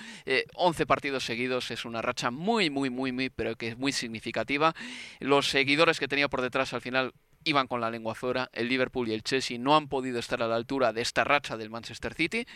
11 0.54 0.82
eh, 0.82 0.87
partidos 0.87 1.24
seguidos 1.24 1.70
es 1.70 1.84
una 1.84 2.02
racha 2.02 2.30
muy, 2.30 2.70
muy, 2.70 2.90
muy, 2.90 3.12
muy, 3.12 3.30
pero 3.30 3.56
que 3.56 3.68
es 3.68 3.78
muy 3.78 3.92
significativa. 3.92 4.74
Los 5.18 5.48
seguidores 5.48 5.98
que 5.98 6.08
tenía 6.08 6.28
por 6.28 6.40
detrás 6.40 6.72
al 6.72 6.80
final 6.80 7.12
iban 7.44 7.66
con 7.66 7.80
la 7.80 7.90
lengua 7.90 8.14
fuera. 8.14 8.50
El 8.52 8.68
Liverpool 8.68 9.09
y 9.09 9.14
el 9.14 9.22
Chelsea 9.22 9.59
no 9.59 9.76
han 9.76 9.88
podido 9.88 10.18
estar 10.18 10.42
a 10.42 10.48
la 10.48 10.57
altura 10.57 10.92
de 10.92 11.02
esta 11.02 11.24
racha 11.24 11.57
del 11.57 11.70
Manchester 11.70 12.14
City. 12.14 12.46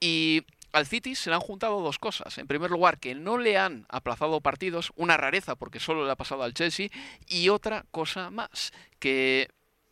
Y 0.00 0.44
al 0.72 0.86
City 0.86 1.14
se 1.14 1.30
le 1.30 1.36
han 1.36 1.40
juntado 1.40 1.80
dos 1.80 1.98
cosas. 1.98 2.38
En 2.38 2.46
primer 2.46 2.70
lugar, 2.70 2.98
que 2.98 3.14
no 3.14 3.38
le 3.38 3.58
han 3.58 3.86
aplazado 3.88 4.40
partidos, 4.40 4.92
una 4.96 5.16
rareza 5.16 5.56
porque 5.56 5.80
solo 5.80 6.04
le 6.04 6.12
ha 6.12 6.16
pasado 6.16 6.42
al 6.42 6.54
Chelsea, 6.54 6.88
y 7.26 7.48
otra 7.48 7.84
cosa 7.90 8.30
más, 8.30 8.72
que... 8.98 9.48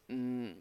Mm, 0.08 0.52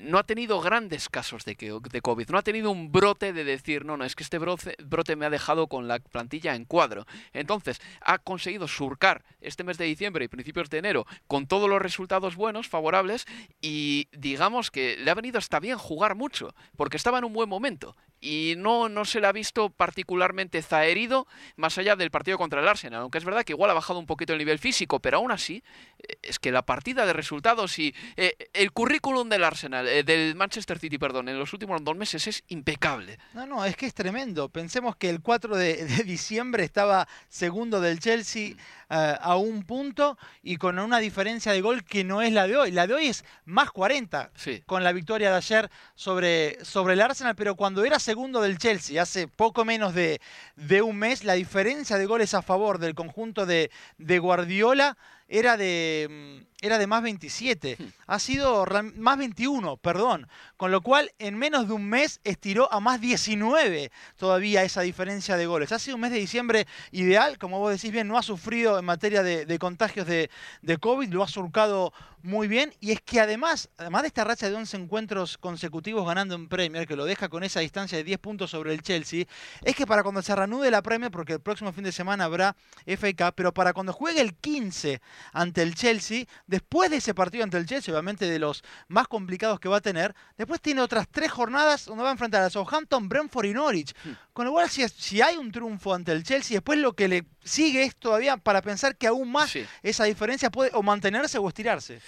no 0.00 0.18
ha 0.18 0.24
tenido 0.24 0.60
grandes 0.60 1.08
casos 1.08 1.44
de, 1.44 1.54
de 1.54 2.00
COVID, 2.00 2.28
no 2.30 2.38
ha 2.38 2.42
tenido 2.42 2.70
un 2.70 2.90
brote 2.90 3.32
de 3.32 3.44
decir, 3.44 3.84
no, 3.84 3.96
no, 3.96 4.04
es 4.04 4.16
que 4.16 4.24
este 4.24 4.38
brote, 4.38 4.76
brote 4.84 5.16
me 5.16 5.26
ha 5.26 5.30
dejado 5.30 5.68
con 5.68 5.86
la 5.86 5.98
plantilla 5.98 6.54
en 6.54 6.64
cuadro. 6.64 7.06
Entonces, 7.32 7.80
ha 8.00 8.18
conseguido 8.18 8.68
surcar 8.68 9.24
este 9.40 9.64
mes 9.64 9.78
de 9.78 9.84
diciembre 9.84 10.24
y 10.24 10.28
principios 10.28 10.70
de 10.70 10.78
enero 10.78 11.06
con 11.26 11.46
todos 11.46 11.68
los 11.68 11.80
resultados 11.80 12.36
buenos, 12.36 12.68
favorables, 12.68 13.26
y 13.60 14.08
digamos 14.12 14.70
que 14.70 14.96
le 14.96 15.10
ha 15.10 15.14
venido 15.14 15.38
hasta 15.38 15.60
bien 15.60 15.78
jugar 15.78 16.14
mucho, 16.14 16.54
porque 16.76 16.96
estaba 16.96 17.18
en 17.18 17.24
un 17.24 17.32
buen 17.32 17.48
momento 17.48 17.96
y 18.20 18.54
no, 18.56 18.88
no 18.88 19.04
se 19.04 19.20
le 19.20 19.26
ha 19.26 19.32
visto 19.32 19.70
particularmente 19.70 20.62
zaherido 20.62 21.26
más 21.56 21.78
allá 21.78 21.96
del 21.96 22.10
partido 22.10 22.38
contra 22.38 22.60
el 22.60 22.68
Arsenal, 22.68 23.02
aunque 23.02 23.18
es 23.18 23.24
verdad 23.24 23.44
que 23.44 23.52
igual 23.52 23.70
ha 23.70 23.74
bajado 23.74 23.98
un 23.98 24.06
poquito 24.06 24.32
el 24.32 24.38
nivel 24.38 24.58
físico, 24.58 25.00
pero 25.00 25.18
aún 25.18 25.30
así 25.30 25.62
eh, 25.98 26.16
es 26.22 26.38
que 26.38 26.50
la 26.50 26.62
partida 26.62 27.06
de 27.06 27.12
resultados 27.12 27.78
y 27.78 27.94
eh, 28.16 28.34
el 28.52 28.72
currículum 28.72 29.28
del 29.28 29.44
Arsenal, 29.44 29.75
eh, 29.84 30.02
del 30.04 30.34
Manchester 30.34 30.78
City, 30.78 30.98
perdón, 30.98 31.28
en 31.28 31.38
los 31.38 31.52
últimos 31.52 31.82
dos 31.82 31.96
meses 31.96 32.26
es 32.26 32.44
impecable. 32.48 33.18
No, 33.34 33.46
no, 33.46 33.64
es 33.64 33.76
que 33.76 33.86
es 33.86 33.94
tremendo. 33.94 34.48
Pensemos 34.48 34.96
que 34.96 35.10
el 35.10 35.20
4 35.20 35.56
de, 35.56 35.84
de 35.84 36.04
diciembre 36.04 36.64
estaba 36.64 37.08
segundo 37.28 37.80
del 37.80 37.98
Chelsea 37.98 38.54
a 38.88 39.36
un 39.36 39.64
punto 39.64 40.16
y 40.44 40.58
con 40.58 40.78
una 40.78 40.98
diferencia 40.98 41.50
de 41.50 41.60
gol 41.60 41.82
que 41.84 42.04
no 42.04 42.22
es 42.22 42.32
la 42.32 42.46
de 42.46 42.56
hoy. 42.56 42.70
La 42.70 42.86
de 42.86 42.94
hoy 42.94 43.06
es 43.06 43.24
más 43.44 43.70
40 43.72 44.30
con 44.64 44.84
la 44.84 44.92
victoria 44.92 45.30
de 45.30 45.36
ayer 45.36 45.70
sobre, 45.94 46.64
sobre 46.64 46.94
el 46.94 47.00
Arsenal, 47.00 47.34
pero 47.34 47.56
cuando 47.56 47.84
era 47.84 47.98
segundo 47.98 48.40
del 48.40 48.58
Chelsea 48.58 49.00
hace 49.02 49.28
poco 49.28 49.64
menos 49.64 49.94
de, 49.94 50.20
de 50.54 50.82
un 50.82 50.96
mes, 50.96 51.24
la 51.24 51.34
diferencia 51.34 51.98
de 51.98 52.06
goles 52.06 52.34
a 52.34 52.42
favor 52.42 52.78
del 52.78 52.94
conjunto 52.94 53.46
de, 53.46 53.70
de 53.98 54.18
Guardiola 54.18 54.96
era 55.28 55.56
de, 55.56 56.40
mm, 56.42 56.64
era 56.64 56.78
de 56.78 56.86
más 56.86 57.02
27. 57.02 57.76
Hmm. 57.78 57.86
Ha 58.06 58.18
sido 58.18 58.64
más 58.96 59.18
21, 59.18 59.76
perdón. 59.76 60.28
Con 60.56 60.70
lo 60.70 60.80
cual, 60.80 61.12
en 61.18 61.36
menos 61.36 61.68
de 61.68 61.74
un 61.74 61.88
mes 61.88 62.20
estiró 62.24 62.72
a 62.72 62.80
más 62.80 63.00
19 63.00 63.90
todavía 64.16 64.62
esa 64.62 64.82
diferencia 64.82 65.36
de 65.36 65.46
goles. 65.46 65.72
Ha 65.72 65.78
sido 65.78 65.96
un 65.96 66.02
mes 66.02 66.12
de 66.12 66.18
diciembre 66.18 66.66
ideal. 66.92 67.38
Como 67.38 67.58
vos 67.58 67.72
decís 67.72 67.92
bien, 67.92 68.08
no 68.08 68.16
ha 68.18 68.22
sufrido 68.22 68.78
en 68.78 68.84
materia 68.84 69.22
de, 69.22 69.58
contagios 69.58 70.06
de, 70.06 70.30
de, 70.62 70.78
COVID, 70.78 71.08
lo 71.12 71.22
ha 71.22 71.28
surcado 71.28 71.92
muy 72.22 72.48
bien. 72.48 72.72
Y 72.80 72.92
es 72.92 73.00
que 73.00 73.20
además, 73.20 73.68
además 73.76 74.02
de 74.02 74.08
esta 74.08 74.24
racha 74.24 74.48
de 74.48 74.56
11 74.56 74.76
encuentros 74.76 75.38
consecutivos 75.38 76.06
ganando 76.06 76.34
en 76.34 76.48
Premier, 76.48 76.86
que 76.86 76.96
lo 76.96 77.04
deja 77.04 77.28
con 77.28 77.44
esa 77.44 77.60
distancia 77.60 77.98
de 77.98 78.04
10 78.04 78.18
puntos 78.18 78.50
sobre 78.50 78.72
el 78.72 78.82
Chelsea, 78.82 79.26
es 79.62 79.76
que 79.76 79.86
para 79.86 80.02
cuando 80.02 80.22
se 80.22 80.34
reanude 80.34 80.70
la 80.70 80.82
Premier, 80.82 81.10
porque 81.10 81.34
el 81.34 81.40
próximo 81.40 81.72
fin 81.72 81.84
de 81.84 81.92
semana 81.92 82.24
habrá 82.24 82.56
FA 82.86 83.32
pero 83.32 83.52
para 83.52 83.72
cuando 83.72 83.92
juegue 83.92 84.20
el 84.20 84.34
15 84.34 85.00
ante 85.32 85.62
el 85.62 85.74
Chelsea, 85.74 86.24
después 86.46 86.90
de 86.90 86.96
ese 86.96 87.14
partido 87.14 87.44
ante 87.44 87.58
el 87.58 87.66
Chelsea, 87.66 87.92
obviamente 87.92 88.26
de 88.26 88.38
los 88.38 88.62
más 88.88 89.08
complicados 89.08 89.60
que 89.60 89.68
va 89.68 89.78
a 89.78 89.80
tener, 89.80 90.14
después 90.36 90.60
tiene 90.60 90.80
otras 90.80 91.08
tres 91.10 91.30
jornadas 91.30 91.86
donde 91.86 92.02
va 92.02 92.10
a 92.10 92.12
enfrentar 92.12 92.42
a 92.42 92.50
Southampton, 92.50 93.08
Brentford 93.08 93.46
y 93.46 93.52
Norwich. 93.52 93.94
Hmm. 94.04 94.12
Con 94.32 94.46
lo 94.46 94.52
cual, 94.52 94.68
si, 94.68 94.86
si 94.88 95.22
hay 95.22 95.36
un 95.36 95.50
triunfo 95.50 95.94
ante 95.94 96.12
el 96.12 96.24
Chelsea, 96.24 96.56
después 96.56 96.78
lo 96.78 96.94
que 96.94 97.08
le 97.08 97.24
sigue 97.46 97.84
esto 97.84 98.08
todavía 98.08 98.36
para 98.36 98.60
pensar 98.60 98.96
que 98.96 99.06
aún 99.06 99.30
más 99.32 99.50
Sí. 99.50 99.64
esa 99.82 100.04
diferencia 100.04 100.50
puede 100.50 100.70
o 100.74 100.82
mantenerse 100.82 101.38
o 101.38 101.48
estirarse. 101.48 102.00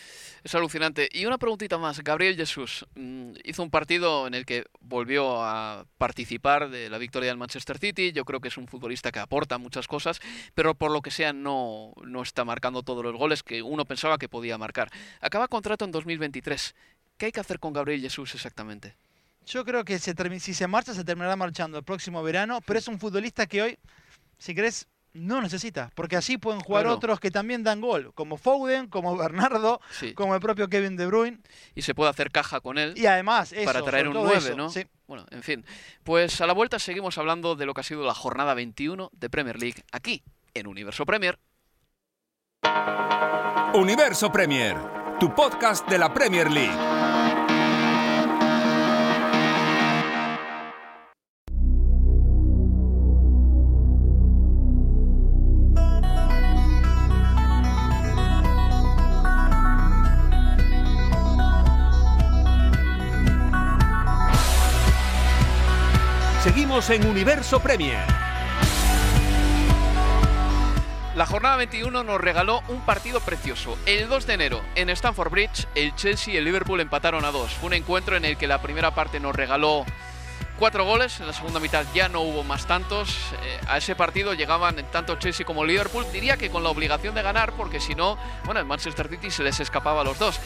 Es 0.45 0.55
alucinante. 0.55 1.09
Y 1.13 1.27
una 1.27 1.39
preguntita 1.39 1.79
más. 1.79 2.01
Gabriel 2.03 2.37
Jesús 2.37 2.87
mm, 2.95 3.33
hizo 3.45 3.63
un 3.63 3.71
partido 3.71 4.27
en 4.27 4.35
el 4.35 4.45
que 4.47 4.65
volvió 4.81 5.43
a 5.43 5.87
participar 5.99 6.71
de 6.71 6.89
la 6.91 6.99
victoria 6.99 7.31
del 7.31 7.39
Manchester 7.39 7.79
City. 7.79 8.13
Yo 8.13 8.25
creo 8.25 8.41
que 8.41 8.49
es 8.49 8.57
un 8.57 8.69
futbolista 8.69 9.11
que 9.11 9.19
aporta 9.19 9.59
muchas 9.59 9.89
cosas, 9.89 10.21
pero 10.55 10.75
por 10.75 10.91
lo 10.91 11.03
que 11.03 11.11
sea 11.11 11.33
no, 11.33 11.93
no 12.05 12.23
está 12.23 12.45
marcando 12.45 12.83
todos 12.83 13.03
los 13.05 13.17
goles 13.17 13.43
que 13.43 13.63
uno 13.63 13.85
pensaba 13.85 14.19
que 14.19 14.29
podía 14.29 14.59
marcar. 14.59 14.91
Acaba 15.21 15.49
contrato 15.49 15.85
en 15.85 15.91
2023. 15.93 16.75
¿Qué 17.17 17.27
hay 17.27 17.33
que 17.33 17.41
hacer 17.41 17.59
con 17.59 17.73
Gabriel 17.73 18.01
Jesús 18.01 18.35
exactamente? 18.35 18.95
Yo 19.47 19.65
creo 19.65 19.85
que 19.85 19.99
se 19.99 20.15
si 20.41 20.55
se 20.55 20.67
marcha, 20.67 20.93
se 20.95 21.05
terminará 21.05 21.35
marchando 21.35 21.79
el 21.79 21.85
próximo 21.85 22.23
verano, 22.23 22.61
pero 22.67 22.79
es 22.79 22.87
un 22.87 22.99
futbolista 23.01 23.47
que 23.47 23.63
hoy, 23.63 23.79
si 24.39 24.55
querés, 24.55 24.87
no 25.15 25.41
necesita, 25.43 25.91
porque 25.95 26.17
así 26.17 26.39
pueden 26.39 26.61
jugar 26.61 26.85
Claro. 26.85 26.97
otros 26.97 27.19
que 27.21 27.31
también 27.31 27.65
dan 27.65 27.81
gol, 27.81 28.13
como 28.15 28.37
Foden, 28.37 28.89
como 28.89 29.17
Bernardo, 29.19 29.81
Sí. 29.91 30.13
como 30.15 30.35
el 30.35 30.41
propio 30.41 30.69
Kevin 30.69 30.97
De 30.97 31.07
Bruyne, 31.07 31.39
Y 31.75 31.83
se 31.83 31.95
puede 31.95 32.11
hacer 32.11 32.31
caja 32.31 32.61
con 32.61 32.79
él. 32.79 32.95
y 32.97 33.07
además 33.07 33.53
eso, 33.53 33.65
para 33.65 33.83
traer 33.83 34.09
un 34.09 34.15
todo 34.15 34.25
9, 34.25 34.39
eso, 34.39 34.57
¿no? 34.57 34.71
sí. 34.71 34.85
Bueno, 35.07 35.25
en 35.31 35.43
fin. 35.43 35.65
Pues 36.05 36.41
a 36.43 36.47
la 36.47 36.53
vuelta 36.53 36.79
seguimos 36.79 37.17
hablando 37.17 37.57
de 37.57 37.65
lo 37.65 37.73
que 37.75 37.81
ha 37.81 37.85
sido 37.85 38.05
la 38.05 38.13
jornada 38.15 38.53
21 38.55 39.11
de 39.15 39.31
Premier 39.31 39.59
League 39.59 39.83
aquí 39.93 40.23
en 40.53 40.67
Universo 40.67 41.07
Premier. 41.07 41.39
Universo 43.75 44.31
Premier, 44.33 44.77
tu 45.21 45.35
podcast 45.35 45.89
de 45.89 45.99
la 45.99 46.13
Premier 46.13 46.51
League. 46.51 46.98
En 66.79 67.05
Universo 67.09 67.59
Premier. 67.59 68.07
La 71.17 71.27
jornada 71.27 71.57
21 71.57 72.05
nos 72.05 72.21
regaló 72.21 72.63
un 72.69 72.83
partido 72.83 73.19
precioso. 73.19 73.77
El 73.85 74.09
2 74.09 74.27
de 74.29 74.35
enero, 74.35 74.63
en 74.77 74.89
Stamford 74.91 75.29
Bridge, 75.29 75.67
el 75.75 75.93
Chelsea 75.97 76.35
y 76.35 76.37
el 76.37 76.45
Liverpool 76.45 76.81
empataron 76.81 77.25
a 77.25 77.33
2. 77.33 77.53
Fue 77.55 77.67
un 77.67 77.73
encuentro 77.75 78.17
en 78.17 78.25
el 78.25 78.37
que 78.37 78.47
la 78.47 78.63
primera 78.63 78.95
parte 78.95 79.19
nos 79.19 79.35
regaló 79.35 79.85
cuatro 80.57 80.85
goles, 80.85 81.19
en 81.19 81.27
la 81.27 81.33
segunda 81.33 81.59
mitad 81.59 81.85
ya 81.95 82.09
no 82.09 82.21
hubo 82.21 82.45
más 82.45 82.69
tantos. 82.69 83.11
Eh, 83.43 83.61
a 83.67 83.79
ese 83.79 83.97
partido 83.97 84.33
llegaban 84.35 84.77
tanto 84.93 85.17
Chelsea 85.17 85.45
como 85.45 85.65
Liverpool, 85.65 86.07
diría 86.13 86.37
que 86.37 86.49
con 86.49 86.63
la 86.63 86.69
obligación 86.69 87.13
de 87.13 87.23
ganar, 87.23 87.55
porque 87.55 87.81
si 87.81 87.97
no, 87.97 88.17
bueno, 88.45 88.61
el 88.61 88.67
Manchester 88.67 89.09
City 89.09 89.33
se 89.33 89.43
les 89.43 89.59
escapaba 89.59 90.03
a 90.03 90.05
los 90.05 90.17
dos. 90.21 90.39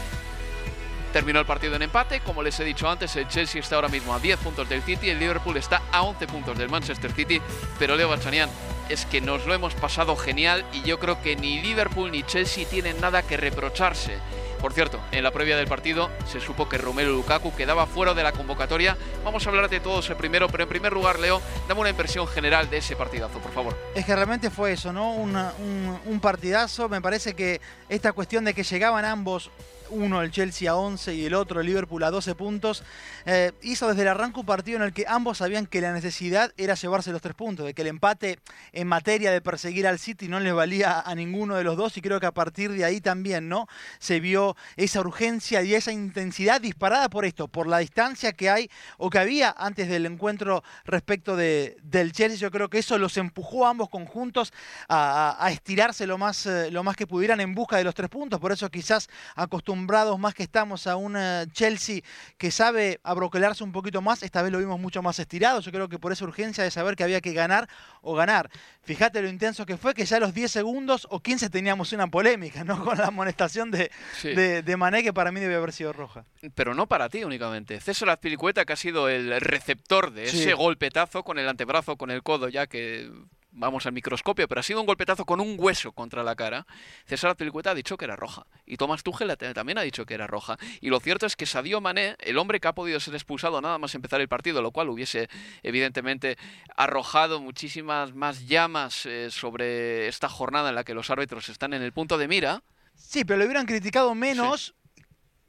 Terminó 1.13 1.41
el 1.41 1.47
partido 1.47 1.77
en 1.77 1.83
empate, 1.83 2.21
como 2.21 2.43
les 2.43 2.59
he 2.59 2.65
dicho 2.65 2.89
antes, 2.89 3.15
el 3.17 3.29
Chelsea 3.29 3.61
está 3.61 3.77
ahora 3.77 3.89
mismo 3.89 4.15
a 4.15 4.19
10 4.19 4.39
puntos 4.39 4.69
del 4.69 4.83
City, 4.83 5.11
el 5.11 5.19
Liverpool 5.19 5.57
está 5.59 5.83
a 5.93 6.03
11 6.03 6.27
puntos 6.27 6.57
del 6.57 6.71
Manchester 6.71 7.13
City, 7.13 7.41
pero 7.79 7.97
Leo 7.97 8.09
Bachanian, 8.09 8.49
es 8.89 9.05
que 9.05 9.21
nos 9.21 9.47
lo 9.47 9.53
hemos 9.55 9.75
pasado 9.75 10.17
genial 10.17 10.65
y 10.73 10.83
yo 10.83 10.99
creo 10.99 11.21
que 11.23 11.37
ni 11.37 11.61
Liverpool 11.61 12.11
ni 12.11 12.23
Chelsea 12.23 12.67
tienen 12.67 13.01
nada 13.01 13.23
que 13.23 13.37
reprocharse. 13.37 14.17
Por 14.61 14.73
cierto, 14.73 15.01
en 15.11 15.25
la 15.25 15.33
previa 15.33 15.57
del 15.57 15.67
partido 15.67 16.09
se 16.25 16.41
supo 16.41 16.69
que 16.69 16.79
Romelu 16.79 17.13
Lukaku 17.13 17.55
quedaba 17.55 17.87
fuera 17.87 18.15
de 18.15 18.23
la 18.23 18.33
convocatoria. 18.33 18.97
Vamos 19.25 19.45
a 19.45 19.51
hablar 19.51 19.69
de 19.69 19.81
todos 19.81 20.09
el 20.09 20.17
primero, 20.17 20.49
pero 20.49 20.63
en 20.63 20.69
primer 20.69 20.93
lugar, 20.93 21.19
Leo, 21.19 21.43
dame 21.69 21.81
una 21.81 21.91
impresión 21.91 22.29
general 22.29 22.71
de 22.71 22.79
ese 22.79 22.95
partidazo, 22.95 23.39
por 23.41 23.53
favor. 23.53 23.77
Es 23.95 24.07
que 24.07 24.15
realmente 24.15 24.51
fue 24.51 24.73
eso, 24.73 24.93
¿no? 24.93 25.13
Un 25.15 26.21
partidazo. 26.21 26.89
Me 26.89 27.01
parece 27.01 27.35
que 27.35 27.61
esta 27.89 28.13
cuestión 28.13 28.45
de 28.45 28.55
que 28.55 28.63
llegaban 28.63 29.05
ambos, 29.05 29.51
uno 29.93 30.23
el 30.23 30.31
Chelsea 30.31 30.71
a 30.71 30.77
11 30.77 31.15
y 31.15 31.25
el 31.27 31.35
otro 31.35 31.61
el 31.61 31.67
Liverpool 31.67 32.03
a 32.03 32.11
12 32.11 32.35
puntos, 32.35 32.83
eh, 33.27 33.53
hizo 33.63 33.89
desde 33.89 34.03
el 34.03 34.09
arranque 34.09 34.41
un 34.41 34.47
partido 34.47 34.79
en 34.79 34.83
el 34.85 34.93
que 34.93 35.05
ambos 35.07 35.39
sabían 35.39 35.67
que 35.67 35.81
la 35.81 35.93
necesidad 35.93 36.53
era 36.57 36.75
llevarse 36.75 37.13
los 37.13 37.21
tres 37.23 37.35
puntos, 37.35 37.67
de 37.67 37.75
que 37.75 37.83
el 37.83 37.89
empate 37.89 38.39
en 38.73 38.89
materia 38.89 39.31
de 39.31 39.41
perseguir 39.41 39.87
al 39.87 39.99
City 39.99 40.29
no 40.29 40.41
les 40.41 40.55
valía 40.55 41.01
a 41.01 41.15
ninguno 41.15 41.57
de 41.57 41.65
los 41.65 41.77
dos 41.77 41.97
y 41.97 42.01
creo 42.01 42.19
que 42.21 42.27
a 42.27 42.33
partir 42.33 42.73
de 42.73 42.85
ahí 42.85 43.01
también, 43.01 43.49
¿no? 43.49 43.67
Se 43.99 44.21
vio 44.21 44.57
esa 44.77 45.01
urgencia 45.01 45.63
y 45.63 45.75
esa 45.75 45.93
intensidad 45.93 46.61
disparada 46.61 47.09
por 47.11 47.25
esto, 47.25 47.49
por 47.49 47.67
la 47.67 47.79
distancia 47.79 48.33
que 48.33 48.49
hay 48.51 48.71
o 48.97 49.11
que 49.11 49.19
había 49.19 49.55
antes 49.59 49.89
del 49.89 50.07
encuentro 50.07 50.65
respecto 50.85 51.37
de, 51.37 51.77
del 51.83 52.13
Chelsea. 52.13 52.39
Yo 52.39 52.51
creo 52.51 52.71
que 52.71 52.79
eso 52.79 52.97
los 52.99 53.17
empujó 53.17 53.67
a 53.67 53.71
ambos 53.71 53.89
conjuntos 53.91 54.53
a, 54.89 55.37
a- 55.39 55.51
estirarse 55.51 56.07
lo 56.07 56.17
más, 56.19 56.47
eh, 56.47 56.71
lo 56.71 56.83
más 56.83 56.97
que 56.97 57.07
pudieran 57.07 57.41
en 57.41 57.55
busca 57.55 57.77
de 57.77 57.85
los 57.85 57.95
tres 57.95 58.09
puntos. 58.09 58.41
Por 58.41 58.53
eso 58.53 58.71
quizás 58.71 59.09
acostumbrados 59.35 59.82
más 59.87 60.35
que 60.35 60.43
estamos 60.43 60.87
a 60.87 60.97
un 60.97 61.17
eh, 61.17 61.47
Chelsea 61.53 62.01
que 62.39 62.51
sabe 62.51 63.01
abroquelarse 63.03 63.65
un 63.65 63.73
poquito 63.73 64.01
más, 64.03 64.23
esta 64.23 64.43
vez 64.43 64.53
lo 64.53 64.59
vimos 64.59 64.79
mucho 64.81 65.03
más 65.03 65.19
estirado. 65.19 65.61
Yo 65.61 65.71
creo 65.73 65.89
que 65.89 65.99
por 65.99 66.13
esa 66.13 66.25
urgencia 66.25 66.65
de 66.65 66.71
saber 66.71 66.97
que 66.97 67.05
había 67.05 67.21
que 67.21 67.33
ganar 67.33 67.69
o 68.01 68.15
ganar. 68.15 68.51
Fíjate 68.83 69.23
lo 69.23 69.29
intenso 69.29 69.65
que 69.67 69.77
fue, 69.77 69.95
que 69.95 70.05
ya 70.05 70.17
a 70.17 70.21
los 70.21 70.35
10 70.35 70.51
segundos 70.51 71.07
o 71.11 71.21
15 71.21 71.51
teníamos 71.51 71.93
una 71.93 72.07
polémica, 72.09 72.65
¿no? 72.65 72.83
Con 72.85 72.99
la 72.99 73.07
amonestación 73.07 73.71
de, 73.71 73.91
Sí. 74.21 74.35
de, 74.35 74.63
de 74.63 74.77
Mané, 74.77 75.03
que 75.03 75.13
para 75.13 75.31
mí 75.33 75.41
debe 75.41 75.55
haber 75.57 75.73
sido 75.73 75.93
roja. 75.93 76.25
Pero 76.55 76.75
no 76.75 76.87
para 76.87 77.09
ti 77.09 77.25
únicamente. 77.25 77.81
César 77.81 78.11
Azpilicueta, 78.11 78.65
que 78.65 78.73
ha 78.73 78.77
sido 78.77 79.09
el 79.09 79.41
receptor 79.41 80.13
de 80.13 80.27
Sí. 80.29 80.41
ese 80.43 80.55
golpetazo 80.55 81.23
con 81.23 81.39
el 81.39 81.49
antebrazo, 81.49 81.97
con 81.97 82.11
el 82.11 82.23
codo, 82.23 82.49
ya 82.49 82.67
que 82.67 83.11
vamos 83.53 83.87
al 83.87 83.93
microscopio, 83.93 84.49
pero 84.49 84.61
ha 84.61 84.63
sido 84.63 84.81
un 84.81 84.87
golpetazo 84.87 85.25
con 85.25 85.41
un 85.41 85.57
hueso 85.59 85.93
contra 85.93 86.23
la 86.23 86.35
cara. 86.35 86.67
César 87.07 87.31
Azpilicueta 87.31 87.71
ha 87.71 87.75
dicho 87.75 87.97
que 87.97 88.05
era 88.05 88.17
roja. 88.17 88.47
Y 88.67 88.77
Tomás 88.77 89.03
Tuchel 89.03 89.37
también 89.55 89.79
ha 89.79 89.83
dicho 89.83 90.07
que 90.07 90.15
era 90.15 90.27
roja. 90.27 90.57
Y 90.81 90.89
lo 90.89 91.01
cierto 91.01 91.27
es 91.27 91.37
que 91.37 91.47
Sadio 91.47 91.81
Mané, 91.81 92.17
el 92.21 92.39
hombre 92.39 92.61
que 92.61 92.69
ha 92.69 92.75
podido 92.75 92.99
ser 93.01 93.15
expulsado 93.15 93.61
nada 93.61 93.79
más 93.79 93.95
empezar 93.95 94.21
el 94.21 94.29
partido, 94.29 94.63
lo 94.63 94.73
cual 94.73 94.89
hubiese 94.89 95.29
evidentemente 95.63 96.39
arrojado 96.77 97.41
muchísimas 97.41 98.15
más 98.15 98.47
llamas 98.47 99.07
eh, 99.07 99.31
sobre 99.31 100.09
esta 100.09 100.29
jornada 100.29 100.71
en 100.71 100.75
la 100.75 100.85
que 100.85 100.95
los 100.95 101.11
árbitros 101.11 101.49
están 101.49 101.75
en 101.75 101.83
el 101.83 101.93
punto 101.93 102.19
de 102.19 102.29
mira. 102.29 102.63
Sí, 102.95 103.25
pero 103.25 103.39
lo 103.39 103.45
hubieran 103.45 103.67
criticado 103.67 104.15
menos 104.15 104.75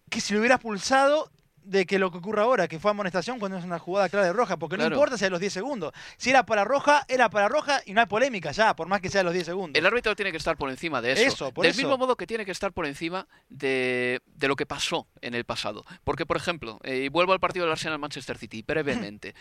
que 0.10 0.22
si 0.22 0.34
lo 0.34 0.39
hubiera 0.39 0.56
expulsado 0.56 1.32
de 1.65 1.86
que 1.86 1.97
lo 1.99 2.12
que 2.12 2.17
ocurre 2.17 2.41
ahora, 2.41 2.67
que 2.67 2.80
fue 2.80 2.91
amonestación 2.91 3.39
cuando 3.39 3.58
es 3.58 3.63
una 3.63 3.80
jugada 3.80 4.10
clara 4.10 4.28
de 4.28 4.34
roja, 4.34 4.58
porque 4.58 4.76
Claro. 4.76 4.89
no 4.91 4.95
importa 4.95 5.17
si 5.17 5.26
a 5.26 5.30
los 5.30 5.39
10 5.39 5.54
segundos. 5.54 5.93
Si 6.17 6.30
era 6.30 6.45
para 6.45 6.63
roja, 6.63 7.06
era 7.08 7.30
para 7.30 7.47
roja 7.49 7.82
y 7.86 7.93
no 7.93 8.02
hay 8.02 8.08
polémica 8.08 8.52
ya, 8.52 8.76
por 8.76 8.88
más 8.88 9.02
que 9.02 9.10
sea 9.10 9.21
a 9.21 9.23
los 9.23 9.34
10 9.34 9.45
segundos. 9.45 9.80
El 9.80 9.86
árbitro 9.86 10.15
tiene 10.15 10.32
que 10.32 10.38
estar 10.38 10.58
por 10.58 10.69
encima 10.69 11.02
de 11.02 11.13
eso. 11.13 11.21
Eso, 11.23 11.52
por 11.54 11.63
Del 11.63 11.71
eso. 11.71 11.82
mismo 11.82 11.97
modo 11.97 12.15
que 12.15 12.28
tiene 12.28 12.45
que 12.45 12.52
estar 12.52 12.71
por 12.73 12.86
encima 12.86 13.28
de, 13.49 14.21
de 14.36 14.47
lo 14.47 14.56
que 14.56 14.65
pasó 14.65 15.08
en 15.21 15.34
el 15.36 15.45
pasado. 15.45 15.86
Porque, 16.04 16.26
por 16.26 16.38
ejemplo, 16.38 16.80
eh, 16.84 17.04
y 17.06 17.10
vuelvo 17.10 17.34
al 17.34 17.39
partido 17.39 17.65
del 17.65 17.71
Arsenal-Manchester 17.71 18.38
City, 18.38 18.63
brevemente. 18.67 19.34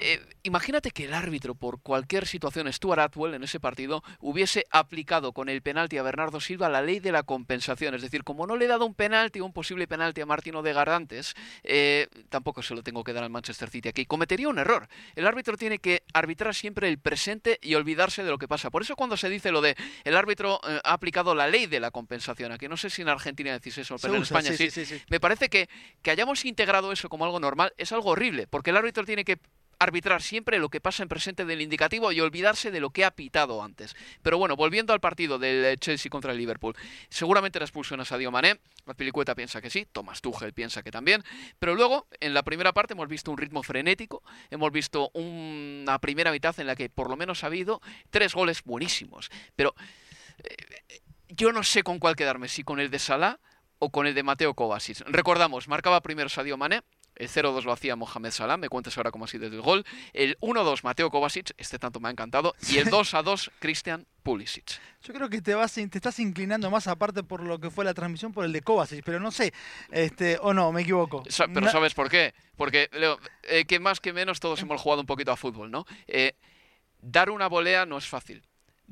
Eh, 0.00 0.20
imagínate 0.42 0.90
que 0.90 1.04
el 1.04 1.14
árbitro, 1.14 1.54
por 1.54 1.80
cualquier 1.82 2.26
situación, 2.26 2.72
Stuart 2.72 3.00
Atwell, 3.00 3.34
en 3.34 3.42
ese 3.42 3.60
partido, 3.60 4.02
hubiese 4.20 4.64
aplicado 4.70 5.32
con 5.32 5.48
el 5.48 5.62
penalti 5.62 5.98
a 5.98 6.02
Bernardo 6.02 6.40
Silva 6.40 6.68
la 6.68 6.82
ley 6.82 7.00
de 7.00 7.12
la 7.12 7.22
compensación. 7.22 7.94
Es 7.94 8.02
decir, 8.02 8.24
como 8.24 8.46
no 8.46 8.56
le 8.56 8.66
he 8.66 8.68
dado 8.68 8.86
un 8.86 8.94
penalti, 8.94 9.40
un 9.40 9.52
posible 9.52 9.86
penalti 9.86 10.20
a 10.20 10.26
Martino 10.26 10.62
de 10.62 10.72
Garantes, 10.72 11.34
eh, 11.62 12.08
tampoco 12.28 12.62
se 12.62 12.74
lo 12.74 12.82
tengo 12.82 13.04
que 13.04 13.12
dar 13.12 13.24
al 13.24 13.30
Manchester 13.30 13.70
City 13.70 13.88
aquí. 13.88 14.06
Cometería 14.06 14.48
un 14.48 14.58
error. 14.58 14.88
El 15.14 15.26
árbitro 15.26 15.56
tiene 15.56 15.78
que 15.78 16.02
arbitrar 16.14 16.54
siempre 16.54 16.88
el 16.88 16.98
presente 16.98 17.58
y 17.62 17.74
olvidarse 17.74 18.24
de 18.24 18.30
lo 18.30 18.38
que 18.38 18.48
pasa. 18.48 18.70
Por 18.70 18.82
eso 18.82 18.96
cuando 18.96 19.16
se 19.16 19.28
dice 19.28 19.50
lo 19.52 19.60
de 19.60 19.76
el 20.04 20.16
árbitro 20.16 20.60
eh, 20.68 20.80
ha 20.84 20.92
aplicado 20.92 21.34
la 21.34 21.48
ley 21.48 21.66
de 21.66 21.80
la 21.80 21.90
compensación, 21.90 22.52
aquí 22.52 22.68
no 22.68 22.76
sé 22.76 22.90
si 22.90 23.02
en 23.02 23.08
Argentina 23.08 23.52
decís 23.52 23.78
eso, 23.78 23.98
Se 23.98 24.02
pero 24.06 24.16
en 24.16 24.22
usa, 24.22 24.38
España 24.38 24.56
sí, 24.56 24.70
sí. 24.70 24.70
sí, 24.70 24.86
sí, 24.86 24.98
sí. 24.98 25.04
Me 25.10 25.20
parece 25.20 25.48
que, 25.48 25.68
que 26.02 26.10
hayamos 26.10 26.44
integrado 26.44 26.92
eso 26.92 27.08
como 27.08 27.24
algo 27.24 27.40
normal 27.40 27.72
es 27.76 27.92
algo 27.92 28.10
horrible, 28.10 28.46
porque 28.46 28.70
el 28.70 28.76
árbitro 28.76 29.04
tiene 29.04 29.24
que 29.24 29.38
arbitrar 29.82 30.22
siempre 30.22 30.58
lo 30.58 30.68
que 30.68 30.80
pasa 30.80 31.02
en 31.02 31.08
presente 31.08 31.44
del 31.44 31.60
indicativo 31.60 32.12
y 32.12 32.20
olvidarse 32.20 32.70
de 32.70 32.80
lo 32.80 32.90
que 32.90 33.04
ha 33.04 33.10
pitado 33.10 33.62
antes. 33.62 33.94
Pero 34.22 34.38
bueno, 34.38 34.56
volviendo 34.56 34.92
al 34.92 35.00
partido 35.00 35.38
del 35.38 35.64
eh, 35.64 35.76
Chelsea 35.78 36.10
contra 36.10 36.32
el 36.32 36.38
Liverpool, 36.38 36.74
seguramente 37.08 37.58
era 37.58 37.64
expulsión 37.64 38.00
a 38.00 38.04
Sadio 38.04 38.30
Mané, 38.30 38.60
la 38.86 38.94
Pilicueta 38.94 39.34
piensa 39.34 39.60
que 39.60 39.70
sí, 39.70 39.86
Thomas 39.90 40.20
Tuchel 40.20 40.52
piensa 40.52 40.82
que 40.82 40.90
también, 40.90 41.22
pero 41.58 41.74
luego 41.74 42.06
en 42.20 42.34
la 42.34 42.42
primera 42.42 42.72
parte 42.72 42.94
hemos 42.94 43.08
visto 43.08 43.30
un 43.30 43.38
ritmo 43.38 43.62
frenético, 43.62 44.22
hemos 44.50 44.72
visto 44.72 45.10
una 45.14 45.98
primera 45.98 46.32
mitad 46.32 46.58
en 46.60 46.66
la 46.66 46.76
que 46.76 46.88
por 46.88 47.08
lo 47.08 47.16
menos 47.16 47.44
ha 47.44 47.46
habido 47.46 47.80
tres 48.10 48.34
goles 48.34 48.62
buenísimos, 48.64 49.30
pero 49.56 49.74
eh, 50.38 51.00
yo 51.28 51.52
no 51.52 51.62
sé 51.62 51.82
con 51.82 51.98
cuál 51.98 52.16
quedarme, 52.16 52.48
si 52.48 52.62
con 52.62 52.80
el 52.80 52.90
de 52.90 52.98
Salah 52.98 53.38
o 53.78 53.90
con 53.90 54.06
el 54.06 54.14
de 54.14 54.22
Mateo 54.22 54.54
Kovacic. 54.54 55.00
Recordamos, 55.06 55.66
marcaba 55.66 56.00
primero 56.02 56.28
Sadio 56.28 56.56
Mané, 56.56 56.82
el 57.16 57.28
0-2 57.28 57.64
lo 57.64 57.72
hacía 57.72 57.96
Mohamed 57.96 58.30
Salah, 58.30 58.56
me 58.56 58.68
cuentas 58.68 58.96
ahora 58.96 59.10
cómo 59.10 59.24
ha 59.24 59.28
sido 59.28 59.46
el 59.46 59.60
gol. 59.60 59.84
El 60.12 60.36
1-2 60.40 60.82
Mateo 60.82 61.10
Kovacic, 61.10 61.52
este 61.58 61.78
tanto 61.78 62.00
me 62.00 62.08
ha 62.08 62.10
encantado. 62.10 62.54
Y 62.70 62.78
el 62.78 62.86
2-2 62.88 63.50
Christian 63.58 64.06
Pulisic. 64.22 64.80
Yo 65.02 65.12
creo 65.12 65.28
que 65.28 65.42
te 65.42 65.54
vas 65.54 65.72
te 65.74 65.80
estás 65.82 66.18
inclinando 66.20 66.70
más 66.70 66.86
aparte 66.86 67.22
por 67.22 67.42
lo 67.42 67.58
que 67.58 67.70
fue 67.70 67.84
la 67.84 67.92
transmisión 67.94 68.32
por 68.32 68.44
el 68.44 68.52
de 68.52 68.62
Kovacic, 68.62 69.04
pero 69.04 69.18
no 69.20 69.30
sé, 69.30 69.52
este 69.90 70.38
o 70.40 70.54
no, 70.54 70.70
me 70.72 70.82
equivoco. 70.82 71.24
Sa- 71.28 71.48
Pero 71.48 71.68
¿sabes 71.70 71.94
por 71.94 72.08
qué? 72.08 72.34
Porque, 72.56 72.88
Leo, 72.92 73.18
eh, 73.44 73.64
que 73.64 73.80
más 73.80 74.00
que 74.00 74.12
menos 74.12 74.38
todos 74.40 74.60
hemos 74.62 74.80
jugado 74.80 75.00
un 75.00 75.06
poquito 75.06 75.32
a 75.32 75.36
fútbol, 75.36 75.70
¿no? 75.70 75.84
Eh, 76.06 76.34
dar 77.00 77.30
una 77.30 77.48
volea 77.48 77.84
no 77.86 77.98
es 77.98 78.06
fácil. 78.06 78.42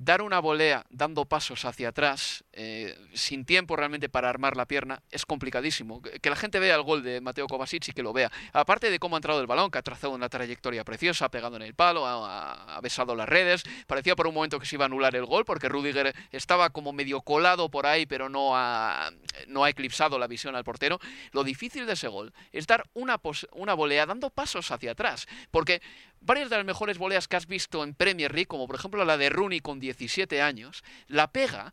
Dar 0.02 0.22
una 0.22 0.38
volea 0.38 0.86
dando 0.88 1.26
pasos 1.26 1.66
hacia 1.66 1.90
atrás, 1.90 2.42
eh, 2.54 2.98
sin 3.12 3.44
tiempo 3.44 3.76
realmente 3.76 4.08
para 4.08 4.30
armar 4.30 4.56
la 4.56 4.64
pierna, 4.64 5.02
es 5.10 5.26
complicadísimo. 5.26 6.00
Que 6.00 6.30
la 6.30 6.36
gente 6.36 6.58
vea 6.58 6.74
el 6.74 6.82
gol 6.82 7.02
de 7.02 7.20
Mateo 7.20 7.46
Kovacic 7.46 7.88
y 7.88 7.92
que 7.92 8.02
lo 8.02 8.14
vea. 8.14 8.32
Aparte 8.54 8.90
de 8.90 8.98
cómo 8.98 9.16
ha 9.16 9.18
entrado 9.18 9.42
el 9.42 9.46
balón, 9.46 9.70
que 9.70 9.76
ha 9.76 9.82
trazado 9.82 10.14
una 10.14 10.30
trayectoria 10.30 10.84
preciosa, 10.84 11.26
ha 11.26 11.30
pegado 11.30 11.56
en 11.56 11.62
el 11.62 11.74
palo, 11.74 12.06
ha, 12.06 12.80
besado 12.82 13.14
las 13.14 13.28
redes. 13.28 13.62
Parecía 13.86 14.16
por 14.16 14.26
un 14.26 14.32
momento 14.32 14.58
que 14.58 14.64
se 14.64 14.76
iba 14.76 14.86
a 14.86 14.86
anular 14.86 15.14
el 15.14 15.26
gol, 15.26 15.44
porque 15.44 15.68
Rudiger 15.68 16.14
estaba 16.32 16.70
como 16.70 16.94
medio 16.94 17.20
colado 17.20 17.68
por 17.68 17.86
ahí, 17.86 18.06
pero 18.06 18.30
no 18.30 18.56
ha, 18.56 19.10
no 19.48 19.64
ha 19.64 19.68
eclipsado 19.68 20.18
la 20.18 20.26
visión 20.26 20.56
al 20.56 20.64
portero. 20.64 20.98
Lo 21.32 21.44
difícil 21.44 21.84
de 21.84 21.92
ese 21.92 22.08
gol 22.08 22.32
es 22.52 22.66
dar 22.66 22.88
una, 22.94 23.20
una 23.52 23.74
volea 23.74 24.06
dando 24.06 24.30
pasos 24.30 24.70
hacia 24.70 24.92
atrás, 24.92 25.28
porque 25.50 25.82
varias 26.20 26.50
de 26.50 26.56
las 26.56 26.64
mejores 26.64 26.98
voleas 26.98 27.28
que 27.28 27.36
has 27.36 27.46
visto 27.46 27.82
en 27.82 27.94
Premier 27.94 28.32
League, 28.32 28.46
como 28.46 28.66
por 28.66 28.76
ejemplo 28.76 29.04
la 29.04 29.16
de 29.16 29.30
Rooney 29.30 29.60
con 29.60 29.80
17 29.80 30.42
años, 30.42 30.84
la 31.08 31.32
pega 31.32 31.72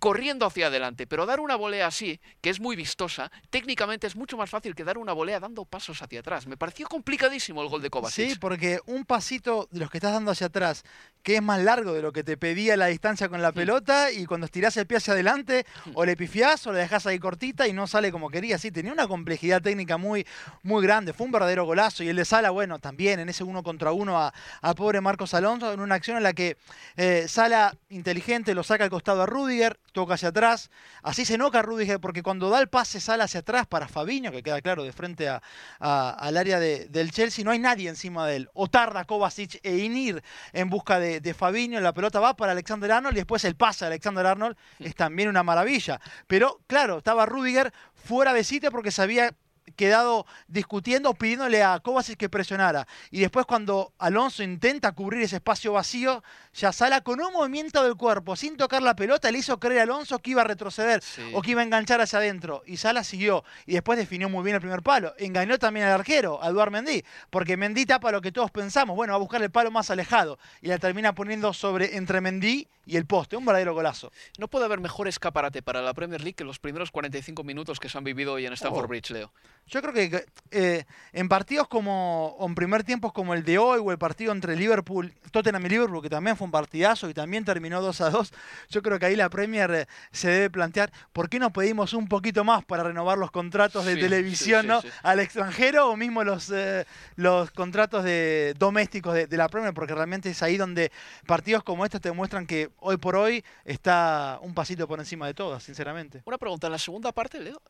corriendo 0.00 0.46
hacia 0.46 0.66
adelante, 0.66 1.06
pero 1.06 1.26
dar 1.26 1.38
una 1.40 1.54
volea 1.54 1.86
así, 1.86 2.20
que 2.40 2.50
es 2.50 2.58
muy 2.58 2.74
vistosa, 2.74 3.30
técnicamente 3.50 4.06
es 4.06 4.16
mucho 4.16 4.36
más 4.36 4.50
fácil 4.50 4.74
que 4.74 4.82
dar 4.82 4.98
una 4.98 5.12
volea 5.12 5.38
dando 5.38 5.64
pasos 5.64 6.02
hacia 6.02 6.20
atrás. 6.20 6.46
Me 6.46 6.56
pareció 6.56 6.88
complicadísimo 6.88 7.62
el 7.62 7.68
gol 7.68 7.82
de 7.82 7.90
Kovacic. 7.90 8.30
Sí, 8.30 8.38
porque 8.40 8.80
un 8.86 9.04
pasito 9.04 9.68
de 9.70 9.80
los 9.80 9.90
que 9.90 9.98
estás 9.98 10.12
dando 10.12 10.30
hacia 10.30 10.48
atrás, 10.48 10.84
que 11.22 11.36
es 11.36 11.42
más 11.42 11.60
largo 11.62 11.92
de 11.92 12.00
lo 12.00 12.12
que 12.12 12.24
te 12.24 12.38
pedía 12.38 12.76
la 12.78 12.86
distancia 12.86 13.28
con 13.28 13.42
la 13.42 13.52
pelota, 13.52 14.10
y 14.10 14.24
cuando 14.24 14.46
estirás 14.46 14.76
el 14.78 14.86
pie 14.86 14.96
hacia 14.96 15.12
adelante, 15.12 15.66
o 15.94 16.04
le 16.06 16.16
pifiás 16.16 16.66
o 16.66 16.72
le 16.72 16.78
dejás 16.78 17.06
ahí 17.06 17.18
cortita 17.18 17.68
y 17.68 17.74
no 17.74 17.86
sale 17.86 18.10
como 18.10 18.30
quería. 18.30 18.58
Sí, 18.58 18.70
tenía 18.70 18.92
una 18.92 19.06
complejidad 19.06 19.60
técnica 19.60 19.98
muy, 19.98 20.26
muy 20.62 20.82
grande. 20.82 21.12
Fue 21.12 21.26
un 21.26 21.32
verdadero 21.32 21.66
golazo. 21.66 22.02
Y 22.02 22.08
el 22.08 22.16
de 22.16 22.24
Sala, 22.24 22.50
bueno, 22.50 22.78
también 22.78 23.20
en 23.20 23.28
ese 23.28 23.44
uno 23.44 23.62
contra 23.62 23.92
uno 23.92 24.18
a, 24.18 24.32
pobre 24.74 25.02
Marcos 25.02 25.34
Alonso, 25.34 25.72
en 25.72 25.80
una 25.80 25.96
acción 25.96 26.16
en 26.16 26.22
la 26.22 26.32
que 26.32 26.56
eh, 26.96 27.26
Sala, 27.28 27.76
inteligente, 27.90 28.54
lo 28.54 28.62
saca 28.62 28.84
al 28.84 28.90
costado 28.90 29.22
a 29.22 29.26
Rudiger, 29.26 29.78
toca 29.92 30.14
hacia 30.14 30.28
atrás. 30.28 30.70
Así 31.02 31.24
se 31.24 31.34
enoja 31.34 31.62
Rudiger 31.62 32.00
porque 32.00 32.22
cuando 32.22 32.50
da 32.50 32.60
el 32.60 32.68
pase 32.68 33.00
sale 33.00 33.22
hacia 33.22 33.40
atrás 33.40 33.66
para 33.66 33.88
Fabiño, 33.88 34.30
que 34.30 34.42
queda 34.42 34.60
claro 34.60 34.84
de 34.84 34.92
frente 34.92 35.28
a, 35.28 35.40
al 35.78 36.36
área 36.36 36.58
del 36.60 37.10
Chelsea, 37.10 37.44
no 37.44 37.50
hay 37.50 37.58
nadie 37.58 37.88
encima 37.88 38.26
de 38.26 38.36
él. 38.36 38.50
O 38.54 38.68
tarda 38.68 39.04
Kovacic 39.04 39.60
e 39.62 39.76
Inir 39.78 40.22
en 40.52 40.70
busca 40.70 40.98
de, 40.98 41.20
de 41.20 41.34
Fabiño, 41.34 41.80
la 41.80 41.92
pelota 41.92 42.20
va 42.20 42.36
para 42.36 42.52
Alexander 42.52 42.92
Arnold 42.92 43.16
y 43.16 43.20
después 43.20 43.44
el 43.44 43.56
pase 43.56 43.84
de 43.84 43.88
Alexander 43.88 44.26
Arnold 44.26 44.56
es 44.78 44.94
también 44.94 45.28
una 45.28 45.42
maravilla. 45.42 46.00
Pero 46.26 46.60
claro, 46.66 46.98
estaba 46.98 47.26
Rudiger 47.26 47.72
fuera 47.94 48.32
de 48.32 48.44
sitio 48.44 48.70
porque 48.70 48.90
sabía 48.90 49.34
quedado 49.76 50.26
discutiendo, 50.48 51.14
pidiéndole 51.14 51.62
a 51.62 51.80
Kovacic 51.80 52.18
que 52.18 52.28
presionara. 52.28 52.86
Y 53.10 53.20
después 53.20 53.46
cuando 53.46 53.92
Alonso 53.98 54.42
intenta 54.42 54.92
cubrir 54.92 55.22
ese 55.22 55.36
espacio 55.36 55.72
vacío, 55.72 56.22
ya 56.54 56.72
Sala 56.72 57.00
con 57.00 57.20
un 57.20 57.32
movimiento 57.32 57.82
del 57.82 57.96
cuerpo, 57.96 58.36
sin 58.36 58.56
tocar 58.56 58.82
la 58.82 58.96
pelota, 58.96 59.30
le 59.30 59.38
hizo 59.38 59.58
creer 59.58 59.80
a 59.80 59.82
Alonso 59.84 60.18
que 60.18 60.32
iba 60.32 60.42
a 60.42 60.44
retroceder 60.44 61.02
o 61.32 61.42
que 61.42 61.52
iba 61.52 61.60
a 61.60 61.64
enganchar 61.64 62.00
hacia 62.00 62.18
adentro. 62.18 62.62
Y 62.66 62.76
Sala 62.76 63.04
siguió. 63.04 63.44
Y 63.66 63.74
después 63.74 63.98
definió 63.98 64.28
muy 64.28 64.42
bien 64.44 64.54
el 64.54 64.60
primer 64.60 64.82
palo. 64.82 65.14
Engañó 65.18 65.58
también 65.58 65.86
al 65.86 65.92
arquero, 65.92 66.42
a 66.42 66.48
Eduard 66.48 66.70
Mendy, 66.70 67.04
porque 67.30 67.56
Mendy 67.56 67.86
tapa 67.86 68.12
lo 68.12 68.20
que 68.20 68.32
todos 68.32 68.50
pensamos. 68.50 68.96
Bueno, 68.96 69.12
va 69.12 69.16
a 69.16 69.20
buscar 69.20 69.42
el 69.42 69.50
palo 69.50 69.70
más 69.70 69.90
alejado. 69.90 70.38
Y 70.60 70.68
la 70.68 70.78
termina 70.78 71.14
poniendo 71.14 71.52
sobre 71.52 71.96
entre 71.96 72.20
Mendy 72.20 72.68
y 72.86 72.96
el 72.96 73.06
poste. 73.06 73.36
Un 73.36 73.44
verdadero 73.44 73.74
golazo. 73.74 74.10
No 74.38 74.48
puede 74.48 74.64
haber 74.64 74.80
mejor 74.80 75.08
escaparate 75.08 75.62
para 75.62 75.82
la 75.82 75.94
Premier 75.94 76.20
League 76.20 76.34
que 76.34 76.44
los 76.44 76.58
primeros 76.58 76.90
45 76.90 77.44
minutos 77.44 77.78
que 77.78 77.88
se 77.88 77.98
han 77.98 78.04
vivido 78.04 78.34
hoy 78.34 78.46
en 78.46 78.52
Stamford 78.52 78.84
oh. 78.84 78.88
Bridge, 78.88 79.10
Leo. 79.10 79.32
Yo 79.66 79.80
creo 79.82 79.92
que 79.94 80.26
eh, 80.50 80.84
en 81.12 81.28
partidos 81.28 81.68
como, 81.68 82.36
en 82.40 82.56
primer 82.56 82.82
tiempo 82.82 83.12
como 83.12 83.34
el 83.34 83.44
de 83.44 83.56
hoy, 83.58 83.80
o 83.80 83.92
el 83.92 83.98
partido 83.98 84.32
entre 84.32 84.56
Liverpool, 84.56 85.14
Tottenham 85.30 85.64
y 85.66 85.68
Liverpool, 85.68 86.02
que 86.02 86.10
también 86.10 86.36
fue 86.36 86.46
un 86.46 86.50
partidazo 86.50 87.08
y 87.08 87.14
también 87.14 87.44
terminó 87.44 87.80
2 87.80 88.00
a 88.00 88.10
2, 88.10 88.32
yo 88.68 88.82
creo 88.82 88.98
que 88.98 89.06
ahí 89.06 89.14
la 89.14 89.30
Premier 89.30 89.70
eh, 89.70 89.86
se 90.10 90.28
debe 90.28 90.50
plantear, 90.50 90.92
¿por 91.12 91.28
qué 91.28 91.38
no 91.38 91.52
pedimos 91.52 91.92
un 91.92 92.08
poquito 92.08 92.42
más 92.42 92.64
para 92.64 92.82
renovar 92.82 93.16
los 93.16 93.30
contratos 93.30 93.84
de 93.84 93.96
televisión 93.96 94.66
¿no? 94.66 94.80
al 95.04 95.20
extranjero 95.20 95.88
o 95.88 95.96
mismo 95.96 96.24
los, 96.24 96.50
eh, 96.50 96.84
los 97.14 97.52
contratos 97.52 98.02
de, 98.02 98.54
domésticos 98.58 99.14
de, 99.14 99.36
la 99.36 99.48
Premier? 99.48 99.72
Porque 99.72 99.94
realmente 99.94 100.30
es 100.30 100.42
ahí 100.42 100.56
donde 100.56 100.90
partidos 101.26 101.62
como 101.62 101.84
estos 101.84 102.00
te 102.00 102.10
muestran 102.10 102.46
que 102.46 102.70
hoy 102.78 102.96
por 102.96 103.14
hoy 103.14 103.44
está 103.64 104.40
un 104.42 104.52
pasito 104.52 104.88
por 104.88 104.98
encima 104.98 105.28
de 105.28 105.34
todo, 105.34 105.60
sinceramente. 105.60 106.22
Una 106.24 106.38
pregunta, 106.38 106.66
en 106.66 106.72
la 106.72 106.78
segunda 106.78 107.12
parte, 107.12 107.40
Leo, 107.40 107.62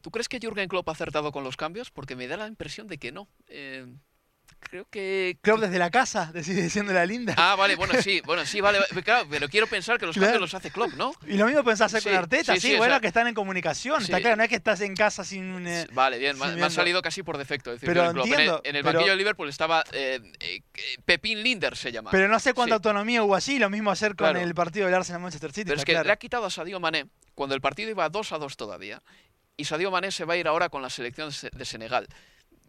¿Tú 0.00 0.10
crees 0.10 0.28
que 0.28 0.38
Jürgen 0.38 0.68
Klopp 0.68 0.88
ha 0.88 0.92
acertado 0.92 1.32
con 1.32 1.44
los 1.44 1.56
cambios? 1.56 1.90
Porque 1.90 2.16
me 2.16 2.28
da 2.28 2.36
la 2.36 2.46
impresión 2.46 2.86
de 2.86 2.98
que 2.98 3.12
no. 3.12 3.28
Eh, 3.48 3.86
creo 4.58 4.86
que... 4.90 5.38
Klopp 5.40 5.60
desde 5.60 5.78
la 5.78 5.90
casa, 5.90 6.32
diciendo 6.34 6.92
la 6.92 7.06
linda. 7.06 7.34
Ah, 7.36 7.54
vale, 7.56 7.76
bueno, 7.76 7.94
sí, 8.02 8.20
bueno, 8.24 8.44
sí, 8.44 8.60
vale, 8.60 8.78
claro, 9.04 9.26
pero 9.30 9.48
quiero 9.48 9.66
pensar 9.66 9.98
que 9.98 10.06
los 10.06 10.16
cambios 10.16 10.40
los 10.40 10.54
hace 10.54 10.70
Klopp, 10.70 10.94
¿no? 10.94 11.12
Y 11.26 11.36
lo 11.36 11.46
mismo 11.46 11.62
pensás 11.64 11.92
con 12.02 12.14
Arteta, 12.14 12.56
sí, 12.56 12.76
bueno, 12.76 13.00
que 13.00 13.06
están 13.06 13.26
en 13.26 13.34
comunicación, 13.34 14.02
está 14.02 14.20
claro, 14.20 14.36
no 14.36 14.42
es 14.42 14.48
que 14.48 14.56
estás 14.56 14.80
en 14.80 14.94
casa 14.94 15.24
sin... 15.24 15.66
Eh, 15.66 15.86
vale, 15.92 16.18
bien, 16.18 16.38
me, 16.38 16.62
ha 16.62 16.70
salido 16.70 17.02
casi 17.02 17.22
por 17.22 17.38
defecto 17.38 17.70
decir 17.70 17.86
pero 17.86 18.10
entiendo, 18.10 18.60
en, 18.64 18.76
el, 18.76 18.82
banquillo 18.82 19.10
de 19.10 19.16
Liverpool 19.16 19.48
estaba 19.48 19.84
eh, 19.92 20.20
Pepín 21.04 21.42
Linder, 21.42 21.76
se 21.76 21.92
llama. 21.92 22.10
Pero 22.10 22.28
no 22.28 22.38
sé 22.40 22.54
cuánta 22.54 22.74
autonomía 22.76 23.22
hubo 23.22 23.34
así, 23.34 23.58
lo 23.58 23.70
mismo 23.70 23.90
hacer 23.90 24.16
con 24.16 24.36
el 24.36 24.54
partido 24.54 24.86
del 24.86 24.94
Arsenal-Manchester 24.94 25.52
City. 25.52 25.64
Pero 25.68 25.78
es 25.78 25.84
que 25.84 25.92
le 25.92 26.12
ha 26.12 26.16
quitado 26.16 26.46
a 26.46 26.50
Sadio 26.50 26.80
Mané 26.80 27.06
cuando 27.34 27.54
el 27.54 27.60
partido 27.60 27.90
iba 27.90 28.08
2 28.08 28.32
a 28.32 28.38
2 28.38 28.56
todavía 28.56 29.02
y 29.56 29.64
Sadio 29.64 29.90
Mané 29.90 30.10
se 30.10 30.24
va 30.24 30.34
a 30.34 30.36
ir 30.36 30.46
ahora 30.48 30.68
con 30.68 30.82
la 30.82 30.90
selección 30.90 31.30
de 31.52 31.64
Senegal. 31.64 32.06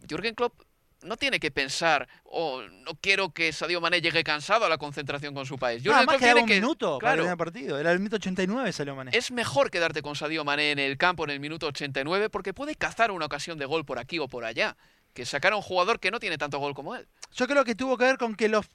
Jürgen 0.08 0.34
Klopp 0.34 0.62
no 1.02 1.16
tiene 1.16 1.38
que 1.38 1.50
pensar, 1.50 2.08
oh, 2.24 2.62
no 2.62 2.94
quiero 3.00 3.30
que 3.30 3.52
Sadio 3.52 3.80
Mané 3.80 4.00
llegue 4.00 4.24
cansado 4.24 4.64
a 4.64 4.68
la 4.68 4.78
concentración 4.78 5.34
con 5.34 5.46
su 5.46 5.58
país. 5.58 5.82
Jürgen 5.82 6.06
Klopp 6.06 6.20
tiene 6.20 6.40
un 6.40 6.48
minuto 6.48 6.98
claro, 6.98 7.22
para 7.22 7.32
el 7.32 7.36
partido, 7.36 7.78
era 7.78 7.92
el 7.92 7.98
minuto 7.98 8.16
89 8.16 8.72
Sadio 8.72 8.96
Mané. 8.96 9.10
Es 9.14 9.30
mejor 9.30 9.70
quedarte 9.70 10.02
con 10.02 10.16
Sadio 10.16 10.44
Mané 10.44 10.72
en 10.72 10.78
el 10.78 10.96
campo 10.96 11.24
en 11.24 11.30
el 11.30 11.40
minuto 11.40 11.66
89 11.66 12.30
porque 12.30 12.54
puede 12.54 12.74
cazar 12.74 13.10
una 13.10 13.26
ocasión 13.26 13.58
de 13.58 13.66
gol 13.66 13.84
por 13.84 13.98
aquí 13.98 14.18
o 14.18 14.28
por 14.28 14.44
allá, 14.44 14.76
que 15.14 15.24
sacar 15.26 15.52
a 15.52 15.56
un 15.56 15.62
jugador 15.62 16.00
que 16.00 16.10
no 16.10 16.18
tiene 16.18 16.38
tanto 16.38 16.58
gol 16.58 16.74
como 16.74 16.96
él. 16.96 17.06
Yo 17.32 17.46
creo 17.46 17.64
que 17.64 17.74
tuvo 17.74 17.96
que 17.96 18.04
ver 18.04 18.18
con 18.18 18.34
que 18.34 18.48
los 18.48 18.66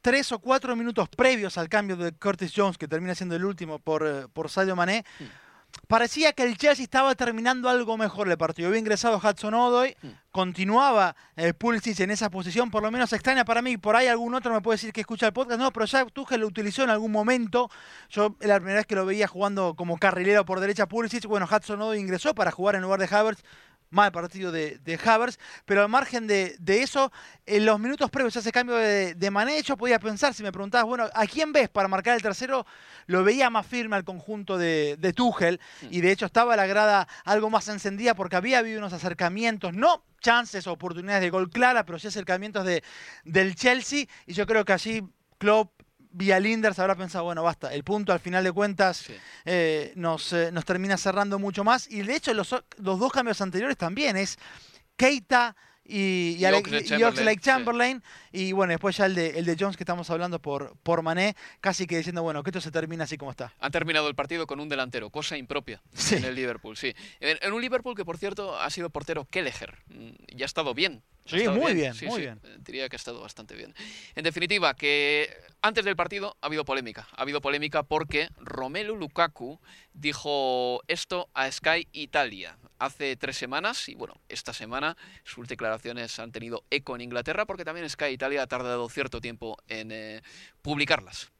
tres 0.00 0.32
o 0.32 0.38
cuatro 0.38 0.74
minutos 0.74 1.08
previos 1.08 1.58
al 1.58 1.68
cambio 1.68 1.96
de 1.96 2.12
Curtis 2.12 2.52
Jones, 2.56 2.78
que 2.78 2.88
termina 2.88 3.14
siendo 3.14 3.36
el 3.36 3.44
último 3.44 3.78
por, 3.78 4.06
eh, 4.06 4.26
por 4.32 4.48
Sadio 4.48 4.74
Mané, 4.74 5.04
hmm 5.18 5.47
parecía 5.86 6.32
que 6.32 6.42
el 6.42 6.56
Chelsea 6.56 6.82
estaba 6.82 7.14
terminando 7.14 7.68
algo 7.68 7.96
mejor 7.96 8.28
el 8.28 8.36
partido. 8.36 8.68
Había 8.68 8.80
ingresado 8.80 9.18
Hudson 9.18 9.54
Odoy, 9.54 9.96
mm. 10.02 10.08
continuaba 10.30 11.14
el 11.36 11.54
Pulisic 11.54 12.00
en 12.00 12.10
esa 12.10 12.30
posición, 12.30 12.70
por 12.70 12.82
lo 12.82 12.90
menos 12.90 13.12
extraña 13.12 13.44
para 13.44 13.62
mí. 13.62 13.76
Por 13.76 13.96
ahí 13.96 14.06
algún 14.06 14.34
otro 14.34 14.52
me 14.52 14.60
puede 14.60 14.74
decir 14.76 14.92
que 14.92 15.00
escucha 15.00 15.26
el 15.26 15.32
podcast. 15.32 15.60
No, 15.60 15.72
pero 15.72 15.86
ya 15.86 16.04
Tuchel 16.06 16.40
lo 16.40 16.46
utilizó 16.46 16.82
en 16.82 16.90
algún 16.90 17.12
momento. 17.12 17.70
Yo 18.08 18.34
la 18.40 18.56
primera 18.56 18.78
vez 18.78 18.86
que 18.86 18.94
lo 18.94 19.06
veía 19.06 19.28
jugando 19.28 19.74
como 19.74 19.98
carrilero 19.98 20.44
por 20.44 20.60
derecha 20.60 20.86
Pulisic, 20.86 21.26
bueno, 21.26 21.46
Hudson 21.50 21.80
Odoy 21.80 21.98
ingresó 21.98 22.34
para 22.34 22.50
jugar 22.50 22.74
en 22.74 22.82
lugar 22.82 23.00
de 23.00 23.14
Havertz 23.14 23.42
mal 23.90 24.12
partido 24.12 24.52
de, 24.52 24.78
de 24.78 24.98
Havers, 25.02 25.38
pero 25.64 25.82
al 25.82 25.88
margen 25.88 26.26
de, 26.26 26.56
eso, 26.66 27.12
en 27.46 27.64
los 27.64 27.78
minutos 27.80 28.10
previos 28.10 28.36
a 28.36 28.40
ese 28.40 28.52
cambio 28.52 28.76
de, 28.76 29.14
de 29.14 29.30
Mané, 29.30 29.62
yo 29.62 29.76
podía 29.76 29.98
pensar, 29.98 30.34
si 30.34 30.42
me 30.42 30.52
preguntabas, 30.52 30.86
bueno, 30.86 31.08
¿a 31.14 31.26
quién 31.26 31.52
ves 31.52 31.68
para 31.68 31.88
marcar 31.88 32.14
el 32.14 32.22
tercero? 32.22 32.66
Lo 33.06 33.24
veía 33.24 33.50
más 33.50 33.66
firme 33.66 33.96
al 33.96 34.04
conjunto 34.04 34.58
de, 34.58 34.96
de 34.98 35.12
Tuchel, 35.12 35.60
mm. 35.82 35.86
y 35.90 36.00
de 36.00 36.12
hecho 36.12 36.26
estaba 36.26 36.56
la 36.56 36.66
grada 36.66 37.08
algo 37.24 37.50
más 37.50 37.68
encendida 37.68 38.14
porque 38.14 38.36
había 38.36 38.58
habido 38.58 38.78
unos 38.78 38.92
acercamientos, 38.92 39.72
no 39.74 40.04
chances 40.20 40.66
o 40.66 40.72
oportunidades 40.72 41.22
de 41.22 41.30
gol 41.30 41.50
clara, 41.50 41.84
pero 41.84 41.98
sí 41.98 42.08
acercamientos 42.08 42.64
de, 42.64 42.82
del 43.24 43.54
Chelsea, 43.54 44.06
y 44.26 44.34
yo 44.34 44.46
creo 44.46 44.64
que 44.64 44.72
allí 44.72 45.02
Klopp 45.38 45.77
vía 46.10 46.40
Linders 46.40 46.78
habrá 46.78 46.94
pensado, 46.94 47.24
bueno, 47.24 47.42
basta, 47.42 47.72
el 47.72 47.84
punto 47.84 48.12
al 48.12 48.20
final 48.20 48.44
de 48.44 48.52
cuentas 48.52 49.04
eh, 49.44 49.92
nos, 49.96 50.32
eh, 50.32 50.50
nos, 50.52 50.64
termina 50.64 50.96
cerrando 50.96 51.38
mucho 51.38 51.64
más. 51.64 51.90
Y 51.90 52.02
de 52.02 52.16
hecho 52.16 52.34
los, 52.34 52.54
los 52.76 52.98
dos 52.98 53.12
cambios 53.12 53.40
anteriores 53.40 53.76
también 53.76 54.16
es 54.16 54.38
Keita 54.96 55.54
y, 55.88 56.36
y, 56.36 56.84
Chamberlain, 56.84 57.40
Chamberlain. 57.40 58.02
Y 58.30 58.52
bueno, 58.52 58.72
después 58.72 58.96
ya 58.96 59.06
el 59.06 59.14
de, 59.14 59.38
el 59.38 59.46
de 59.46 59.56
Jones 59.58 59.76
que 59.76 59.82
estamos 59.82 60.10
hablando 60.10 60.38
por, 60.40 60.76
por 60.82 61.00
Mané, 61.00 61.34
casi 61.60 61.86
que 61.86 61.96
diciendo, 61.96 62.22
bueno, 62.22 62.42
que 62.42 62.50
esto 62.50 62.60
se 62.60 62.70
termina 62.70 63.04
así 63.04 63.16
como 63.16 63.30
está. 63.30 63.54
Han 63.58 63.72
terminado 63.72 64.06
el 64.08 64.14
partido 64.14 64.46
con 64.46 64.60
un 64.60 64.68
delantero, 64.68 65.08
cosa 65.08 65.38
impropia 65.38 65.80
en 66.12 66.24
el 66.24 66.34
Liverpool, 66.34 66.76
sí. 66.76 66.94
En, 67.20 67.52
un 67.52 67.62
Liverpool 67.62 67.96
que, 67.96 68.04
por 68.04 68.18
cierto, 68.18 68.60
ha 68.60 68.68
sido 68.68 68.90
portero 68.90 69.24
Kelleher. 69.24 69.78
Mm, 69.88 70.10
y 70.36 70.42
ha 70.42 70.46
estado 70.46 70.74
bien. 70.74 71.02
sí, 71.24 71.48
muy 71.48 71.72
bien, 71.72 71.94
muy 72.06 72.20
bien. 72.20 72.40
Diría 72.58 72.88
que 72.90 72.96
ha 72.96 72.98
estado 72.98 73.22
bastante 73.22 73.54
bien. 73.54 73.74
En 74.14 74.24
definitiva, 74.24 74.74
que 74.74 75.34
antes 75.62 75.86
del 75.86 75.96
partido 75.96 76.36
ha 76.42 76.46
habido 76.46 76.66
polémica. 76.66 77.08
Ha 77.16 77.22
habido 77.22 77.40
polémica 77.40 77.82
porque 77.82 78.28
Romelu 78.38 78.94
Lukaku 78.94 79.58
dijo 79.94 80.82
esto 80.86 81.30
a 81.32 81.50
Sky 81.50 81.88
Italia 81.92 82.58
hace 82.78 83.16
tres 83.16 83.36
semanas 83.36 83.88
y 83.88 83.94
bueno, 83.94 84.14
esta 84.28 84.52
semana 84.52 84.96
sus 85.24 85.48
declaraciones 85.48 86.18
han 86.18 86.32
tenido 86.32 86.64
eco 86.70 86.94
en 86.94 87.02
Inglaterra 87.02 87.46
porque 87.46 87.64
también 87.64 87.88
Sky 87.88 88.06
Italia 88.06 88.42
ha 88.42 88.46
tardado 88.46 88.88
cierto 88.88 89.20
tiempo 89.20 89.56
en 89.68 89.90
eh, 89.92 90.22
publicarlas. 90.62 91.30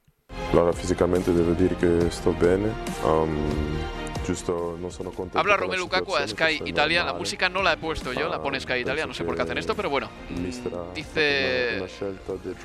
Allora, 0.53 0.72
fisicamente 0.72 1.33
devo 1.33 1.53
dire 1.53 1.77
che 1.77 2.11
sto 2.11 2.33
bene. 2.33 2.72
Um, 3.05 4.08
Habla 5.35 5.57
Romelu 5.57 5.83
Lukaku 5.83 6.17
a 6.17 6.29
Sky 6.29 6.62
Italia. 6.67 7.05
La 7.05 7.14
música 7.14 7.49
no 7.49 7.62
la 7.62 7.73
he 7.73 7.77
puesto 7.77 8.12
yo, 8.12 8.29
la 8.29 8.43
pone 8.43 8.61
Sky 8.61 8.75
Italia. 8.75 9.07
No 9.07 9.14
sé 9.14 9.25
por 9.25 9.35
qué 9.35 9.43
hacen 9.43 9.59
esto, 9.59 9.75
pero 9.75 9.91
bueno. 9.91 10.09
Dice 10.95 11.87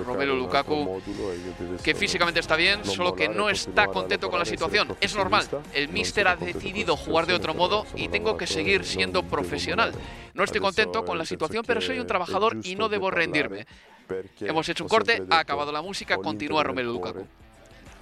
Romelu 0.05 0.35
Lukaku 0.35 1.01
que 1.83 1.95
físicamente 1.95 2.39
está 2.39 2.55
bien, 2.55 2.83
solo 2.83 3.15
que 3.15 3.29
no 3.29 3.49
está 3.49 3.87
contento 3.87 4.29
con 4.29 4.39
la 4.39 4.45
situación. 4.45 4.95
Es 4.99 5.15
normal. 5.15 5.47
El 5.73 5.89
míster 5.89 6.27
ha 6.27 6.35
decidido 6.35 6.97
jugar 6.97 7.25
de 7.27 7.33
otro 7.33 7.53
modo 7.53 7.85
y 7.95 8.09
tengo 8.09 8.37
que 8.37 8.47
seguir 8.47 8.85
siendo 8.85 9.23
profesional. 9.23 9.93
No 10.33 10.43
estoy 10.43 10.61
contento 10.61 11.05
con 11.05 11.17
la 11.17 11.25
situación, 11.25 11.63
pero 11.65 11.81
soy 11.81 11.99
un 11.99 12.07
trabajador 12.07 12.57
y 12.63 12.75
no 12.75 12.89
debo 12.89 13.11
rendirme. 13.11 13.65
Hemos 14.41 14.67
hecho 14.69 14.83
un 14.83 14.89
corte, 14.89 15.23
ha 15.29 15.39
acabado 15.39 15.71
la 15.71 15.81
música, 15.81 16.17
continúa 16.17 16.63
Romelu 16.63 16.91
Lukaku. 16.91 17.27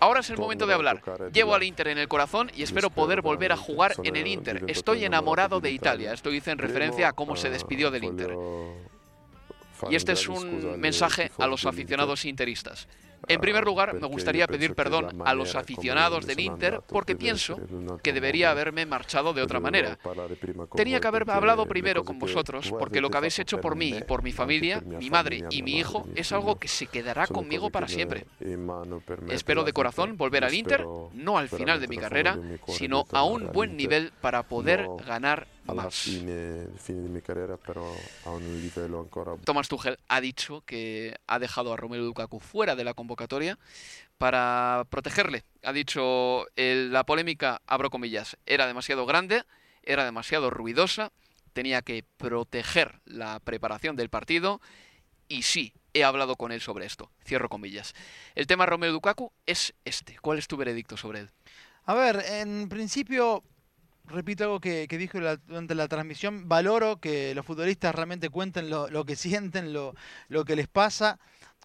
Ahora 0.01 0.21
es 0.21 0.29
el 0.31 0.37
momento 0.37 0.65
de 0.65 0.73
hablar. 0.73 0.99
Llevo 1.31 1.53
al 1.53 1.61
Inter 1.61 1.89
en 1.89 1.99
el 1.99 2.07
corazón 2.07 2.51
y 2.55 2.63
espero 2.63 2.89
poder 2.89 3.21
volver 3.21 3.51
a 3.51 3.57
jugar 3.57 3.93
en 4.03 4.15
el 4.15 4.25
Inter. 4.25 4.63
Estoy 4.67 5.05
enamorado 5.05 5.61
de 5.61 5.69
Italia. 5.69 6.11
Esto 6.11 6.31
dice 6.31 6.49
en 6.49 6.57
referencia 6.57 7.09
a 7.09 7.13
cómo 7.13 7.35
se 7.35 7.51
despidió 7.51 7.91
del 7.91 8.05
Inter. 8.05 8.35
Y 9.91 9.95
este 9.95 10.13
es 10.13 10.27
un 10.27 10.79
mensaje 10.79 11.31
a 11.37 11.45
los 11.45 11.67
aficionados 11.67 12.25
interistas. 12.25 12.87
En 13.27 13.39
primer 13.39 13.65
lugar, 13.65 13.93
me 13.93 14.07
gustaría 14.07 14.47
pedir 14.47 14.73
perdón 14.75 15.21
a 15.25 15.33
los 15.33 15.55
aficionados 15.55 16.25
del 16.25 16.39
Inter 16.39 16.81
porque 16.87 17.15
pienso 17.15 17.59
que 18.03 18.13
debería 18.13 18.51
haberme 18.51 18.85
marchado 18.85 19.33
de 19.33 19.41
otra 19.41 19.59
manera. 19.59 19.97
Tenía 20.75 20.99
que 20.99 21.07
haber 21.07 21.29
hablado 21.29 21.65
primero 21.65 22.03
con 22.03 22.19
vosotros 22.19 22.71
porque 22.77 23.01
lo 23.01 23.09
que 23.09 23.17
habéis 23.17 23.39
hecho 23.39 23.61
por 23.61 23.75
mí 23.75 23.89
y 23.97 24.03
por 24.03 24.23
mi 24.23 24.31
familia, 24.31 24.81
mi 24.81 25.09
madre 25.09 25.43
y 25.49 25.63
mi 25.63 25.77
hijo 25.77 26.07
es 26.15 26.31
algo 26.31 26.57
que 26.57 26.67
se 26.67 26.87
quedará 26.87 27.27
conmigo 27.27 27.69
para 27.69 27.87
siempre. 27.87 28.25
Espero 29.29 29.63
de 29.63 29.73
corazón 29.73 30.17
volver 30.17 30.43
al 30.43 30.53
Inter, 30.53 30.85
no 31.13 31.37
al 31.37 31.49
final 31.49 31.79
de 31.79 31.87
mi 31.87 31.97
carrera, 31.97 32.37
sino 32.67 33.05
a 33.11 33.23
un 33.23 33.51
buen 33.51 33.77
nivel 33.77 34.11
para 34.21 34.43
poder 34.43 34.87
ganar 35.05 35.47
más. 35.67 36.07
Thomas 39.45 39.67
Tuchel 39.67 39.97
ha 40.07 40.21
dicho 40.21 40.61
que 40.65 41.15
ha 41.27 41.39
dejado 41.39 41.73
a 41.73 41.77
Romelu 41.77 42.05
Lukaku 42.05 42.39
fuera 42.39 42.75
de 42.75 42.83
la 42.83 42.93
convocatoria 42.93 43.57
para 44.17 44.85
protegerle. 44.89 45.43
Ha 45.63 45.73
dicho 45.73 46.45
la 46.55 47.03
polémica, 47.05 47.61
abro 47.67 47.89
comillas, 47.89 48.37
era 48.45 48.67
demasiado 48.67 49.05
grande, 49.05 49.43
era 49.83 50.05
demasiado 50.05 50.49
ruidosa, 50.49 51.11
tenía 51.53 51.81
que 51.81 52.05
proteger 52.17 53.01
la 53.05 53.39
preparación 53.39 53.95
del 53.95 54.09
partido 54.09 54.61
y 55.27 55.43
sí, 55.43 55.73
he 55.93 56.03
hablado 56.03 56.35
con 56.35 56.51
él 56.51 56.61
sobre 56.61 56.85
esto. 56.85 57.11
Cierro 57.25 57.49
comillas. 57.49 57.93
El 58.35 58.47
tema 58.47 58.65
Romelu 58.65 58.93
Lukaku 58.93 59.31
es 59.45 59.73
este. 59.85 60.17
¿Cuál 60.19 60.37
es 60.37 60.47
tu 60.47 60.57
veredicto 60.57 60.97
sobre 60.97 61.21
él? 61.21 61.31
A 61.85 61.93
ver, 61.93 62.23
en 62.27 62.69
principio 62.69 63.43
repito 64.11 64.43
algo 64.43 64.59
que, 64.59 64.87
dijo 64.87 65.19
durante 65.19 65.75
la 65.75 65.87
transmisión, 65.87 66.47
valoro 66.47 66.99
que 66.99 67.33
los 67.35 67.45
futbolistas 67.45 67.95
realmente 67.95 68.29
cuenten 68.29 68.69
lo, 68.69 69.05
que 69.05 69.15
sienten, 69.15 69.73
lo, 69.73 69.95
lo, 70.27 70.45
que 70.45 70.55
les 70.55 70.67
pasa. 70.67 71.19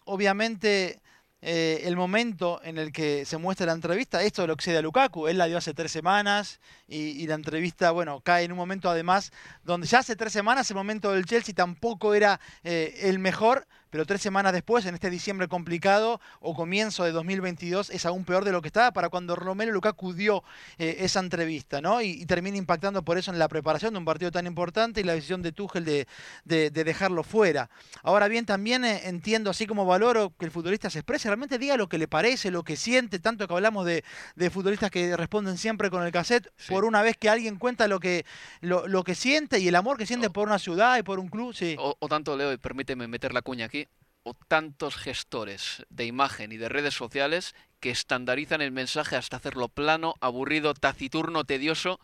Obviamente 0.05 1.01
eh, 1.39 1.81
el 1.83 1.95
momento 1.95 2.59
en 2.63 2.79
el 2.79 2.91
que 2.91 3.23
se 3.23 3.37
muestra 3.37 3.67
la 3.67 3.73
entrevista, 3.73 4.23
esto 4.23 4.47
lo 4.47 4.53
excede 4.53 4.79
a 4.79 4.81
Lukaku, 4.81 5.27
él 5.27 5.37
la 5.37 5.45
dio 5.45 5.59
hace 5.59 5.75
tres 5.75 5.91
semanas 5.91 6.59
y, 6.87 7.27
la 7.27 7.35
entrevista, 7.35 7.91
bueno, 7.91 8.21
cae 8.21 8.45
en 8.45 8.51
un 8.51 8.57
momento 8.57 8.89
además 8.89 9.31
donde 9.63 9.85
ya 9.85 9.99
hace 9.99 10.15
tres 10.15 10.33
semanas 10.33 10.69
el 10.71 10.75
momento 10.75 11.11
del 11.11 11.25
Chelsea 11.25 11.53
tampoco 11.53 12.15
era 12.15 12.39
eh, 12.63 13.01
el 13.03 13.19
mejor, 13.19 13.67
pero 13.89 14.05
tres 14.05 14.21
semanas 14.21 14.53
después, 14.53 14.85
en 14.85 14.95
este 14.95 15.09
diciembre 15.09 15.47
complicado 15.47 16.19
o 16.39 16.55
comienzo 16.55 17.03
de 17.03 17.11
2022, 17.11 17.89
es 17.89 18.05
aún 18.05 18.25
peor 18.25 18.45
de 18.45 18.51
lo 18.51 18.61
que 18.61 18.67
estaba 18.67 18.91
para 18.91 19.09
cuando 19.09 19.35
Romero 19.35 19.71
Lukaku 19.71 20.13
dio 20.13 20.43
eh, 20.77 20.97
esa 20.99 21.19
entrevista, 21.19 21.81
¿no? 21.81 22.01
Y, 22.01 22.25
termina 22.25 22.57
impactando 22.57 23.03
por 23.03 23.17
eso 23.17 23.31
en 23.31 23.39
la 23.39 23.47
preparación 23.47 23.93
de 23.93 23.99
un 23.99 24.05
partido 24.05 24.31
tan 24.31 24.47
importante 24.47 24.99
y 24.99 25.03
la 25.03 25.13
decisión 25.13 25.41
de 25.41 25.53
Tuchel 25.53 25.85
de, 25.85 26.07
de, 26.43 26.69
dejarlo 26.69 27.23
fuera. 27.23 27.69
Ahora 28.03 28.27
bien, 28.27 28.45
también 28.45 28.83
eh, 28.83 29.07
entiendo, 29.07 29.49
así 29.49 29.65
como 29.65 29.85
valoro 29.85 30.33
que 30.37 30.45
el 30.45 30.51
futbolista 30.51 30.89
se 30.89 30.99
exprese, 30.99 31.29
realmente 31.29 31.57
diga 31.57 31.77
lo 31.77 31.87
que 31.87 31.97
le 31.97 32.07
parece, 32.07 32.51
lo 32.51 32.63
que 32.63 32.75
siente, 32.75 33.19
tanto 33.19 33.47
que 33.47 33.53
hablamos 33.53 33.85
de, 33.85 34.03
de 34.35 34.49
futbolistas 34.49 34.91
que 34.91 35.15
responden 35.15 35.57
siempre 35.57 35.89
con 35.89 36.03
el 36.03 36.11
cassette, 36.11 36.51
por 36.67 36.83
una 36.85 37.01
vez 37.01 37.15
que 37.17 37.29
alguien 37.29 37.55
cuenta 37.57 37.87
lo 37.87 37.99
que, 37.99 38.25
lo, 38.61 38.87
lo 38.87 39.03
que 39.03 39.15
siente 39.15 39.59
y 39.59 39.67
el 39.67 39.75
amor 39.75 39.97
que 39.97 40.05
siente 40.05 40.29
por 40.29 40.47
una 40.47 40.59
ciudad 40.59 40.97
y 40.97 41.03
por 41.03 41.19
un 41.19 41.29
club, 41.29 41.53
sí. 41.53 41.75
O, 41.79 41.95
o 41.97 42.07
tanto, 42.07 42.35
Leo, 42.35 42.51
y 42.51 42.57
permíteme 42.57 43.07
meter 43.07 43.33
la 43.33 43.41
cuña 43.41 43.65
aquí, 43.65 43.86
tantos 44.33 44.95
gestores 44.95 45.85
de 45.89 46.05
imagen 46.05 46.51
y 46.51 46.57
de 46.57 46.69
redes 46.69 46.93
sociales 46.93 47.55
que 47.79 47.89
estandarizan 47.89 48.61
el 48.61 48.71
mensaje 48.71 49.15
hasta 49.15 49.37
hacerlo 49.37 49.69
plano, 49.69 50.15
aburrido, 50.19 50.73
taciturno, 50.73 51.43
tedioso 51.43 51.99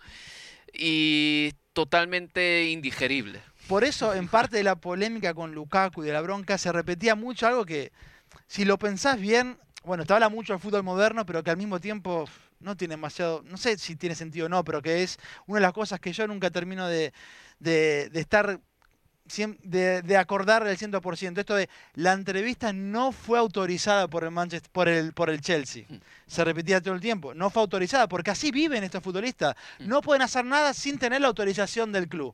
y 0.71 1.53
totalmente 1.73 2.69
indigerible. 2.69 3.41
Por 3.67 3.83
eso, 3.83 4.13
en 4.13 4.27
parte 4.27 4.57
de 4.57 4.63
la 4.63 4.75
polémica 4.75 5.33
con 5.33 5.53
Lukaku 5.53 6.03
y 6.03 6.07
de 6.07 6.13
la 6.13 6.21
bronca, 6.21 6.57
se 6.57 6.71
repetía 6.71 7.15
mucho 7.15 7.47
algo 7.47 7.65
que, 7.65 7.91
si 8.47 8.65
lo 8.65 8.77
pensás 8.77 9.19
bien, 9.19 9.57
bueno, 9.83 10.05
te 10.05 10.13
habla 10.13 10.29
mucho 10.29 10.53
del 10.53 10.61
fútbol 10.61 10.83
moderno, 10.83 11.25
pero 11.25 11.43
que 11.43 11.51
al 11.51 11.57
mismo 11.57 11.79
tiempo 11.79 12.25
no 12.59 12.77
tiene 12.77 12.93
demasiado, 12.93 13.43
no 13.45 13.57
sé 13.57 13.77
si 13.77 13.95
tiene 13.95 14.15
sentido 14.15 14.45
o 14.45 14.49
no, 14.49 14.63
pero 14.63 14.81
que 14.81 15.03
es 15.03 15.17
una 15.47 15.59
de 15.59 15.63
las 15.63 15.73
cosas 15.73 15.99
que 15.99 16.13
yo 16.13 16.27
nunca 16.27 16.49
termino 16.49 16.87
de, 16.87 17.13
de, 17.59 18.09
de 18.09 18.19
estar 18.19 18.59
de, 19.63 20.01
de 20.01 20.17
acordar 20.17 20.65
el 20.67 20.77
100%. 20.77 21.37
Esto 21.39 21.55
de 21.55 21.69
la 21.95 22.13
entrevista 22.13 22.73
no 22.73 23.11
fue 23.11 23.39
autorizada 23.39 24.07
por 24.07 24.23
el 24.23 24.31
Manchester, 24.31 24.71
por 24.71 24.87
el, 24.87 25.13
por 25.13 25.29
el 25.29 25.41
Chelsea. 25.41 25.85
Se 26.33 26.43
repetía 26.43 26.81
todo 26.81 26.95
el 26.95 26.99
tiempo. 26.99 27.35
No 27.35 27.51
fue 27.51 27.61
autorizada, 27.61 28.07
porque 28.07 28.31
así 28.31 28.49
viven 28.49 28.83
estos 28.83 29.03
futbolistas. 29.03 29.55
Mm. 29.77 29.87
No 29.87 30.01
pueden 30.01 30.23
hacer 30.23 30.43
nada 30.43 30.73
sin 30.73 30.97
tener 30.97 31.21
la 31.21 31.27
autorización 31.27 31.91
del 31.91 32.07
club. 32.07 32.33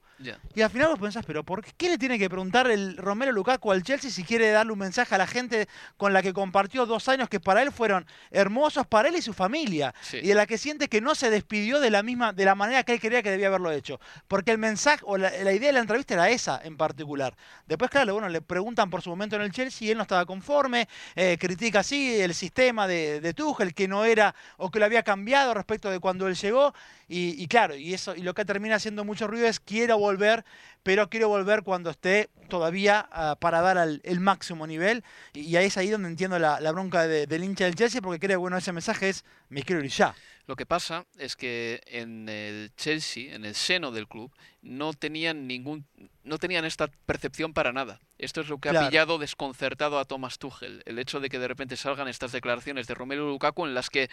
Y 0.56 0.62
al 0.62 0.70
final 0.70 0.90
vos 0.90 1.00
pensás, 1.00 1.26
pero 1.26 1.44
¿por 1.44 1.64
qué 1.64 1.90
le 1.90 1.98
tiene 1.98 2.18
que 2.18 2.30
preguntar 2.30 2.70
el 2.72 2.96
Romero 2.96 3.34
Lukaku 3.34 3.72
al 3.72 3.84
Chelsea 3.84 4.10
si 4.10 4.24
quiere 4.24 4.52
darle 4.52 4.72
un 4.72 4.80
mensaje 4.80 5.16
a 5.16 5.18
la 5.18 5.28
gente 5.28 5.68
con 5.98 6.14
la 6.14 6.22
que 6.22 6.32
compartió 6.32 6.86
dos 6.86 7.10
años 7.10 7.28
que 7.28 7.42
para 7.42 7.62
él 7.62 7.74
fueron 7.74 8.06
hermosos 8.32 8.88
para 8.88 9.10
él 9.10 9.16
y 9.18 9.22
su 9.22 9.34
familia? 9.34 9.94
Y 10.14 10.32
en 10.32 10.38
la 10.38 10.46
que 10.46 10.58
siente 10.58 10.88
que 10.88 11.02
no 11.02 11.14
se 11.14 11.30
despidió 11.30 11.82
de 11.82 11.90
la 11.90 12.02
misma, 12.02 12.32
de 12.32 12.46
la 12.46 12.56
manera 12.56 12.84
que 12.84 12.94
él 12.94 13.02
quería 13.02 13.22
que 13.22 13.32
debía 13.32 13.48
haberlo 13.48 13.70
hecho. 13.72 14.00
Porque 14.30 14.52
el 14.52 14.60
mensaje 14.60 15.04
o 15.06 15.18
la, 15.18 15.30
la 15.44 15.52
idea 15.52 15.68
de 15.68 15.74
la 15.74 15.80
entrevista 15.80 16.14
era 16.14 16.30
esa 16.30 16.62
en 16.64 16.78
particular. 16.78 17.36
Después, 17.68 17.92
claro, 17.92 18.14
bueno, 18.14 18.30
le 18.30 18.42
preguntan 18.42 18.90
por 18.90 19.02
su 19.02 19.10
momento 19.10 19.36
en 19.36 19.42
el 19.42 19.52
Chelsea 19.52 19.88
y 19.88 19.92
él 19.92 19.98
no 19.98 20.04
estaba 20.04 20.26
conforme, 20.26 20.88
eh, 21.16 21.38
critica 21.38 21.80
así 21.80 22.22
el 22.22 22.34
sistema 22.34 22.88
de, 22.88 23.20
de 23.20 23.34
Tuchel, 23.34 23.74
que 23.74 23.89
no 23.90 24.06
era 24.06 24.34
o 24.58 24.72
que 24.72 24.80
lo 24.80 24.86
había 24.86 25.04
cambiado 25.04 25.54
respecto 25.54 25.90
de 25.90 26.00
cuando 26.00 26.28
él 26.28 26.36
llegó. 26.36 26.74
Y, 27.08 27.48
claro, 27.48 27.76
y 27.76 27.94
eso 27.94 28.16
y 28.16 28.22
lo 28.22 28.34
que 28.34 28.46
termina 28.46 28.76
haciendo 28.76 29.04
mucho 29.04 29.28
ruido 29.28 29.48
es 29.48 29.60
quiero 29.60 29.98
volver, 29.98 30.46
pero 30.90 31.08
quiero 31.08 31.30
volver 31.30 31.62
cuando 31.62 31.92
esté 31.92 32.32
todavía 32.48 33.08
ah, 33.12 33.38
para 33.40 33.62
dar 33.62 33.78
el 34.02 34.20
máximo 34.20 34.66
nivel. 34.66 35.04
Y, 35.34 35.56
ahí 35.56 35.68
es 35.68 35.78
ahí 35.78 35.92
donde 35.92 36.10
entiendo 36.10 36.40
la, 36.40 36.72
bronca 36.72 37.08
del 37.08 37.44
hincha 37.44 37.66
del 37.66 37.76
Chelsea, 37.76 38.02
porque 38.02 38.18
creo 38.18 38.38
que 38.38 38.42
bueno, 38.42 38.58
ese 38.58 38.72
mensaje 38.72 39.10
es 39.10 39.24
me 39.50 39.62
quiero 39.62 39.84
ir 39.84 39.92
ya. 39.92 40.16
Lo 40.48 40.56
que 40.56 40.66
pasa 40.66 41.06
es 41.20 41.36
que 41.36 41.80
en 41.86 42.28
el 42.28 42.72
Chelsea, 42.76 43.36
en 43.36 43.46
el 43.46 43.54
seno 43.54 43.92
del 43.92 44.08
club, 44.08 44.32
no 44.64 44.94
tenían 44.94 45.46
ningún 45.46 45.86
no 46.24 46.40
tenían 46.40 46.66
esta 46.66 46.88
percepción 47.06 47.54
para 47.54 47.72
nada. 47.72 48.00
Esto 48.18 48.42
es 48.42 48.50
lo 48.50 48.58
que 48.58 48.70
ha 48.70 48.88
pillado 48.88 49.20
desconcertado 49.20 50.00
a 50.00 50.06
Thomas 50.06 50.40
Tuchel, 50.40 50.82
el 50.86 50.98
hecho 50.98 51.20
de 51.20 51.30
que 51.30 51.38
de 51.38 51.48
repente 51.48 51.78
salgan 51.78 52.08
estas 52.08 52.32
declaraciones 52.32 52.88
de 52.88 52.96
Romelu 52.96 53.28
Lukaku 53.28 53.66
en 53.68 53.76
las 53.76 53.92
que 53.92 54.10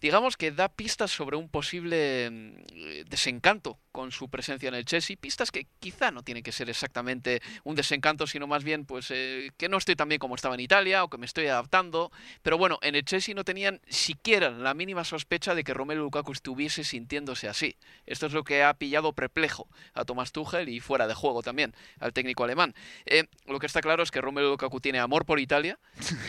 digamos 0.00 0.36
que 0.36 0.52
da 0.52 0.68
pistas 0.68 1.10
sobre 1.10 1.36
un 1.36 1.48
posible 1.48 2.30
mm, 2.30 3.08
desencanto 3.08 3.78
con 3.90 4.12
su 4.12 4.28
presencia 4.28 4.68
en 4.68 4.74
el 4.74 4.84
Chelsea, 4.84 5.16
pistas 5.20 5.50
que 5.50 5.66
quizá 5.80 6.03
no 6.10 6.22
tienen 6.22 6.42
que 6.42 6.52
ser 6.52 6.70
exactamente 6.70 7.40
un 7.64 7.74
desencanto, 7.74 8.26
sino 8.26 8.46
más 8.46 8.64
bien 8.64 8.84
pues 8.84 9.10
eh, 9.10 9.50
que 9.56 9.68
no 9.68 9.76
estoy 9.76 9.96
tan 9.96 10.08
bien 10.08 10.18
como 10.18 10.34
estaba 10.34 10.54
en 10.54 10.60
Italia 10.60 11.04
o 11.04 11.08
que 11.08 11.18
me 11.18 11.26
estoy 11.26 11.46
adaptando, 11.46 12.10
pero 12.42 12.58
bueno, 12.58 12.78
en 12.82 12.94
el 12.94 13.04
Chelsea 13.04 13.34
no 13.34 13.44
tenían 13.44 13.80
siquiera 13.88 14.50
la 14.50 14.74
mínima 14.74 15.04
sospecha 15.04 15.54
de 15.54 15.64
que 15.64 15.74
Romelu 15.74 16.02
Lukaku 16.02 16.32
estuviese 16.32 16.84
sintiéndose 16.84 17.48
así. 17.48 17.76
Esto 18.06 18.26
es 18.26 18.32
lo 18.32 18.44
que 18.44 18.62
ha 18.62 18.74
pillado 18.74 19.12
perplejo 19.12 19.68
a 19.94 20.04
Thomas 20.04 20.32
Tuchel 20.32 20.68
y 20.68 20.80
fuera 20.80 21.06
de 21.06 21.14
juego 21.14 21.42
también 21.42 21.74
al 22.00 22.12
técnico 22.12 22.44
alemán. 22.44 22.74
Eh, 23.06 23.24
lo 23.46 23.58
que 23.58 23.66
está 23.66 23.80
claro 23.80 24.02
es 24.02 24.10
que 24.10 24.20
Romelu 24.20 24.50
Lukaku 24.50 24.80
tiene 24.80 24.98
amor 24.98 25.24
por 25.24 25.40
Italia 25.40 25.78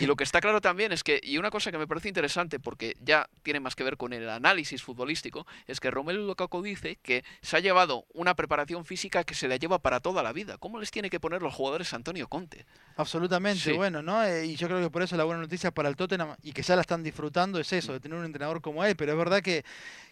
y 0.00 0.06
lo 0.06 0.16
que 0.16 0.24
está 0.24 0.40
claro 0.40 0.60
también 0.60 0.92
es 0.92 1.02
que, 1.02 1.20
y 1.22 1.38
una 1.38 1.50
cosa 1.50 1.70
que 1.70 1.78
me 1.78 1.86
parece 1.86 2.08
interesante 2.08 2.58
porque 2.60 2.96
ya 3.00 3.28
tiene 3.42 3.60
más 3.60 3.74
que 3.74 3.84
ver 3.84 3.96
con 3.96 4.12
el 4.12 4.28
análisis 4.28 4.82
futbolístico, 4.82 5.46
es 5.66 5.80
que 5.80 5.90
Romelu 5.90 6.26
Lukaku 6.26 6.62
dice 6.62 6.98
que 7.02 7.24
se 7.42 7.56
ha 7.56 7.60
llevado 7.60 8.06
una 8.12 8.34
preparación 8.34 8.84
física 8.84 9.24
que 9.24 9.34
se 9.34 9.48
la 9.56 9.58
lleva 9.58 9.78
para 9.78 10.00
toda 10.00 10.22
la 10.22 10.32
vida. 10.32 10.58
¿Cómo 10.58 10.78
les 10.78 10.90
tiene 10.90 11.08
que 11.08 11.18
poner 11.18 11.40
los 11.40 11.54
jugadores 11.54 11.92
Antonio 11.94 12.28
Conte? 12.28 12.66
Absolutamente, 12.96 13.72
bueno, 13.72 14.02
¿no? 14.02 14.22
Eh, 14.22 14.46
y 14.46 14.56
yo 14.56 14.68
creo 14.68 14.80
que 14.80 14.90
por 14.90 15.02
eso 15.02 15.16
la 15.16 15.24
buena 15.24 15.40
noticia 15.40 15.70
para 15.70 15.88
el 15.88 15.96
Tottenham 15.96 16.36
y 16.42 16.52
que 16.52 16.62
ya 16.62 16.74
la 16.74 16.82
están 16.82 17.02
disfrutando 17.02 17.58
es 17.58 17.72
eso, 17.72 17.92
de 17.92 18.00
tener 18.00 18.18
un 18.18 18.26
entrenador 18.26 18.60
como 18.60 18.84
él, 18.84 18.96
pero 18.96 19.12
es 19.12 19.18
verdad 19.18 19.40
que 19.40 19.64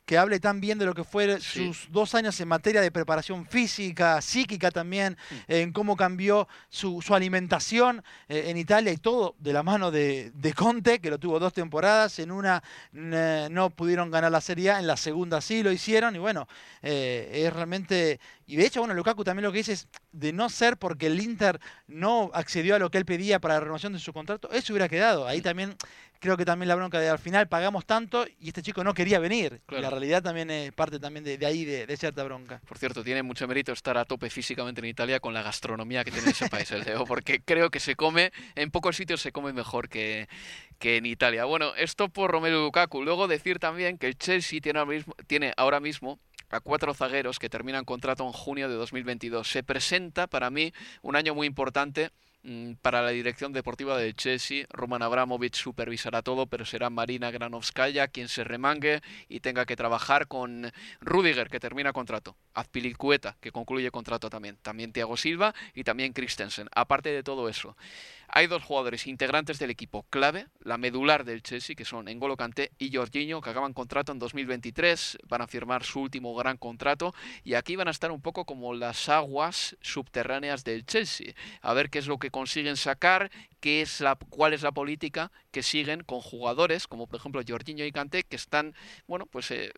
que 0.04 0.18
hable 0.18 0.40
tan 0.40 0.60
bien 0.60 0.78
de 0.78 0.86
lo 0.86 0.94
que 0.94 1.04
fue 1.04 1.40
sus 1.40 1.90
dos 1.90 2.14
años 2.14 2.38
en 2.40 2.48
materia 2.48 2.80
de 2.80 2.90
preparación 2.90 3.46
física, 3.46 4.20
psíquica 4.20 4.70
también, 4.70 5.16
mm. 5.30 5.34
en 5.52 5.72
cómo 5.72 5.96
cambió 5.96 6.46
su, 6.68 7.02
alimentación 7.10 8.02
eh, 8.28 8.44
en 8.48 8.56
Italia 8.56 8.92
y 8.92 8.96
todo 8.96 9.34
de 9.38 9.52
la 9.52 9.62
mano 9.62 9.90
de, 9.90 10.32
Conte, 10.54 11.00
que 11.00 11.10
lo 11.10 11.18
tuvo 11.18 11.38
dos 11.38 11.52
temporadas, 11.52 12.18
en 12.18 12.30
una 12.30 12.62
no 12.92 13.70
pudieron 13.70 14.10
ganar 14.10 14.30
la 14.30 14.40
Serie 14.40 14.70
A, 14.70 14.78
en 14.78 14.86
la 14.86 14.96
segunda 14.96 15.40
sí 15.40 15.62
lo 15.62 15.72
hicieron 15.72 16.14
y 16.14 16.18
bueno, 16.18 16.46
eh, 16.82 17.44
es 17.46 17.52
realmente 17.52 18.20
y 18.46 18.56
de 18.56 18.66
hecho, 18.66 18.80
bueno, 18.80 18.94
Lukaku 18.94 19.24
también 19.24 19.44
lo 19.44 19.52
que 19.52 19.58
dice 19.58 19.72
es 19.72 19.88
de 20.12 20.32
no 20.32 20.48
ser 20.50 20.76
porque 20.76 21.06
el 21.06 21.20
Inter 21.20 21.60
no 21.86 22.30
accedió 22.34 22.74
a 22.74 22.78
lo 22.78 22.90
que 22.90 22.98
él 22.98 23.06
pedía 23.06 23.40
para 23.40 23.54
la 23.54 23.60
renovación 23.60 23.94
de 23.94 23.98
su 23.98 24.12
contrato, 24.12 24.50
eso 24.50 24.72
hubiera 24.72 24.88
quedado. 24.88 25.26
Ahí 25.26 25.40
también 25.40 25.76
creo 26.24 26.38
que 26.38 26.46
también 26.46 26.68
la 26.68 26.74
bronca 26.74 26.98
de 26.98 27.10
al 27.10 27.18
final 27.18 27.48
pagamos 27.48 27.84
tanto 27.84 28.24
y 28.40 28.48
este 28.48 28.62
chico 28.62 28.82
no 28.82 28.94
quería 28.94 29.18
venir. 29.18 29.60
La 29.68 29.90
realidad 29.90 30.22
también 30.22 30.50
es 30.50 30.72
parte 30.72 30.98
también 30.98 31.22
de, 31.22 31.44
ahí, 31.44 31.66
de, 31.66 31.96
cierta 31.98 32.24
bronca. 32.24 32.62
Por 32.66 32.78
cierto, 32.78 33.04
tiene 33.04 33.22
mucho 33.22 33.46
mérito 33.46 33.72
estar 33.72 33.98
a 33.98 34.06
tope 34.06 34.30
físicamente 34.30 34.80
en 34.80 34.86
Italia 34.86 35.20
con 35.20 35.34
la 35.34 35.42
gastronomía 35.42 36.02
que 36.02 36.10
tiene 36.10 36.30
ese 36.30 36.48
país, 36.48 36.70
el 36.70 36.82
Leo, 36.82 37.04
porque 37.04 37.42
creo 37.42 37.68
que 37.68 37.78
se 37.78 37.94
come, 37.94 38.32
en 38.54 38.70
pocos 38.70 38.96
sitios 38.96 39.20
se 39.20 39.32
come 39.32 39.52
mejor 39.52 39.90
que, 39.90 40.26
que 40.78 40.96
en 40.96 41.04
Italia. 41.04 41.44
Bueno, 41.44 41.74
esto 41.76 42.08
por 42.08 42.30
Romelu 42.30 42.62
Lukaku. 42.62 43.02
Luego 43.02 43.28
decir 43.28 43.58
también 43.58 43.98
que 43.98 44.06
el 44.06 44.16
Chelsea 44.16 44.62
tiene 44.62 44.78
ahora 44.78 44.92
mismo, 44.92 45.14
tiene 45.26 45.52
ahora 45.58 45.78
mismo 45.78 46.18
a 46.48 46.60
cuatro 46.60 46.94
zagueros 46.94 47.38
que 47.38 47.50
terminan 47.50 47.84
contrato 47.84 48.24
en 48.24 48.32
junio 48.32 48.70
de 48.70 48.76
2022. 48.76 49.46
Se 49.46 49.62
presenta 49.62 50.26
para 50.26 50.48
mí 50.48 50.72
un 51.02 51.16
año 51.16 51.34
muy 51.34 51.46
importante 51.46 52.12
para 52.82 53.00
la 53.00 53.10
dirección 53.10 53.52
deportiva 53.52 53.96
del 53.96 54.14
Chelsea, 54.14 54.66
Roman 54.68 55.02
Abramovich 55.02 55.56
supervisará 55.56 56.20
todo, 56.20 56.46
pero 56.46 56.66
será 56.66 56.90
Marina 56.90 57.30
Granovskaya 57.30 58.08
quien 58.08 58.28
se 58.28 58.44
remangue 58.44 59.00
y 59.28 59.40
tenga 59.40 59.64
que 59.64 59.76
trabajar 59.76 60.28
con 60.28 60.70
Rudiger, 61.00 61.48
que 61.48 61.58
termina 61.58 61.94
contrato, 61.94 62.36
Azpilicueta, 62.52 63.36
que 63.40 63.50
concluye 63.50 63.90
contrato 63.90 64.28
también, 64.28 64.58
también 64.60 64.92
Thiago 64.92 65.16
Silva 65.16 65.54
y 65.74 65.84
también 65.84 66.12
Christensen. 66.12 66.68
Aparte 66.74 67.10
de 67.10 67.22
todo 67.22 67.48
eso, 67.48 67.76
hay 68.28 68.46
dos 68.46 68.62
jugadores 68.62 69.06
integrantes 69.06 69.58
del 69.58 69.70
equipo 69.70 70.04
clave, 70.10 70.46
la 70.60 70.78
medular 70.78 71.24
del 71.24 71.42
Chelsea, 71.42 71.76
que 71.76 71.84
son 71.84 72.06
N'Golo 72.06 72.36
Kanté 72.36 72.72
y 72.78 72.94
Jorginho, 72.94 73.40
que 73.40 73.50
acaban 73.50 73.72
contrato 73.72 74.12
en 74.12 74.18
2023, 74.18 75.18
van 75.28 75.42
a 75.42 75.46
firmar 75.46 75.84
su 75.84 76.00
último 76.00 76.34
gran 76.34 76.56
contrato 76.56 77.14
y 77.42 77.54
aquí 77.54 77.76
van 77.76 77.88
a 77.88 77.90
estar 77.90 78.10
un 78.10 78.20
poco 78.20 78.44
como 78.44 78.74
las 78.74 79.08
aguas 79.08 79.76
subterráneas 79.80 80.64
del 80.64 80.86
Chelsea, 80.86 81.34
a 81.60 81.74
ver 81.74 81.90
qué 81.90 81.98
es 81.98 82.06
lo 82.06 82.18
que 82.18 82.30
consiguen 82.30 82.76
sacar, 82.76 83.30
qué 83.60 83.82
es 83.82 84.00
la, 84.00 84.16
cuál 84.16 84.52
es 84.52 84.62
la 84.62 84.72
política 84.72 85.30
que 85.50 85.62
siguen 85.62 86.02
con 86.02 86.20
jugadores 86.20 86.86
como 86.86 87.06
por 87.06 87.20
ejemplo 87.20 87.42
Jorginho 87.46 87.84
y 87.84 87.92
Kanté, 87.92 88.24
que 88.24 88.36
están, 88.36 88.74
bueno, 89.06 89.26
pues... 89.26 89.50
Eh, 89.50 89.72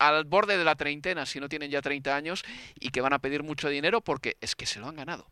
al 0.00 0.24
borde 0.24 0.56
de 0.56 0.64
la 0.64 0.76
treintena, 0.76 1.26
si 1.26 1.40
no 1.40 1.48
tienen 1.50 1.70
ya 1.70 1.82
30 1.82 2.16
años, 2.16 2.42
y 2.74 2.88
que 2.88 3.02
van 3.02 3.12
a 3.12 3.18
pedir 3.18 3.42
mucho 3.42 3.68
dinero 3.68 4.00
porque 4.00 4.36
es 4.40 4.56
que 4.56 4.64
se 4.64 4.80
lo 4.80 4.88
han 4.88 4.96
ganado. 4.96 5.26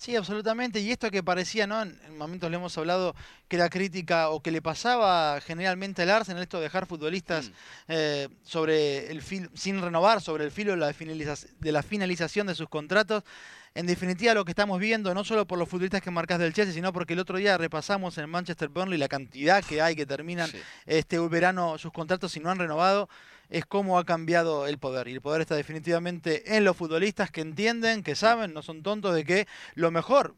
Sí, 0.00 0.16
absolutamente. 0.16 0.80
Y 0.80 0.90
esto 0.92 1.10
que 1.10 1.22
parecía, 1.22 1.66
¿no? 1.66 1.82
En, 1.82 2.16
momentos 2.16 2.50
le 2.50 2.56
hemos 2.56 2.76
hablado 2.78 3.14
que 3.48 3.58
la 3.58 3.68
crítica 3.68 4.30
o 4.30 4.40
que 4.40 4.50
le 4.50 4.62
pasaba 4.62 5.38
generalmente 5.42 6.00
al 6.00 6.08
Arsenal, 6.08 6.42
esto 6.42 6.56
de 6.56 6.62
dejar 6.62 6.86
futbolistas 6.86 7.50
mm. 7.50 7.52
eh, 7.88 8.28
sobre 8.42 9.10
el 9.10 9.20
fil, 9.20 9.50
sin 9.52 9.82
renovar, 9.82 10.22
sobre 10.22 10.44
el 10.44 10.52
filo 10.52 10.70
de 10.70 10.78
la, 10.78 10.94
de 10.94 11.72
la 11.72 11.82
finalización 11.82 12.46
de 12.46 12.54
sus 12.54 12.70
contratos. 12.70 13.24
En 13.74 13.84
definitiva, 13.84 14.32
lo 14.32 14.46
que 14.46 14.52
estamos 14.52 14.80
viendo, 14.80 15.12
no 15.12 15.22
solo 15.22 15.46
por 15.46 15.58
los 15.58 15.68
futbolistas 15.68 16.00
que 16.00 16.10
marcas 16.10 16.38
del 16.38 16.54
Chelsea, 16.54 16.72
sino 16.72 16.94
porque 16.94 17.12
el 17.12 17.18
otro 17.18 17.36
día 17.36 17.58
repasamos 17.58 18.16
en 18.16 18.30
Manchester 18.30 18.70
Burnley 18.70 18.98
la 18.98 19.06
cantidad 19.06 19.62
que 19.62 19.82
hay 19.82 19.94
que 19.94 20.06
terminan 20.06 20.50
este 20.86 21.18
verano 21.28 21.76
sus 21.76 21.92
contratos 21.92 22.34
y 22.38 22.40
no 22.40 22.50
han 22.50 22.58
renovado 22.58 23.10
es 23.50 23.66
cómo 23.66 23.98
ha 23.98 24.04
cambiado 24.04 24.66
el 24.66 24.78
poder. 24.78 25.08
Y 25.08 25.12
el 25.12 25.20
poder 25.20 25.42
está 25.42 25.56
definitivamente 25.56 26.56
en 26.56 26.64
los 26.64 26.76
futbolistas 26.76 27.30
que 27.30 27.40
entienden, 27.40 28.02
que 28.02 28.14
saben, 28.14 28.54
no 28.54 28.62
son 28.62 28.82
tontos 28.82 29.14
de 29.14 29.24
que 29.24 29.46
lo 29.74 29.90
mejor 29.90 30.36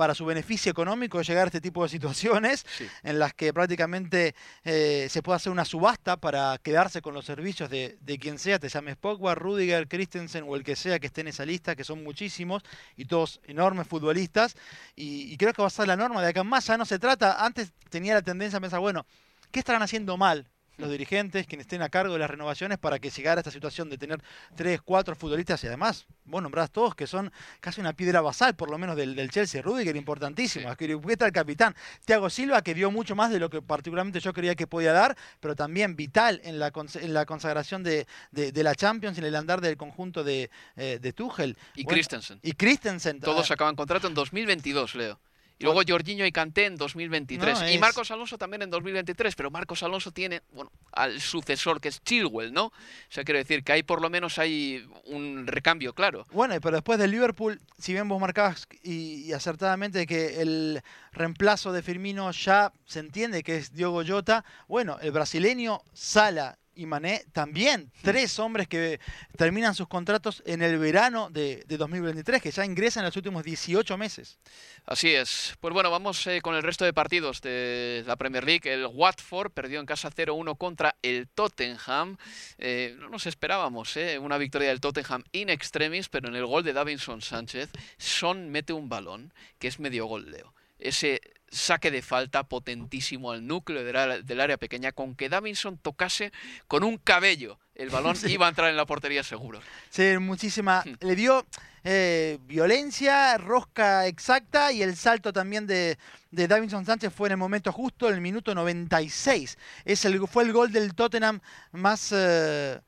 para 0.00 0.14
su 0.14 0.24
beneficio 0.24 0.70
económico 0.70 1.20
es 1.20 1.26
llegar 1.26 1.44
a 1.44 1.46
este 1.48 1.60
tipo 1.60 1.82
de 1.82 1.90
situaciones 1.90 2.64
en 3.02 3.18
las 3.18 3.34
que 3.34 3.52
prácticamente 3.52 4.34
eh, 4.64 5.08
se 5.10 5.22
puede 5.22 5.36
hacer 5.36 5.52
una 5.52 5.66
subasta 5.66 6.16
para 6.16 6.58
quedarse 6.62 7.02
con 7.02 7.12
los 7.12 7.26
servicios 7.26 7.68
de, 7.68 7.98
quien 8.18 8.38
sea, 8.38 8.58
te 8.58 8.70
llames 8.70 8.96
Pogba, 8.96 9.34
Rudiger, 9.34 9.88
Christensen 9.88 10.44
o 10.48 10.56
el 10.56 10.64
que 10.64 10.74
sea 10.74 10.98
que 10.98 11.08
esté 11.08 11.20
en 11.20 11.28
esa 11.28 11.44
lista, 11.44 11.76
que 11.76 11.84
son 11.84 12.02
muchísimos 12.02 12.62
y 12.96 13.04
todos 13.04 13.42
enormes 13.44 13.86
futbolistas. 13.86 14.56
Y, 14.96 15.30
y 15.30 15.36
creo 15.36 15.52
que 15.52 15.60
va 15.60 15.68
a 15.68 15.70
ser 15.70 15.86
la 15.86 15.96
norma 15.96 16.22
de 16.22 16.28
acá 16.28 16.40
en 16.40 16.46
más. 16.46 16.66
Ya 16.66 16.78
no 16.78 16.86
se 16.86 16.98
trata, 16.98 17.44
antes 17.44 17.72
tenía 17.90 18.14
la 18.14 18.22
tendencia 18.22 18.56
a 18.56 18.60
pensar, 18.60 18.80
bueno, 18.80 19.04
¿qué 19.50 19.58
estarán 19.58 19.82
haciendo 19.82 20.16
mal? 20.16 20.48
Los 20.80 20.90
dirigentes, 20.90 21.46
quienes 21.46 21.64
estén 21.64 21.82
a 21.82 21.88
cargo 21.88 22.12
de 22.12 22.18
las 22.18 22.30
renovaciones 22.30 22.78
para 22.78 22.98
que 22.98 23.10
llegara 23.10 23.38
a 23.38 23.40
esta 23.40 23.50
situación 23.50 23.88
de 23.88 23.98
tener 23.98 24.20
tres, 24.56 24.80
cuatro 24.82 25.14
futbolistas 25.14 25.62
y 25.64 25.66
además, 25.66 26.06
vos 26.24 26.42
nombrás 26.42 26.70
todos 26.70 26.94
que 26.94 27.06
son 27.06 27.32
casi 27.60 27.80
una 27.80 27.92
piedra 27.92 28.20
basal, 28.20 28.54
por 28.54 28.70
lo 28.70 28.78
menos 28.78 28.96
del, 28.96 29.14
del 29.14 29.30
Chelsea. 29.30 29.62
Rudiger, 29.62 29.96
importantísimo. 29.96 30.68
Sí. 30.78 30.86
está 31.08 31.26
el 31.26 31.32
capitán. 31.32 31.74
Thiago 32.04 32.30
Silva, 32.30 32.62
que 32.62 32.74
dio 32.74 32.90
mucho 32.90 33.14
más 33.14 33.30
de 33.30 33.38
lo 33.38 33.50
que 33.50 33.62
particularmente 33.62 34.20
yo 34.20 34.32
creía 34.32 34.54
que 34.54 34.66
podía 34.66 34.92
dar, 34.92 35.16
pero 35.40 35.54
también 35.54 35.96
vital 35.96 36.40
en 36.44 36.58
la, 36.58 36.72
en 36.94 37.14
la 37.14 37.26
consagración 37.26 37.82
de, 37.82 38.06
la 38.32 38.74
Champions, 38.74 39.18
en 39.18 39.24
el 39.24 39.34
andar 39.34 39.60
del 39.60 39.76
conjunto 39.76 40.24
de, 40.24 40.50
eh, 40.76 40.98
de 41.00 41.12
Tuchel. 41.12 41.56
Y 41.74 41.84
Christensen. 41.84 42.38
Y 42.42 42.52
Christensen. 42.52 43.20
Todos 43.20 43.50
acaban 43.50 43.76
contrato 43.76 44.06
en 44.06 44.14
2022, 44.14 44.94
Leo. 44.94 45.18
Y 45.60 45.64
luego 45.64 45.82
Jorginho 45.86 46.24
y 46.24 46.32
Kanté 46.32 46.64
en 46.64 46.76
2023. 46.76 47.74
Y 47.74 47.78
Marcos 47.78 48.10
Alonso 48.10 48.38
también 48.38 48.62
en 48.62 48.70
2023. 48.70 49.34
Pero 49.36 49.50
Marcos 49.50 49.82
Alonso 49.82 50.10
tiene, 50.10 50.40
bueno, 50.52 50.72
al 50.90 51.20
sucesor 51.20 51.82
que 51.82 51.88
es 51.88 52.02
Chilwell, 52.02 52.50
¿no? 52.50 52.66
O 52.68 52.72
sea, 53.10 53.24
quiero 53.24 53.38
decir 53.38 53.62
que 53.62 53.72
hay 53.72 53.82
por 53.82 54.00
lo 54.00 54.08
menos 54.08 54.38
hay 54.38 54.88
un 55.04 55.46
recambio 55.46 55.92
claro. 55.92 56.26
Bueno, 56.32 56.54
pero 56.62 56.76
después 56.76 56.98
del 56.98 57.10
Liverpool, 57.10 57.60
si 57.78 57.92
bien 57.92 58.08
vos 58.08 58.18
marcabas 58.18 58.66
y, 58.82 59.34
acertadamente 59.34 60.06
que 60.06 60.40
el 60.40 60.80
reemplazo 61.12 61.72
de 61.72 61.82
Firmino 61.82 62.30
ya 62.30 62.72
se 62.86 63.00
entiende 63.00 63.42
que 63.42 63.56
es 63.56 63.74
Diogo 63.74 64.02
Jota, 64.02 64.46
bueno, 64.66 64.96
el 65.02 65.12
brasileño 65.12 65.82
Sala 65.92 66.56
y 66.74 66.86
Mané 66.86 67.24
también, 67.32 67.90
tres 68.02 68.38
hombres 68.38 68.68
que 68.68 69.00
terminan 69.36 69.74
sus 69.74 69.88
contratos 69.88 70.42
en 70.46 70.62
el 70.62 70.78
verano 70.78 71.28
de, 71.30 71.64
2023, 71.66 72.40
que 72.40 72.50
ya 72.50 72.64
ingresan 72.64 73.02
en 73.02 73.06
los 73.06 73.16
últimos 73.16 73.44
18 73.44 73.96
meses. 73.96 74.38
Así 74.86 75.14
es. 75.14 75.54
Pues 75.60 75.74
bueno, 75.74 75.90
vamos 75.90 76.26
eh, 76.26 76.40
con 76.40 76.54
el 76.54 76.62
resto 76.62 76.84
de 76.84 76.92
partidos 76.92 77.40
de 77.40 78.04
la 78.06 78.16
Premier 78.16 78.44
League. 78.44 78.72
El 78.72 78.86
Watford 78.86 79.52
perdió 79.52 79.80
en 79.80 79.86
casa 79.86 80.10
0-1 80.10 80.56
contra 80.56 80.96
el 81.02 81.28
Tottenham. 81.28 82.16
Eh, 82.58 82.96
no 82.98 83.08
nos 83.08 83.26
esperábamos 83.26 83.96
eh, 83.96 84.18
una 84.18 84.38
victoria 84.38 84.68
del 84.68 84.80
Tottenham 84.80 85.24
in 85.32 85.50
extremis, 85.50 86.08
pero 86.08 86.28
en 86.28 86.36
el 86.36 86.46
gol 86.46 86.64
de 86.64 86.72
Davinson 86.72 87.20
Sánchez, 87.20 87.70
Son 87.98 88.50
mete 88.50 88.72
un 88.72 88.88
balón 88.88 89.32
que 89.58 89.68
es 89.68 89.78
medio 89.80 90.06
gol, 90.06 90.30
Leo. 90.30 90.54
Ese 90.78 91.20
saque 91.50 91.90
de 91.90 92.02
falta 92.02 92.44
potentísimo 92.44 93.32
al 93.32 93.46
núcleo 93.46 93.84
del 93.84 94.40
área, 94.40 94.56
pequeña, 94.56 94.92
con 94.92 95.14
que 95.14 95.28
Davinson 95.28 95.78
tocase 95.78 96.32
con 96.68 96.84
un 96.84 96.96
cabello 96.96 97.58
el 97.74 97.90
balón 97.90 98.14
iba 98.28 98.46
a 98.46 98.48
entrar 98.50 98.70
en 98.70 98.76
la 98.76 98.86
portería 98.86 99.22
seguro. 99.22 99.60
Sí, 99.88 100.18
muchísima. 100.18 100.82
Hmm. 100.84 100.94
Le 101.00 101.16
dio 101.16 101.46
eh, 101.82 102.38
violencia, 102.42 103.38
rosca 103.38 104.06
exacta 104.06 104.70
y 104.70 104.82
el 104.82 104.96
salto 104.96 105.32
también 105.32 105.66
de, 105.66 105.98
de 106.30 106.48
Davinson 106.48 106.84
Sánchez 106.84 107.12
fue 107.12 107.28
en 107.28 107.32
el 107.32 107.38
momento 107.38 107.72
justo, 107.72 108.08
en 108.08 108.14
el 108.14 108.20
minuto 108.20 108.54
96. 108.54 109.58
Es 109.84 110.04
el, 110.04 110.26
fue 110.28 110.44
el 110.44 110.52
gol 110.52 110.72
del 110.72 110.94
Tottenham 110.94 111.40
más... 111.72 112.12
Eh, 112.12 112.80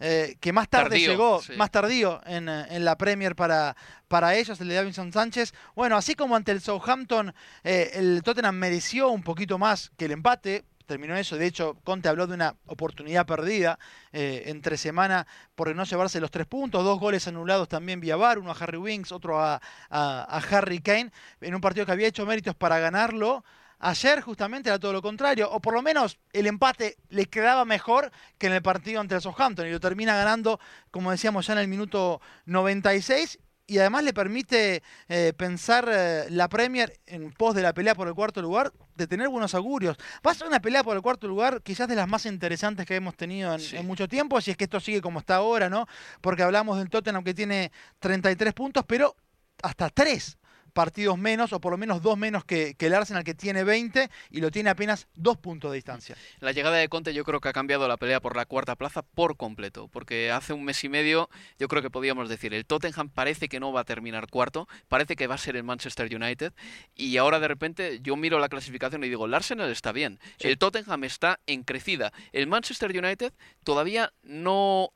eh, 0.00 0.36
que 0.40 0.52
más 0.52 0.68
tarde 0.68 1.00
llegó, 1.00 1.40
más 1.56 1.72
tardío 1.72 2.20
en, 2.24 2.48
eh, 2.48 2.66
en, 2.70 2.84
la 2.84 2.96
Premier 2.96 3.34
para, 3.34 3.76
para 4.06 4.36
ellos, 4.36 4.60
el 4.60 4.68
de 4.68 4.76
Davinson 4.76 5.12
Sánchez. 5.12 5.52
Bueno, 5.74 5.96
así 5.96 6.14
como 6.14 6.36
ante 6.36 6.52
el 6.52 6.60
Southampton, 6.60 7.34
eh, 7.64 7.90
el 7.94 8.22
Tottenham 8.22 8.54
mereció 8.54 9.08
un 9.08 9.24
poquito 9.24 9.58
más 9.58 9.90
que 9.96 10.04
el 10.04 10.12
empate, 10.12 10.64
terminó 10.86 11.16
eso. 11.16 11.36
De 11.36 11.46
hecho, 11.46 11.78
Conte 11.82 12.08
habló 12.08 12.28
de 12.28 12.34
una 12.34 12.54
oportunidad 12.66 13.26
perdida 13.26 13.78
entre 14.12 14.78
semana 14.78 15.26
por 15.54 15.74
no 15.74 15.84
llevarse 15.84 16.18
los 16.18 16.30
tres 16.30 16.46
puntos. 16.46 16.82
Dos 16.82 16.98
goles 16.98 17.28
anulados 17.28 17.68
también 17.68 18.00
vía 18.00 18.16
VAR, 18.16 18.38
uno 18.38 18.52
a 18.52 18.54
Harry 18.54 18.78
Winks, 18.78 19.12
otro 19.12 19.38
a, 19.38 19.60
a 19.90 20.42
Harry 20.50 20.78
Kane, 20.78 21.10
en 21.42 21.54
un 21.54 21.60
partido 21.60 21.84
que 21.84 21.92
había 21.92 22.06
hecho 22.06 22.24
méritos 22.24 22.54
para 22.54 22.78
ganarlo. 22.78 23.44
Ayer 23.80 24.20
justamente 24.20 24.70
era 24.70 24.78
todo 24.78 24.92
lo 24.92 25.02
contrario, 25.02 25.50
o 25.50 25.60
por 25.60 25.72
lo 25.74 25.82
menos 25.82 26.18
el 26.32 26.46
empate 26.46 26.96
le 27.10 27.26
quedaba 27.26 27.64
mejor 27.64 28.10
que 28.36 28.48
en 28.48 28.54
el 28.54 28.62
partido 28.62 29.00
ante 29.00 29.14
el 29.14 29.20
Southampton 29.20 29.68
y 29.68 29.70
lo 29.70 29.78
termina 29.78 30.16
ganando, 30.16 30.58
como 30.90 31.12
decíamos 31.12 31.46
ya 31.46 31.52
en 31.52 31.60
el 31.60 31.68
minuto 31.68 32.20
96 32.46 33.38
y 33.68 33.78
además 33.78 34.02
le 34.02 34.14
permite 34.14 34.82
eh, 35.08 35.32
pensar 35.36 35.88
eh, 35.92 36.24
la 36.30 36.48
Premier 36.48 36.98
en 37.06 37.30
pos 37.30 37.54
de 37.54 37.62
la 37.62 37.74
pelea 37.74 37.94
por 37.94 38.08
el 38.08 38.14
cuarto 38.14 38.40
lugar, 38.42 38.72
de 38.96 39.06
tener 39.06 39.28
buenos 39.28 39.54
augurios. 39.54 39.96
Va 40.26 40.32
a 40.32 40.34
ser 40.34 40.48
una 40.48 40.58
pelea 40.58 40.82
por 40.82 40.96
el 40.96 41.02
cuarto 41.02 41.28
lugar 41.28 41.62
quizás 41.62 41.86
de 41.86 41.94
las 41.94 42.08
más 42.08 42.24
interesantes 42.26 42.86
que 42.86 42.96
hemos 42.96 43.14
tenido 43.14 43.54
en, 43.54 43.60
en, 43.76 43.86
mucho 43.86 44.08
tiempo, 44.08 44.40
si 44.40 44.50
es 44.50 44.56
que 44.56 44.64
esto 44.64 44.80
sigue 44.80 45.02
como 45.02 45.20
está 45.20 45.36
ahora, 45.36 45.68
¿no? 45.68 45.86
Porque 46.22 46.42
hablamos 46.42 46.78
del 46.78 46.88
Tottenham 46.88 47.22
que 47.22 47.34
tiene 47.34 47.70
33 48.00 48.54
puntos, 48.54 48.84
pero 48.88 49.14
hasta 49.62 49.90
3 49.90 50.38
partidos 50.72 51.18
menos, 51.18 51.52
o 51.52 51.60
por 51.60 51.72
lo 51.72 51.78
menos 51.78 52.02
dos 52.02 52.16
menos 52.16 52.44
que, 52.44 52.74
que 52.74 52.86
el 52.86 52.94
Arsenal, 52.94 53.24
que 53.24 53.34
tiene 53.34 53.64
20 53.64 54.10
y 54.30 54.40
lo 54.40 54.50
tiene 54.50 54.70
apenas 54.70 55.08
dos 55.14 55.36
puntos 55.38 55.70
de 55.70 55.76
distancia. 55.76 56.16
La 56.40 56.52
llegada 56.52 56.76
de 56.76 56.88
Conte 56.88 57.14
yo 57.14 57.24
creo 57.24 57.40
que 57.40 57.48
ha 57.48 57.52
cambiado 57.52 57.88
la 57.88 57.96
pelea 57.96 58.20
por 58.20 58.36
la 58.36 58.46
cuarta 58.46 58.76
plaza 58.76 59.02
por 59.02 59.36
completo, 59.36 59.88
porque 59.88 60.30
hace 60.30 60.52
un 60.52 60.64
mes 60.64 60.82
y 60.84 60.88
medio 60.88 61.28
yo 61.58 61.68
creo 61.68 61.82
que 61.82 61.90
podíamos 61.90 62.28
decir, 62.28 62.54
el 62.54 62.66
Tottenham 62.66 63.08
parece 63.08 63.48
que 63.48 63.60
no 63.60 63.72
va 63.72 63.80
a 63.80 63.84
terminar 63.84 64.28
cuarto, 64.28 64.68
parece 64.88 65.16
que 65.16 65.26
va 65.26 65.34
a 65.34 65.38
ser 65.38 65.56
el 65.56 65.64
Manchester 65.64 66.14
United, 66.14 66.52
y 66.94 67.16
ahora 67.16 67.40
de 67.40 67.48
repente 67.48 68.00
yo 68.02 68.16
miro 68.16 68.38
la 68.38 68.48
clasificación 68.48 69.04
y 69.04 69.08
digo, 69.08 69.26
el 69.26 69.34
Arsenal 69.34 69.70
está 69.70 69.92
bien, 69.92 70.18
el 70.38 70.58
Tottenham 70.58 71.04
está 71.04 71.40
en 71.46 71.64
crecida, 71.64 72.12
el 72.32 72.46
Manchester 72.46 72.96
United 72.96 73.32
todavía 73.64 74.12
no 74.22 74.92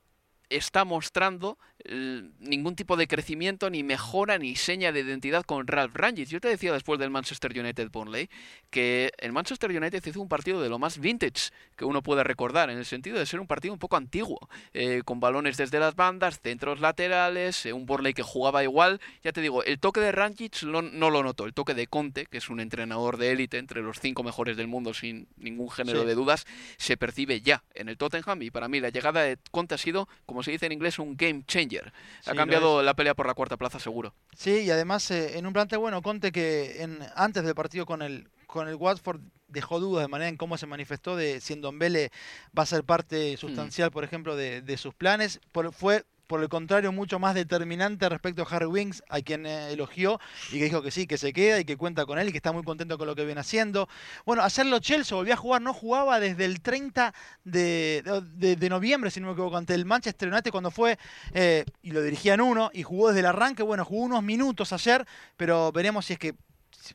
está 0.57 0.85
mostrando 0.85 1.59
ningún 1.85 2.77
tipo 2.77 2.97
de 2.97 3.09
crecimiento, 3.09 3.71
ni 3.71 3.83
mejora, 3.83 4.39
ni 4.39 4.57
seña 4.57 4.93
de 4.93 5.01
identidad 5.01 5.45
con 5.45 5.67
Ralph 5.67 5.95
Rangis. 5.95 6.31
Yo 6.31 6.41
te 6.41 6.49
decía 6.49 6.73
después 6.73 6.99
del 7.01 7.11
Manchester 7.11 7.59
United 7.59 7.91
Burnley 7.91 8.31
que 8.71 9.13
el 9.19 9.33
Manchester 9.33 9.71
United 9.71 10.05
hizo 10.07 10.21
un 10.21 10.29
partido 10.29 10.63
de 10.63 10.69
lo 10.69 10.79
más 10.79 10.99
vintage 10.99 11.51
que 11.77 11.85
uno 11.85 12.03
puede 12.03 12.25
recordar, 12.25 12.71
en 12.71 12.79
el 12.79 12.85
sentido 12.85 13.19
de 13.19 13.27
ser 13.27 13.41
un 13.41 13.47
partido 13.47 13.75
un 13.75 13.81
poco 13.81 13.97
antiguo, 13.97 14.49
eh, 14.73 15.03
con 15.05 15.21
balones 15.21 15.57
desde 15.57 15.79
las 15.79 15.95
bandas, 15.97 16.41
centros 16.41 16.81
laterales, 16.81 17.67
eh, 17.67 17.73
un 17.73 17.87
Burnley 17.87 18.15
que 18.15 18.23
jugaba 18.23 18.63
igual. 18.63 19.01
Ya 19.23 19.33
te 19.33 19.41
digo, 19.41 19.65
el 19.65 19.79
toque 19.79 20.01
de 20.01 20.13
Rangic 20.13 20.63
no 20.63 21.11
lo 21.11 21.23
notó, 21.23 21.47
el 21.47 21.55
toque 21.55 21.75
de 21.75 21.87
Conte, 21.87 22.27
que 22.27 22.39
es 22.39 22.49
un 22.49 22.61
entrenador 22.61 23.17
de 23.17 23.33
élite 23.33 23.59
entre 23.59 23.83
los 23.83 24.01
cinco 24.01 24.23
mejores 24.23 24.57
del 24.57 24.69
mundo 24.69 24.95
sin 24.95 25.29
ningún 25.37 25.71
género 25.71 26.05
de 26.05 26.15
dudas, 26.15 26.47
se 26.77 26.97
percibe 26.97 27.41
ya 27.41 27.65
en 27.75 27.89
el 27.89 27.97
Tottenham 27.97 28.43
y 28.43 28.51
para 28.51 28.69
mí 28.69 28.81
la 28.81 28.91
llegada 28.91 29.23
de 29.23 29.39
Conte 29.51 29.75
ha 29.75 29.79
sido, 29.79 30.09
como 30.27 30.43
se 30.43 30.53
dice 30.53 30.67
en 30.67 30.73
inglés, 30.73 30.99
un 30.99 31.17
game 31.17 31.45
changer. 31.47 31.72
Ha 31.79 32.35
cambiado 32.35 32.83
la 32.83 32.95
pelea 32.95 33.15
por 33.15 33.27
la 33.27 33.35
cuarta 33.35 33.57
plaza 33.57 33.79
seguro. 33.79 34.15
Sí, 34.37 34.61
y 34.61 34.71
además 34.71 35.11
eh, 35.11 35.39
en 35.39 35.47
un 35.47 35.53
plante 35.53 35.77
bueno, 35.77 36.03
Conte 36.03 36.33
que 36.33 36.83
en, 36.83 36.99
antes 37.15 37.45
del 37.45 37.55
partido 37.55 37.87
con 37.87 38.03
el, 38.03 38.29
con 38.47 38.69
el 38.69 38.75
Watford 38.75 39.21
dejó 39.49 39.81
dudas 39.81 40.05
de 40.05 40.09
manera 40.09 40.29
en 40.29 40.37
cómo 40.37 40.57
se 40.57 40.67
manifestó 40.67 41.17
de 41.17 41.41
si 41.41 41.61
Vélez 41.75 42.11
va 42.57 42.63
a 42.63 42.67
ser 42.67 42.85
parte 42.85 43.37
sustancial, 43.37 43.91
mm. 43.91 43.93
por 43.93 44.05
ejemplo, 44.05 44.37
de, 44.37 44.63
de 44.63 44.77
sus 44.77 44.95
planes. 44.95 45.41
Por, 45.53 45.73
fue 45.73 46.05
por 46.27 46.43
el 46.43 46.49
contrario, 46.49 46.93
mucho 46.93 47.19
más 47.19 47.35
determinante 47.35 48.09
respecto 48.09 48.43
a 48.43 48.47
Harry 48.47 48.67
Winks, 48.67 49.03
a 49.09 49.21
quien 49.21 49.47
eh, 49.47 49.73
elogió 49.73 50.21
y 50.51 50.59
que 50.59 50.65
dijo 50.65 50.83
que 50.83 50.91
sí, 50.91 51.07
que 51.07 51.19
se 51.19 51.33
queda 51.33 51.61
y 51.61 51.65
que 51.65 51.77
cuenta 51.77 52.07
con 52.07 52.19
él 52.19 52.29
y 52.29 52.33
que 52.33 52.39
está 52.39 52.53
muy 52.53 52.63
contento 52.63 52.99
con 52.99 53.07
lo 53.07 53.15
que 53.15 53.25
viene 53.25 53.41
haciendo. 53.41 53.89
Bueno, 54.25 54.43
hacerlo 54.43 54.79
Chelsea, 54.79 55.17
volvió 55.17 55.35
a 55.35 55.37
jugar, 55.37 55.63
no 55.63 55.75
jugaba 55.75 56.21
desde 56.21 56.45
el 56.45 56.61
30 56.61 57.13
de, 57.45 58.69
noviembre, 58.71 59.11
si 59.11 59.21
no 59.21 59.27
me 59.27 59.33
equivoco, 59.33 59.57
ante 59.57 59.75
el 59.75 59.85
Manchester 59.85 60.29
United 60.29 60.51
cuando 60.51 60.71
fue, 60.71 60.99
eh, 61.35 61.65
y 61.83 61.91
lo 61.91 62.03
dirigía 62.03 62.35
en 62.35 62.41
uno, 62.41 62.71
y 62.73 62.83
jugó 62.83 63.09
desde 63.09 63.21
el 63.21 63.27
arranque, 63.27 63.63
bueno, 63.63 63.85
jugó 63.85 64.03
unos 64.03 64.23
minutos 64.23 64.73
ayer, 64.73 65.07
pero 65.37 65.73
veremos 65.73 66.07
si 66.07 66.15
es 66.15 66.19
que 66.19 66.35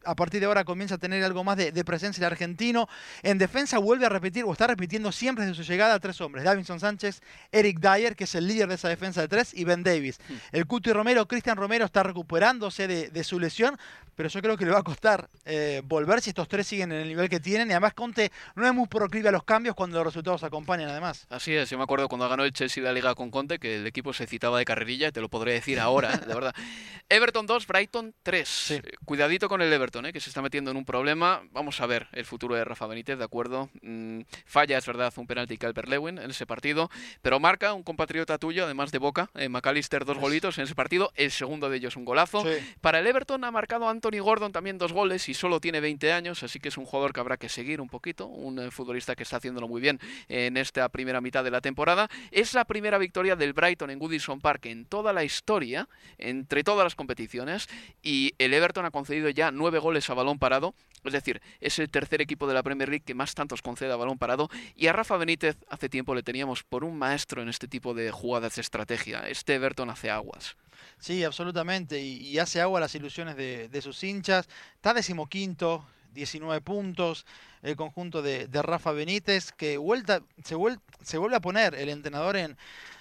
a 0.06 0.16
partir 0.16 0.40
de 0.40 0.46
ahora 0.46 0.64
comienza 0.64 0.96
a 0.96 0.98
tener 0.98 1.24
algo 1.24 1.44
más 1.44 1.58
de, 1.58 1.72
presencia 1.84 2.22
el 2.22 2.32
argentino. 2.32 2.88
En 3.24 3.38
defensa 3.38 3.78
vuelve 3.78 4.06
a 4.06 4.10
repetir, 4.10 4.44
o 4.44 4.52
está 4.52 4.68
repitiendo 4.68 5.12
siempre 5.12 5.46
desde 5.46 5.64
su 5.64 5.70
llegada, 5.70 6.00
tres 6.00 6.20
hombres. 6.22 6.44
Davinson 6.44 6.80
Sánchez, 6.80 7.22
Eric 7.52 7.80
Dyer, 7.80 8.16
que 8.16 8.26
es 8.26 8.36
el 8.36 8.48
líder 8.48 8.68
de 8.68 8.76
esa 8.76 8.90
defensa 8.90 9.22
de 9.22 9.28
tres, 9.28 9.54
y 9.54 9.64
Ben 9.64 9.84
Davis. 9.84 10.20
El 10.52 10.66
Cuti 10.66 10.92
Romero, 10.92 11.28
Cristian 11.28 11.58
Romero 11.58 11.86
está 11.86 12.04
recuperándose 12.04 12.88
de, 12.88 13.24
su 13.24 13.40
lesión, 13.40 13.78
pero 14.16 14.30
yo 14.30 14.42
creo 14.42 14.58
que 14.58 14.66
le 14.66 14.72
va 14.72 14.80
a 14.80 14.84
costar 14.84 15.30
eh, 15.46 15.82
volver 15.86 16.22
si 16.22 16.30
estos 16.30 16.48
tres 16.48 16.66
siguen 16.66 16.92
en 16.92 17.02
el 17.02 17.08
nivel 17.08 17.30
que 17.30 17.40
tienen. 17.40 17.70
Y 17.70 17.72
además 17.72 17.94
Conte 17.94 18.32
no 18.56 18.66
es 18.66 18.74
muy 18.74 18.88
proclive 18.88 19.30
a 19.30 19.32
los 19.32 19.44
cambios 19.44 19.76
cuando 19.76 19.98
los 19.98 20.08
resultados 20.08 20.44
acompañan 20.44 20.90
además. 20.90 21.28
Así 21.30 21.54
es, 21.54 21.70
yo 21.70 21.78
me 21.78 21.84
acuerdo 21.84 22.08
cuando 22.08 22.28
ganó 22.30 22.44
el 22.44 22.54
Chelsea 22.54 22.84
la 22.84 22.94
liga 22.94 23.16
con 23.16 23.32
Conte, 23.32 23.60
que 23.60 23.76
el 23.76 23.88
equipo 23.88 24.14
se 24.14 24.26
citaba 24.26 24.58
de 24.58 24.66
carrerilla, 24.66 25.12
te 25.12 25.22
lo 25.22 25.30
podré 25.30 25.54
decir 25.54 25.80
ahora, 25.80 26.18
de 26.28 26.34
verdad. 26.34 26.56
Everton 27.10 27.46
2, 27.46 27.68
Brighton 27.68 28.14
3. 28.24 28.82
Cuidadito 29.06 29.48
con 29.48 29.62
el 29.62 29.72
Everton, 29.78 30.07
¿eh? 30.07 30.13
que 30.13 30.19
se 30.19 30.30
está 30.30 30.41
metiendo 30.41 30.71
en 30.71 30.78
un 30.78 30.86
problema. 30.86 31.43
Vamos 31.51 31.80
a 31.82 31.86
ver 31.86 32.07
el 32.11 32.25
futuro 32.25 32.55
de 32.55 32.65
Rafa 32.65 32.88
Benítez, 32.88 33.17
¿de 33.17 33.23
acuerdo? 33.23 33.69
Mm, 33.84 34.21
falla, 34.45 34.78
es 34.78 34.86
verdad, 34.88 35.13
un 35.17 35.28
penalti 35.28 35.57
Calvert 35.57 35.88
Lewin 35.88 36.17
en 36.17 36.32
ese 36.32 36.47
partido, 36.47 36.89
pero 37.21 37.39
marca 37.39 37.73
un 37.73 37.84
compatriota 37.84 38.39
tuyo, 38.39 38.65
además 38.65 38.91
de 38.91 38.97
Boca, 38.97 39.30
eh, 39.36 39.49
McAllister, 39.49 40.03
dos 40.03 40.17
golitos 40.17 40.57
en 40.57 40.63
ese 40.63 40.73
partido. 40.73 41.11
El 41.15 41.30
segundo 41.30 41.69
de 41.69 41.78
ellos 41.78 41.95
un 41.95 42.05
golazo. 42.05 42.43
Para 42.82 42.99
el 42.99 43.07
Everton 43.07 43.43
ha 43.43 43.51
marcado 43.51 43.88
Anthony 43.88 44.19
Gordon 44.19 44.51
también 44.51 44.80
dos 44.80 44.93
goles 44.93 45.30
y 45.30 45.36
solo 45.36 45.59
tiene 45.59 45.80
20 45.80 46.11
años, 46.11 46.41
así 46.41 46.59
que 46.59 46.69
es 46.69 46.78
un 46.78 46.86
jugador 46.86 47.13
que 47.13 47.19
habrá 47.19 47.38
que 47.38 47.49
seguir 47.49 47.80
un 47.80 47.88
poquito. 47.88 48.25
Un 48.25 48.57
eh, 48.59 48.71
futbolista 48.71 49.15
que 49.15 49.23
está 49.23 49.38
haciéndolo 49.38 49.67
muy 49.67 49.80
bien 49.80 49.99
en 50.28 50.57
esta 50.57 50.89
primera 50.89 51.21
mitad 51.21 51.43
de 51.43 51.51
la 51.51 51.61
temporada. 51.61 52.09
Es 52.32 52.55
la 52.55 52.65
primera 52.65 52.97
victoria 52.97 53.36
del 53.36 53.53
Brighton 53.53 53.91
en 53.91 53.99
Goodison 53.99 54.41
Park 54.41 54.65
en 54.65 54.86
toda 54.86 55.13
la 55.13 55.23
historia, 55.23 55.88
entre 56.17 56.63
todas 56.63 56.84
las 56.84 56.95
competiciones, 56.95 57.69
y 58.01 58.34
el 58.39 58.53
Everton 58.53 58.86
ha 58.86 58.91
concedido 58.91 59.30
ya 59.30 59.51
nueve 59.51 59.66
goles 59.80 60.09
a 60.09 60.13
balón 60.13 60.39
parado. 60.39 60.74
Es 61.03 61.13
decir, 61.13 61.41
es 61.59 61.80
el 61.80 61.89
tercer 61.89 62.22
equipo 62.22 62.47
de 62.47 62.53
la 62.53 62.63
Premier 62.63 62.89
League 62.89 63.03
que 63.05 63.13
más 63.13 63.36
tantos 63.36 63.61
concede 63.61 63.91
a 63.91 63.95
balón 63.95 64.18
parado. 64.18 64.49
Y 64.76 64.88
a 64.88 64.93
Rafa 64.93 65.18
Benítez 65.18 65.57
hace 65.70 65.89
tiempo 65.89 66.15
le 66.15 66.24
teníamos 66.24 66.63
por 66.63 66.84
un 66.84 66.97
maestro 66.97 67.41
en 67.41 67.49
este 67.49 67.68
tipo 67.68 67.93
de 67.93 68.11
jugadas 68.11 68.55
de 68.55 68.61
estrategia. 68.61 69.28
Este 69.28 69.55
Everton 69.55 69.89
hace 69.89 70.09
aguas. 70.09 70.55
Sí, 70.99 71.24
absolutamente. 71.24 71.99
Y, 72.01 72.38
hace 72.39 72.61
agua 72.61 72.80
las 72.80 72.95
ilusiones 72.95 73.36
de, 73.36 73.82
sus 73.82 74.03
hinchas. 74.03 74.47
Está 74.76 74.93
decimoquinto, 74.93 75.86
19 76.13 76.61
puntos, 76.61 77.26
el 77.61 77.76
conjunto 77.76 78.22
de, 78.22 78.47
Rafa 78.51 78.91
Benítez, 78.91 79.51
que 79.51 79.78
vuelta, 79.78 80.22
se, 80.43 80.55
se 81.03 81.18
vuelve 81.18 81.36
a 81.36 81.41
poner 81.41 81.76
el 81.76 81.89
entrenador 81.89 82.38
en, 82.38 82.57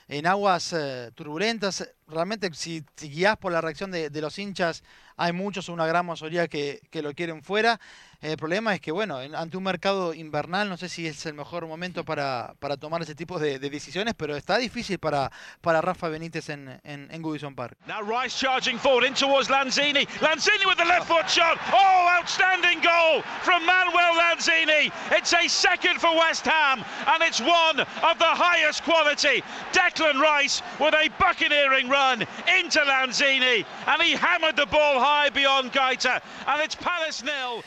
en 0.08 0.26
aguas 0.26 0.72
eh, 0.72 1.10
turbulentas. 1.14 1.88
Realmente, 2.06 2.50
si, 2.54 2.84
si 2.96 3.08
guías 3.08 3.36
por 3.38 3.52
la 3.52 3.60
reacción 3.60 3.90
de, 3.90 4.10
de 4.10 4.20
los 4.20 4.38
hinchas, 4.38 4.82
hay 5.16 5.32
muchos, 5.32 5.68
una 5.68 5.86
gran 5.86 6.06
mayoría 6.06 6.48
que, 6.48 6.80
que 6.90 7.02
lo 7.02 7.14
quieren 7.14 7.42
fuera. 7.42 7.80
El 8.26 8.36
problema 8.38 8.74
es 8.74 8.80
que, 8.80 8.90
bueno, 8.90 9.18
ante 9.18 9.56
un 9.56 9.62
mercado 9.62 10.12
invernal, 10.12 10.68
no 10.68 10.76
sé 10.76 10.88
si 10.88 11.06
es 11.06 11.24
el 11.26 11.34
mejor 11.34 11.64
momento 11.68 12.04
para, 12.04 12.54
para 12.58 12.76
tomar 12.76 13.00
ese 13.00 13.14
tipo 13.14 13.38
de, 13.38 13.60
de, 13.60 13.70
decisiones, 13.70 14.14
pero 14.14 14.34
está 14.34 14.58
difícil 14.58 14.98
para, 14.98 15.30
para 15.60 15.80
Rafa 15.80 16.08
Benítez 16.08 16.48
en, 16.48 16.80
en, 16.82 17.06
en 17.08 17.22
Goodison 17.22 17.54
Park. 17.54 17.78
Now 17.86 18.02
Rice 18.02 18.36
charging 18.36 18.80
forward 18.80 19.04
in 19.06 19.14
towards 19.14 19.48
Lanzini. 19.48 20.08
Lanzini 20.18 20.66
with 20.66 20.76
the 20.76 20.84
left 20.84 21.06
foot 21.06 21.30
shot. 21.30 21.56
Oh, 21.72 22.18
outstanding 22.18 22.80
goal 22.80 23.22
from 23.42 23.64
Manuel 23.64 24.14
Lanzini. 24.18 24.90
It's 25.12 25.32
a 25.32 25.46
second 25.46 26.00
for 26.00 26.10
West 26.16 26.46
Ham, 26.46 26.84
and 27.06 27.22
it's 27.22 27.40
one 27.40 27.78
of 27.78 28.18
the 28.18 28.34
highest 28.34 28.82
quality. 28.82 29.40
Declan 29.70 30.20
Rice 30.20 30.62
with 30.80 30.94
a 30.94 31.08
buccaneering 31.20 31.88
run 31.88 32.22
into 32.58 32.80
Lanzini, 32.80 33.64
and 33.86 34.02
he 34.02 34.16
hammered 34.16 34.56
the 34.56 34.66
ball 34.66 34.98
high 34.98 35.30
beyond 35.30 35.72
Gaita, 35.72 36.20
and 36.48 36.60
it's 36.60 36.74
Palace 36.74 37.22
nil. 37.22 37.62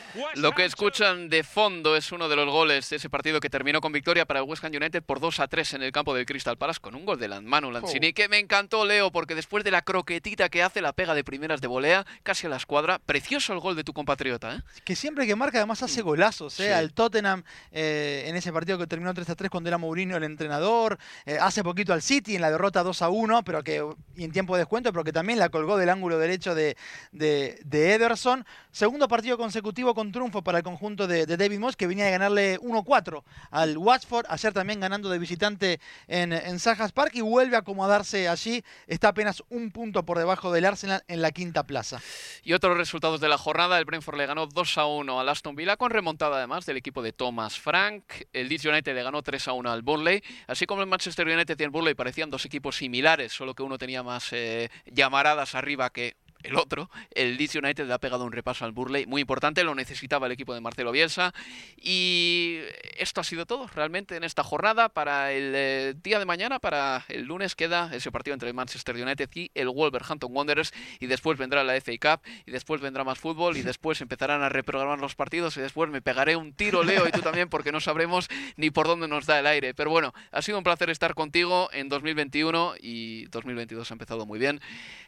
Lo 0.50 0.56
que 0.56 0.64
escuchan 0.64 1.28
de 1.28 1.44
fondo 1.44 1.94
es 1.94 2.10
uno 2.10 2.28
de 2.28 2.34
los 2.34 2.50
goles 2.50 2.90
de 2.90 2.96
ese 2.96 3.08
partido 3.08 3.38
que 3.38 3.48
terminó 3.48 3.80
con 3.80 3.92
victoria 3.92 4.26
para 4.26 4.40
el 4.40 4.46
West 4.46 4.64
Ham 4.64 4.72
United 4.74 5.00
por 5.00 5.20
2 5.20 5.38
a 5.38 5.46
3 5.46 5.74
en 5.74 5.82
el 5.84 5.92
campo 5.92 6.12
del 6.12 6.26
Crystal 6.26 6.58
Palace 6.58 6.80
con 6.80 6.96
un 6.96 7.06
gol 7.06 7.20
de 7.20 7.28
Manu 7.40 7.70
Lanzini 7.70 8.08
oh. 8.08 8.12
que 8.12 8.28
me 8.28 8.40
encantó 8.40 8.84
Leo 8.84 9.12
porque 9.12 9.36
después 9.36 9.62
de 9.62 9.70
la 9.70 9.82
croquetita 9.82 10.48
que 10.48 10.64
hace 10.64 10.82
la 10.82 10.92
pega 10.92 11.14
de 11.14 11.22
primeras 11.22 11.60
de 11.60 11.68
volea 11.68 12.04
casi 12.24 12.48
a 12.48 12.50
la 12.50 12.56
escuadra, 12.56 12.98
precioso 12.98 13.52
el 13.52 13.60
gol 13.60 13.76
de 13.76 13.84
tu 13.84 13.92
compatriota. 13.92 14.56
¿eh? 14.56 14.62
Que 14.84 14.96
siempre 14.96 15.24
que 15.24 15.36
marca 15.36 15.58
además 15.58 15.84
hace 15.84 16.02
golazos, 16.02 16.58
¿eh? 16.58 16.74
al 16.74 16.94
Tottenham 16.94 17.44
eh, 17.70 18.24
en 18.26 18.34
ese 18.34 18.52
partido 18.52 18.76
que 18.76 18.88
terminó 18.88 19.14
3 19.14 19.30
a 19.30 19.36
3 19.36 19.50
cuando 19.50 19.68
era 19.68 19.78
Mourinho 19.78 20.16
el 20.16 20.24
entrenador, 20.24 20.98
eh, 21.26 21.38
hace 21.40 21.62
poquito 21.62 21.92
al 21.92 22.02
City 22.02 22.34
en 22.34 22.40
la 22.40 22.50
derrota 22.50 22.82
2 22.82 23.02
a 23.02 23.08
1 23.08 23.44
pero 23.44 23.62
que, 23.62 23.84
y 24.16 24.24
en 24.24 24.32
tiempo 24.32 24.56
de 24.56 24.62
descuento, 24.62 24.90
pero 24.92 25.04
que 25.04 25.12
también 25.12 25.38
la 25.38 25.48
colgó 25.48 25.76
del 25.76 25.90
ángulo 25.90 26.18
derecho 26.18 26.56
de, 26.56 26.76
de, 27.12 27.60
de 27.64 27.94
Ederson. 27.94 28.44
Segundo 28.72 29.06
partido 29.06 29.36
consecutivo 29.36 29.94
con 29.94 30.10
triunfo 30.10 30.29
para 30.30 30.58
el 30.58 30.64
conjunto 30.64 31.06
de, 31.06 31.26
David 31.26 31.58
Moss, 31.58 31.76
que 31.76 31.86
venía 31.86 32.04
de 32.04 32.12
ganarle 32.12 32.60
1-4 32.60 33.22
al 33.50 33.76
Watford, 33.76 34.26
ayer 34.28 34.52
también 34.52 34.80
ganando 34.80 35.10
de 35.10 35.18
visitante 35.18 35.80
en, 36.06 36.32
en 36.32 36.58
Park 36.94 37.10
y 37.14 37.20
vuelve 37.20 37.56
a 37.56 37.60
acomodarse 37.60 38.28
allí. 38.28 38.62
Está 38.86 39.08
apenas 39.08 39.42
un 39.50 39.70
punto 39.70 40.04
por 40.04 40.18
debajo 40.18 40.52
del 40.52 40.64
Arsenal 40.64 41.02
en 41.08 41.20
la 41.20 41.32
quinta 41.32 41.64
plaza. 41.64 42.00
Y 42.44 42.52
otros 42.52 42.76
resultados 42.76 43.20
de 43.20 43.28
la 43.28 43.36
jornada, 43.36 43.78
el 43.78 43.84
Brentford 43.84 44.16
le 44.16 44.26
ganó 44.26 44.48
2-1 44.48 45.20
al 45.20 45.28
Aston 45.28 45.56
Villa, 45.56 45.76
con 45.76 45.90
remontada 45.90 46.36
además 46.36 46.66
del 46.66 46.76
equipo 46.76 47.02
de 47.02 47.12
Thomas 47.12 47.58
Frank. 47.58 48.04
El 48.32 48.48
Leeds 48.48 48.66
United 48.66 48.94
le 48.94 49.02
ganó 49.02 49.22
3-1 49.22 49.68
al 49.68 49.82
Burnley, 49.82 50.22
así 50.46 50.66
como 50.66 50.82
el 50.82 50.88
Manchester 50.88 51.26
United 51.26 51.58
y 51.58 51.62
el 51.64 51.70
Burnley 51.70 51.94
parecían 51.94 52.30
dos 52.30 52.44
equipos 52.44 52.76
similares, 52.76 53.32
solo 53.32 53.54
que 53.54 53.62
uno 53.62 53.78
tenía 53.78 54.02
más 54.02 54.32
eh, 54.32 54.70
llamaradas 54.86 55.54
arriba 55.54 55.90
que 55.90 56.16
el 56.42 56.56
otro, 56.56 56.90
el 57.12 57.36
Leeds 57.36 57.56
United 57.56 57.90
ha 57.90 57.98
pegado 57.98 58.24
un 58.24 58.32
repaso 58.32 58.64
al 58.64 58.72
Burley 58.72 59.06
muy 59.06 59.20
importante, 59.20 59.64
lo 59.64 59.74
necesitaba 59.74 60.26
el 60.26 60.32
equipo 60.32 60.54
de 60.54 60.60
Marcelo 60.60 60.92
Bielsa 60.92 61.32
y 61.76 62.60
esto 62.96 63.20
ha 63.20 63.24
sido 63.24 63.46
todo 63.46 63.66
realmente 63.74 64.16
en 64.16 64.24
esta 64.24 64.42
jornada 64.42 64.88
para 64.88 65.32
el 65.32 65.52
eh, 65.54 65.94
día 66.02 66.18
de 66.18 66.24
mañana, 66.24 66.58
para 66.58 67.04
el 67.08 67.24
lunes 67.24 67.54
queda 67.54 67.90
ese 67.92 68.10
partido 68.10 68.34
entre 68.34 68.48
el 68.48 68.54
Manchester 68.54 68.96
United 68.96 69.28
y 69.34 69.50
el 69.54 69.68
Wolverhampton 69.68 70.30
Wanderers 70.34 70.72
y 70.98 71.06
después 71.06 71.38
vendrá 71.38 71.64
la 71.64 71.74
FA 71.80 71.92
Cup 72.00 72.22
y 72.46 72.50
después 72.50 72.80
vendrá 72.80 73.04
más 73.04 73.18
fútbol 73.18 73.56
y 73.56 73.62
después 73.62 74.00
empezarán 74.00 74.42
a 74.42 74.48
reprogramar 74.48 74.98
los 74.98 75.14
partidos 75.14 75.56
y 75.56 75.60
después 75.60 75.90
me 75.90 76.02
pegaré 76.02 76.36
un 76.36 76.52
tiro 76.52 76.82
Leo 76.82 77.06
y 77.06 77.12
tú 77.12 77.20
también 77.20 77.48
porque 77.48 77.72
no 77.72 77.80
sabremos 77.80 78.28
ni 78.56 78.70
por 78.70 78.86
dónde 78.86 79.08
nos 79.08 79.26
da 79.26 79.38
el 79.38 79.46
aire, 79.46 79.74
pero 79.74 79.90
bueno, 79.90 80.14
ha 80.32 80.42
sido 80.42 80.58
un 80.58 80.64
placer 80.64 80.90
estar 80.90 81.14
contigo 81.14 81.68
en 81.72 81.88
2021 81.88 82.74
y 82.80 83.26
2022 83.26 83.90
ha 83.90 83.94
empezado 83.94 84.26
muy 84.26 84.38
bien. 84.38 84.60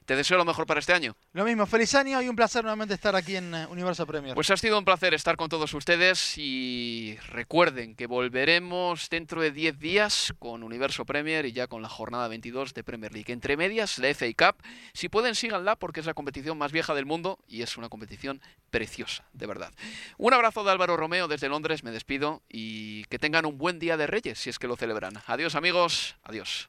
Te 0.06 0.16
deseo 0.16 0.36
lo 0.36 0.44
mejor 0.44 0.66
para 0.66 0.80
este 0.80 0.92
año. 0.92 1.16
Lo 1.34 1.46
mismo, 1.46 1.64
feliz 1.64 1.94
año 1.94 2.20
y 2.20 2.28
un 2.28 2.36
placer 2.36 2.62
nuevamente 2.62 2.92
estar 2.92 3.16
aquí 3.16 3.36
en 3.36 3.54
eh, 3.54 3.66
Universo 3.68 4.06
Premier. 4.06 4.34
Pues 4.34 4.50
ha 4.50 4.56
sido 4.58 4.78
un 4.78 4.84
placer 4.84 5.14
estar 5.14 5.38
con 5.38 5.48
todos 5.48 5.72
ustedes 5.72 6.36
y 6.36 7.16
recuerden 7.30 7.94
que 7.94 8.06
volveremos 8.06 9.08
dentro 9.08 9.40
de 9.40 9.50
10 9.50 9.78
días 9.78 10.34
con 10.38 10.62
Universo 10.62 11.06
Premier 11.06 11.46
y 11.46 11.52
ya 11.52 11.68
con 11.68 11.80
la 11.80 11.88
jornada 11.88 12.28
22 12.28 12.74
de 12.74 12.84
Premier 12.84 13.14
League. 13.14 13.32
Entre 13.32 13.56
medias, 13.56 13.98
la 13.98 14.12
FA 14.12 14.26
Cup. 14.36 14.62
Si 14.92 15.08
pueden, 15.08 15.34
síganla 15.34 15.76
porque 15.76 16.00
es 16.00 16.06
la 16.06 16.12
competición 16.12 16.58
más 16.58 16.70
vieja 16.70 16.94
del 16.94 17.06
mundo 17.06 17.38
y 17.48 17.62
es 17.62 17.78
una 17.78 17.88
competición 17.88 18.42
preciosa, 18.70 19.24
de 19.32 19.46
verdad. 19.46 19.72
Un 20.18 20.34
abrazo 20.34 20.64
de 20.64 20.70
Álvaro 20.70 20.98
Romeo 20.98 21.28
desde 21.28 21.48
Londres, 21.48 21.82
me 21.82 21.92
despido 21.92 22.42
y 22.50 23.04
que 23.04 23.18
tengan 23.18 23.46
un 23.46 23.56
buen 23.56 23.78
día 23.78 23.96
de 23.96 24.06
Reyes 24.06 24.38
si 24.38 24.50
es 24.50 24.58
que 24.58 24.68
lo 24.68 24.76
celebran. 24.76 25.14
Adiós 25.26 25.54
amigos, 25.54 26.16
adiós. 26.24 26.68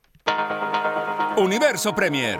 Universo 1.36 1.94
Premier, 1.94 2.40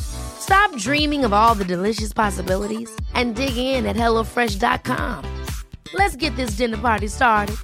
Stop 0.00 0.76
dreaming 0.76 1.24
of 1.24 1.32
all 1.32 1.54
the 1.54 1.64
delicious 1.64 2.12
possibilities 2.12 2.90
and 3.14 3.34
dig 3.34 3.56
in 3.56 3.86
at 3.86 3.96
HelloFresh.com. 3.96 5.44
Let's 5.94 6.16
get 6.16 6.34
this 6.36 6.56
dinner 6.56 6.78
party 6.78 7.08
started. 7.08 7.56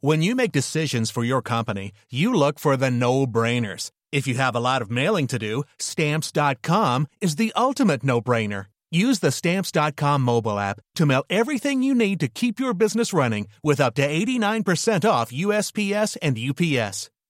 When 0.00 0.22
you 0.22 0.36
make 0.36 0.52
decisions 0.52 1.10
for 1.10 1.24
your 1.24 1.42
company, 1.42 1.90
you 2.08 2.32
look 2.32 2.60
for 2.60 2.76
the 2.76 2.88
no 2.88 3.26
brainers. 3.26 3.90
If 4.12 4.28
you 4.28 4.36
have 4.36 4.54
a 4.54 4.60
lot 4.60 4.80
of 4.80 4.92
mailing 4.92 5.26
to 5.26 5.40
do, 5.40 5.64
Stamps.com 5.80 7.08
is 7.20 7.34
the 7.34 7.52
ultimate 7.56 8.04
no 8.04 8.20
brainer. 8.20 8.66
Use 8.92 9.18
the 9.18 9.32
Stamps.com 9.32 10.22
mobile 10.22 10.56
app 10.56 10.80
to 10.94 11.04
mail 11.04 11.24
everything 11.28 11.82
you 11.82 11.96
need 11.96 12.20
to 12.20 12.28
keep 12.28 12.60
your 12.60 12.74
business 12.74 13.12
running 13.12 13.48
with 13.64 13.80
up 13.80 13.94
to 13.96 14.08
89% 14.08 15.08
off 15.08 15.32
USPS 15.32 16.16
and 16.22 16.38
UPS. 16.38 17.10